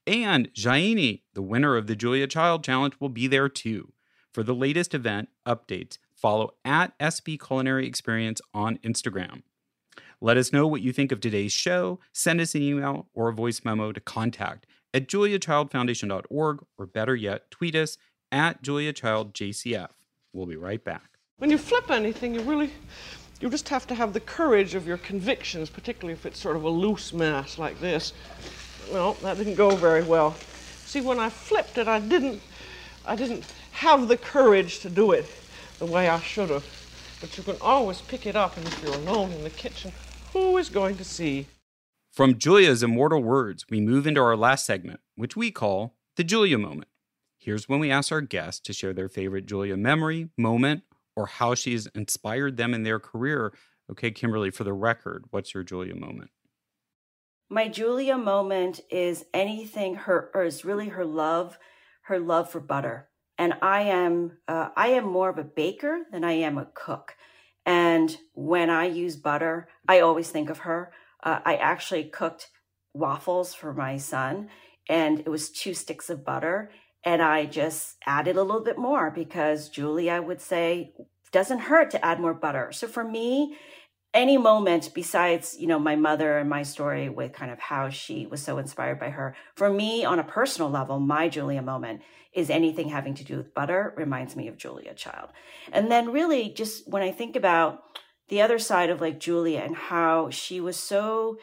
And 0.05 0.53
Jaini, 0.53 1.21
the 1.33 1.41
winner 1.41 1.75
of 1.77 1.87
the 1.87 1.95
Julia 1.95 2.27
Child 2.27 2.63
Challenge, 2.63 2.93
will 2.99 3.09
be 3.09 3.27
there 3.27 3.49
too. 3.49 3.93
For 4.33 4.43
the 4.43 4.55
latest 4.55 4.93
event 4.93 5.29
updates, 5.45 5.97
follow 6.13 6.55
at 6.65 6.97
SB 6.99 7.39
Culinary 7.39 7.87
Experience 7.87 8.41
on 8.53 8.77
Instagram. 8.79 9.43
Let 10.19 10.37
us 10.37 10.51
know 10.51 10.67
what 10.67 10.81
you 10.81 10.91
think 10.91 11.11
of 11.11 11.19
today's 11.19 11.53
show. 11.53 11.99
Send 12.13 12.41
us 12.41 12.55
an 12.55 12.61
email 12.61 13.07
or 13.13 13.29
a 13.29 13.33
voice 13.33 13.61
memo 13.63 13.91
to 13.91 13.99
contact 13.99 14.65
at 14.93 15.07
juliachildfoundation.org 15.07 16.65
or 16.77 16.85
better 16.85 17.15
yet, 17.15 17.49
tweet 17.49 17.75
us 17.75 17.97
at 18.31 18.63
juliachildjcf. 18.63 19.89
We'll 20.31 20.45
be 20.45 20.55
right 20.55 20.83
back. 20.83 21.17
When 21.37 21.49
you 21.49 21.57
flip 21.57 21.89
anything, 21.89 22.35
you 22.35 22.41
really 22.41 22.71
you 23.39 23.49
just 23.49 23.69
have 23.69 23.85
to 23.87 23.95
have 23.95 24.13
the 24.13 24.19
courage 24.19 24.75
of 24.75 24.87
your 24.87 24.97
convictions, 24.97 25.69
particularly 25.69 26.13
if 26.13 26.25
it's 26.25 26.39
sort 26.39 26.55
of 26.55 26.63
a 26.63 26.69
loose 26.69 27.13
mass 27.13 27.57
like 27.57 27.79
this. 27.79 28.13
Well, 28.91 29.13
that 29.21 29.37
didn't 29.37 29.55
go 29.55 29.75
very 29.75 30.03
well. 30.03 30.35
See, 30.85 31.01
when 31.01 31.19
I 31.19 31.29
flipped 31.29 31.77
it, 31.77 31.87
I 31.87 31.99
didn't, 31.99 32.41
I 33.05 33.15
didn't 33.15 33.45
have 33.71 34.07
the 34.07 34.17
courage 34.17 34.79
to 34.79 34.89
do 34.89 35.11
it 35.11 35.25
the 35.79 35.85
way 35.85 36.09
I 36.09 36.19
should 36.19 36.49
have. 36.49 36.65
But 37.19 37.37
you 37.37 37.43
can 37.43 37.55
always 37.61 38.01
pick 38.01 38.25
it 38.25 38.35
up, 38.35 38.57
and 38.57 38.65
if 38.67 38.83
you're 38.83 38.93
alone 38.93 39.31
in 39.31 39.43
the 39.43 39.49
kitchen, 39.49 39.91
who 40.33 40.57
is 40.57 40.69
going 40.69 40.97
to 40.97 41.03
see? 41.03 41.47
From 42.11 42.37
Julia's 42.37 42.83
immortal 42.83 43.23
words, 43.23 43.65
we 43.69 43.81
move 43.81 44.05
into 44.05 44.21
our 44.21 44.37
last 44.37 44.65
segment, 44.65 44.99
which 45.15 45.35
we 45.35 45.49
call 45.49 45.95
the 46.15 46.23
Julia 46.23 46.57
moment. 46.57 46.89
Here's 47.37 47.67
when 47.67 47.79
we 47.79 47.91
ask 47.91 48.11
our 48.11 48.21
guests 48.21 48.61
to 48.61 48.73
share 48.73 48.93
their 48.93 49.09
favorite 49.09 49.45
Julia 49.45 49.75
memory, 49.75 50.29
moment, 50.37 50.83
or 51.15 51.27
how 51.27 51.55
she's 51.55 51.87
inspired 51.87 52.57
them 52.57 52.73
in 52.73 52.83
their 52.83 52.99
career. 52.99 53.53
Okay, 53.91 54.11
Kimberly, 54.11 54.49
for 54.49 54.63
the 54.63 54.73
record, 54.73 55.25
what's 55.31 55.53
your 55.53 55.63
Julia 55.63 55.95
moment? 55.95 56.31
my 57.53 57.67
Julia 57.67 58.17
moment 58.17 58.81
is 58.89 59.25
anything 59.31 59.93
her 59.93 60.31
or 60.33 60.43
is 60.43 60.65
really 60.65 60.89
her 60.89 61.05
love, 61.05 61.59
her 62.03 62.19
love 62.19 62.49
for 62.49 62.59
butter. 62.59 63.09
And 63.37 63.53
I 63.61 63.81
am 63.83 64.37
uh, 64.47 64.69
I 64.75 64.89
am 64.89 65.05
more 65.05 65.29
of 65.29 65.37
a 65.37 65.43
baker 65.43 65.99
than 66.11 66.23
I 66.23 66.33
am 66.33 66.57
a 66.57 66.67
cook. 66.73 67.15
And 67.65 68.15
when 68.33 68.69
I 68.69 68.85
use 68.85 69.15
butter, 69.15 69.67
I 69.87 69.99
always 69.99 70.29
think 70.29 70.49
of 70.49 70.59
her. 70.59 70.91
Uh, 71.23 71.39
I 71.45 71.55
actually 71.55 72.05
cooked 72.05 72.49
waffles 72.93 73.53
for 73.53 73.73
my 73.73 73.97
son, 73.97 74.49
and 74.89 75.19
it 75.19 75.29
was 75.29 75.49
two 75.49 75.73
sticks 75.73 76.09
of 76.09 76.25
butter. 76.25 76.71
And 77.05 77.21
I 77.21 77.45
just 77.45 77.97
added 78.05 78.37
a 78.37 78.43
little 78.43 78.63
bit 78.63 78.77
more 78.77 79.11
because 79.11 79.69
Julia 79.69 80.21
would 80.21 80.41
say, 80.41 80.93
doesn't 81.31 81.59
hurt 81.59 81.91
to 81.91 82.05
add 82.05 82.19
more 82.19 82.33
butter. 82.33 82.71
So 82.71 82.87
for 82.87 83.03
me, 83.03 83.57
any 84.13 84.37
moment 84.37 84.91
besides 84.93 85.57
you 85.59 85.67
know 85.67 85.79
my 85.79 85.95
mother 85.95 86.37
and 86.37 86.49
my 86.49 86.61
story 86.61 87.09
with 87.09 87.33
kind 87.33 87.51
of 87.51 87.59
how 87.59 87.89
she 87.89 88.25
was 88.25 88.41
so 88.41 88.57
inspired 88.57 88.99
by 88.99 89.09
her 89.09 89.35
for 89.55 89.69
me 89.69 90.05
on 90.05 90.19
a 90.19 90.23
personal 90.23 90.69
level 90.69 90.99
my 90.99 91.27
julia 91.27 91.61
moment 91.61 92.01
is 92.31 92.49
anything 92.49 92.89
having 92.89 93.15
to 93.15 93.23
do 93.23 93.37
with 93.37 93.53
butter 93.53 93.93
reminds 93.97 94.35
me 94.35 94.47
of 94.47 94.57
julia 94.57 94.93
child 94.93 95.29
and 95.71 95.91
then 95.91 96.11
really 96.11 96.49
just 96.49 96.87
when 96.87 97.01
i 97.01 97.11
think 97.11 97.35
about 97.35 97.83
the 98.29 98.41
other 98.41 98.59
side 98.59 98.89
of 98.89 99.01
like 99.01 99.19
julia 99.19 99.59
and 99.59 99.75
how 99.75 100.29
she 100.29 100.61
was 100.61 100.77
so 100.77 101.37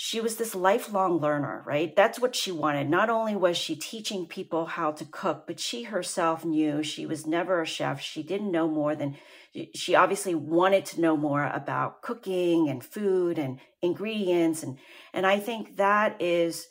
she 0.00 0.20
was 0.20 0.36
this 0.36 0.54
lifelong 0.54 1.18
learner, 1.18 1.64
right? 1.66 1.96
That's 1.96 2.20
what 2.20 2.36
she 2.36 2.52
wanted. 2.52 2.88
Not 2.88 3.10
only 3.10 3.34
was 3.34 3.56
she 3.56 3.74
teaching 3.74 4.26
people 4.26 4.66
how 4.66 4.92
to 4.92 5.04
cook, 5.04 5.42
but 5.44 5.58
she 5.58 5.82
herself 5.82 6.44
knew 6.44 6.84
she 6.84 7.04
was 7.04 7.26
never 7.26 7.60
a 7.60 7.66
chef. 7.66 8.00
She 8.00 8.22
didn't 8.22 8.52
know 8.52 8.68
more 8.68 8.94
than 8.94 9.16
she 9.74 9.96
obviously 9.96 10.36
wanted 10.36 10.84
to 10.86 11.00
know 11.00 11.16
more 11.16 11.50
about 11.52 12.00
cooking 12.00 12.68
and 12.68 12.84
food 12.84 13.40
and 13.40 13.58
ingredients 13.82 14.62
and 14.62 14.78
and 15.12 15.26
I 15.26 15.40
think 15.40 15.78
that 15.78 16.22
is 16.22 16.68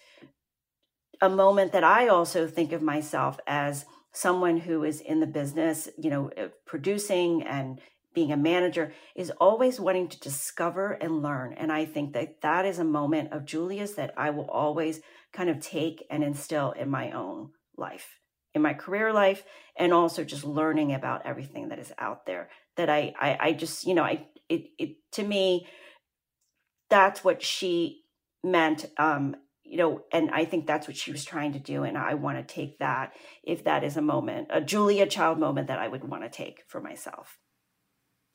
a 1.19 1.27
moment 1.27 1.73
that 1.73 1.83
I 1.83 2.07
also 2.07 2.47
think 2.47 2.71
of 2.71 2.81
myself 2.81 3.41
as 3.45 3.83
someone 4.13 4.55
who 4.55 4.85
is 4.85 5.01
in 5.01 5.19
the 5.19 5.27
business, 5.27 5.89
you 5.97 6.09
know, 6.09 6.31
eh, 6.37 6.47
producing 6.65 7.43
and 7.43 7.81
being 8.13 8.31
a 8.31 8.37
manager 8.37 8.93
is 9.15 9.31
always 9.39 9.79
wanting 9.79 10.07
to 10.09 10.19
discover 10.19 10.93
and 10.93 11.21
learn. 11.21 11.53
And 11.53 11.71
I 11.71 11.85
think 11.85 12.13
that 12.13 12.41
that 12.41 12.65
is 12.65 12.79
a 12.79 12.83
moment 12.83 13.31
of 13.31 13.45
Julia's 13.45 13.95
that 13.95 14.13
I 14.17 14.31
will 14.31 14.49
always 14.49 15.01
kind 15.33 15.49
of 15.49 15.59
take 15.59 16.05
and 16.09 16.23
instill 16.23 16.71
in 16.71 16.89
my 16.89 17.11
own 17.11 17.51
life, 17.77 18.19
in 18.53 18.61
my 18.61 18.73
career 18.73 19.13
life, 19.13 19.43
and 19.77 19.93
also 19.93 20.23
just 20.23 20.43
learning 20.43 20.93
about 20.93 21.25
everything 21.25 21.69
that 21.69 21.79
is 21.79 21.93
out 21.99 22.25
there 22.25 22.49
that 22.75 22.89
I, 22.89 23.13
I, 23.19 23.37
I 23.39 23.53
just, 23.53 23.85
you 23.85 23.93
know, 23.93 24.03
I, 24.03 24.25
it, 24.49 24.67
it, 24.79 24.95
to 25.13 25.23
me, 25.23 25.67
that's 26.89 27.23
what 27.23 27.43
she 27.43 28.03
meant. 28.43 28.85
Um, 28.97 29.35
you 29.63 29.77
know, 29.77 30.03
and 30.13 30.31
I 30.31 30.45
think 30.45 30.65
that's 30.65 30.87
what 30.87 30.95
she 30.95 31.11
was 31.11 31.25
trying 31.25 31.53
to 31.53 31.59
do. 31.59 31.83
And 31.83 31.97
I 31.97 32.13
want 32.13 32.37
to 32.37 32.53
take 32.53 32.79
that 32.79 33.13
if 33.43 33.65
that 33.65 33.83
is 33.83 33.97
a 33.97 34.01
moment, 34.01 34.47
a 34.49 34.61
Julia 34.61 35.05
Child 35.05 35.39
moment 35.39 35.67
that 35.67 35.79
I 35.79 35.87
would 35.87 36.05
want 36.05 36.23
to 36.23 36.29
take 36.29 36.63
for 36.67 36.79
myself. 36.79 37.37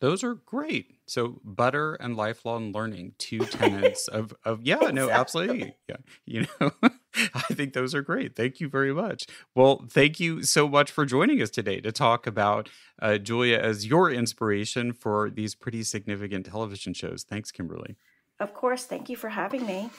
Those 0.02 0.24
are 0.24 0.34
great. 0.34 0.96
So 1.06 1.40
butter 1.44 1.94
and 1.94 2.16
lifelong 2.16 2.72
learning, 2.72 3.12
two 3.18 3.38
tenets 3.38 4.08
of 4.08 4.34
of 4.44 4.60
yeah, 4.64 4.74
exactly. 4.74 4.96
no, 4.96 5.10
absolutely. 5.10 5.76
Yeah. 5.88 5.96
You 6.26 6.46
know, 6.60 6.72
I 7.14 7.54
think 7.54 7.72
those 7.72 7.94
are 7.94 8.02
great. 8.02 8.34
Thank 8.34 8.58
you 8.58 8.68
very 8.68 8.92
much. 8.92 9.26
Well, 9.54 9.84
thank 9.88 10.18
you 10.18 10.42
so 10.42 10.68
much 10.68 10.90
for 10.90 11.06
joining 11.06 11.40
us 11.40 11.50
today 11.50 11.80
to 11.82 11.92
talk 11.92 12.26
about 12.26 12.68
uh, 13.00 13.18
Julia 13.18 13.58
as 13.58 13.86
your 13.86 14.10
inspiration 14.10 14.92
for 14.92 15.30
these 15.30 15.54
pretty 15.54 15.84
significant 15.84 16.46
television 16.46 16.94
shows. 16.94 17.22
Thanks, 17.22 17.52
Kimberly. 17.52 17.94
Of 18.40 18.54
course. 18.54 18.84
Thank 18.84 19.08
you 19.08 19.14
for 19.14 19.28
having 19.28 19.64
me. 19.64 19.90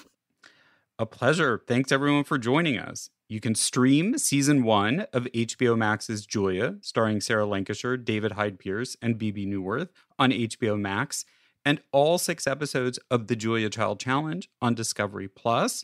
A 0.99 1.05
pleasure. 1.05 1.61
Thanks 1.65 1.93
everyone 1.93 2.25
for 2.25 2.37
joining 2.37 2.77
us. 2.77 3.09
You 3.33 3.39
can 3.39 3.55
stream 3.55 4.19
season 4.19 4.63
one 4.63 5.07
of 5.11 5.23
HBO 5.33 5.75
Max's 5.75 6.27
Julia, 6.27 6.75
starring 6.81 7.19
Sarah 7.19 7.47
Lancashire, 7.47 7.97
David 7.97 8.33
Hyde 8.33 8.59
Pierce, 8.59 8.95
and 9.01 9.17
Bebe 9.17 9.47
Neuwirth 9.47 9.89
on 10.19 10.29
HBO 10.29 10.79
Max 10.79 11.25
and 11.65 11.81
all 11.91 12.19
six 12.19 12.45
episodes 12.45 12.99
of 13.09 13.25
the 13.25 13.35
Julia 13.35 13.71
Child 13.71 13.99
Challenge 13.99 14.51
on 14.61 14.75
Discovery 14.75 15.27
Plus. 15.27 15.83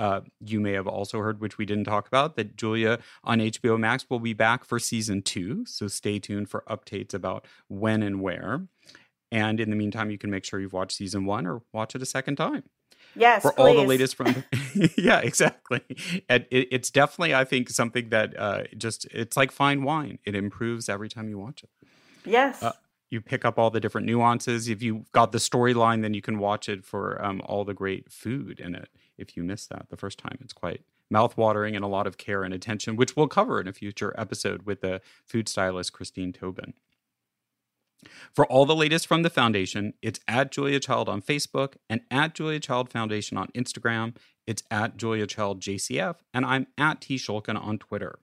Uh, 0.00 0.22
you 0.44 0.58
may 0.58 0.72
have 0.72 0.88
also 0.88 1.20
heard, 1.20 1.40
which 1.40 1.56
we 1.56 1.64
didn't 1.64 1.84
talk 1.84 2.08
about, 2.08 2.34
that 2.34 2.56
Julia 2.56 2.98
on 3.22 3.38
HBO 3.38 3.78
Max 3.78 4.04
will 4.10 4.18
be 4.18 4.32
back 4.32 4.64
for 4.64 4.80
season 4.80 5.22
two. 5.22 5.64
So 5.66 5.86
stay 5.86 6.18
tuned 6.18 6.50
for 6.50 6.64
updates 6.68 7.14
about 7.14 7.46
when 7.68 8.02
and 8.02 8.20
where. 8.20 8.66
And 9.30 9.60
in 9.60 9.70
the 9.70 9.76
meantime, 9.76 10.10
you 10.10 10.18
can 10.18 10.32
make 10.32 10.44
sure 10.44 10.58
you've 10.58 10.72
watched 10.72 10.96
season 10.96 11.26
one 11.26 11.46
or 11.46 11.62
watch 11.72 11.94
it 11.94 12.02
a 12.02 12.06
second 12.06 12.34
time. 12.34 12.64
Yes, 13.14 13.42
for 13.42 13.52
please. 13.52 13.62
all 13.62 13.74
the 13.74 13.82
latest 13.82 14.16
from. 14.16 14.44
yeah, 14.96 15.20
exactly. 15.20 15.80
And 16.28 16.46
it, 16.50 16.68
it's 16.70 16.90
definitely, 16.90 17.34
I 17.34 17.44
think, 17.44 17.70
something 17.70 18.10
that 18.10 18.38
uh, 18.38 18.64
just 18.76 19.06
it's 19.06 19.36
like 19.36 19.50
fine 19.50 19.82
wine. 19.82 20.18
It 20.24 20.34
improves 20.34 20.88
every 20.88 21.08
time 21.08 21.28
you 21.28 21.38
watch 21.38 21.64
it. 21.64 21.70
Yes. 22.24 22.62
Uh, 22.62 22.72
you 23.10 23.20
pick 23.20 23.44
up 23.44 23.58
all 23.58 23.70
the 23.70 23.80
different 23.80 24.06
nuances. 24.06 24.68
If 24.68 24.82
you 24.82 25.06
got 25.12 25.32
the 25.32 25.38
storyline, 25.38 26.02
then 26.02 26.14
you 26.14 26.20
can 26.20 26.38
watch 26.38 26.68
it 26.68 26.84
for 26.84 27.24
um, 27.24 27.40
all 27.44 27.64
the 27.64 27.74
great 27.74 28.12
food 28.12 28.60
in 28.60 28.74
it. 28.74 28.88
If 29.16 29.36
you 29.36 29.42
miss 29.42 29.66
that 29.66 29.86
the 29.88 29.96
first 29.96 30.18
time, 30.18 30.38
it's 30.40 30.52
quite 30.52 30.82
mouthwatering 31.12 31.74
and 31.74 31.84
a 31.84 31.88
lot 31.88 32.06
of 32.06 32.18
care 32.18 32.44
and 32.44 32.52
attention, 32.52 32.96
which 32.96 33.16
we'll 33.16 33.28
cover 33.28 33.60
in 33.60 33.66
a 33.66 33.72
future 33.72 34.14
episode 34.18 34.62
with 34.62 34.82
the 34.82 35.00
food 35.24 35.48
stylist 35.48 35.92
Christine 35.92 36.32
Tobin. 36.32 36.74
For 38.32 38.46
all 38.46 38.64
the 38.64 38.76
latest 38.76 39.06
from 39.06 39.22
the 39.22 39.30
foundation, 39.30 39.94
it's 40.02 40.20
at 40.28 40.52
Julia 40.52 40.80
Child 40.80 41.08
on 41.08 41.22
Facebook 41.22 41.74
and 41.90 42.02
at 42.10 42.34
Julia 42.34 42.60
Child 42.60 42.90
Foundation 42.90 43.36
on 43.36 43.48
Instagram. 43.48 44.16
It's 44.46 44.62
at 44.70 44.96
Julia 44.96 45.26
Child 45.26 45.60
JCF, 45.60 46.16
and 46.32 46.46
I'm 46.46 46.68
at 46.76 47.00
T 47.00 47.16
Schulkin 47.16 47.60
on 47.60 47.78
Twitter. 47.78 48.18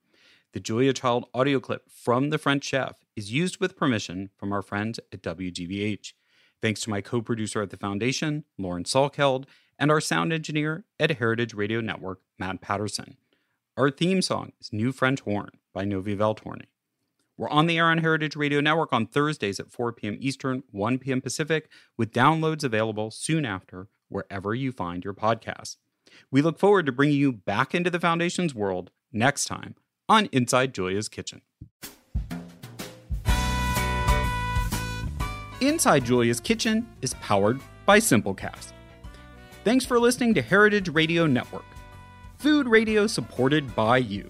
The 0.54 0.60
Julia 0.62 0.94
Child 0.94 1.26
audio 1.34 1.60
clip 1.60 1.90
from 1.92 2.30
The 2.30 2.38
French 2.38 2.64
Chef 2.64 2.96
is 3.16 3.34
used 3.34 3.60
with 3.60 3.76
permission 3.76 4.30
from 4.38 4.54
our 4.54 4.62
friends 4.62 5.00
at 5.12 5.22
WGBH. 5.22 6.14
Thanks 6.62 6.82
to 6.82 6.90
my 6.90 7.02
co 7.02 7.22
producer 7.22 7.62
at 7.62 7.70
the 7.70 7.78
Foundation, 7.78 8.46
Lauren 8.58 8.86
Salkeld, 8.86 9.46
and 9.78 9.92
our 9.92 10.00
sound 10.00 10.32
engineer 10.32 10.86
at 11.00 11.18
Heritage 11.18 11.54
Radio 11.54 11.82
Network, 11.82 12.22
Matt 12.40 12.62
Patterson. 12.62 13.18
Our 13.76 13.92
theme 13.92 14.22
song 14.22 14.54
is 14.62 14.72
New 14.72 14.94
French 14.94 15.20
Horn 15.20 15.50
by 15.74 15.84
Novi 15.84 16.16
Valtorni. 16.16 16.68
We're 17.38 17.50
on 17.50 17.68
the 17.68 17.78
air 17.78 17.88
on 17.88 17.98
Heritage 17.98 18.36
Radio 18.38 18.62
Network 18.62 18.94
on 18.94 19.08
Thursdays 19.08 19.60
at 19.60 19.72
4 19.72 19.92
p.m. 19.92 20.18
Eastern, 20.22 20.64
1 20.72 21.00
p.m. 21.00 21.20
Pacific, 21.22 21.70
with 21.98 22.14
downloads 22.14 22.64
available 22.64 23.12
soon 23.12 23.46
after 23.46 23.90
wherever 24.08 24.56
you 24.56 24.72
find 24.72 25.04
your 25.04 25.14
podcasts. 25.14 25.76
We 26.32 26.42
look 26.42 26.58
forward 26.58 26.86
to 26.86 26.94
bringing 26.94 27.18
you 27.18 27.34
back 27.34 27.76
into 27.76 27.90
the 27.90 28.00
Foundation's 28.00 28.56
world 28.56 28.92
next 29.12 29.46
time 29.46 29.76
on 30.08 30.28
Inside 30.32 30.74
Julia's 30.74 31.10
Kitchen. 31.10 31.42
Inside 35.60 36.06
Julia's 36.06 36.40
Kitchen 36.40 36.88
is 37.02 37.16
powered 37.16 37.60
by 37.86 38.00
Simplecast. 38.00 38.72
Thanks 39.66 39.86
for 39.86 40.00
listening 40.00 40.34
to 40.36 40.42
Heritage 40.42 40.90
Radio 40.90 41.26
Network, 41.26 41.66
food 42.38 42.68
radio 42.68 43.08
supported 43.08 43.76
by 43.76 43.98
you. 43.98 44.30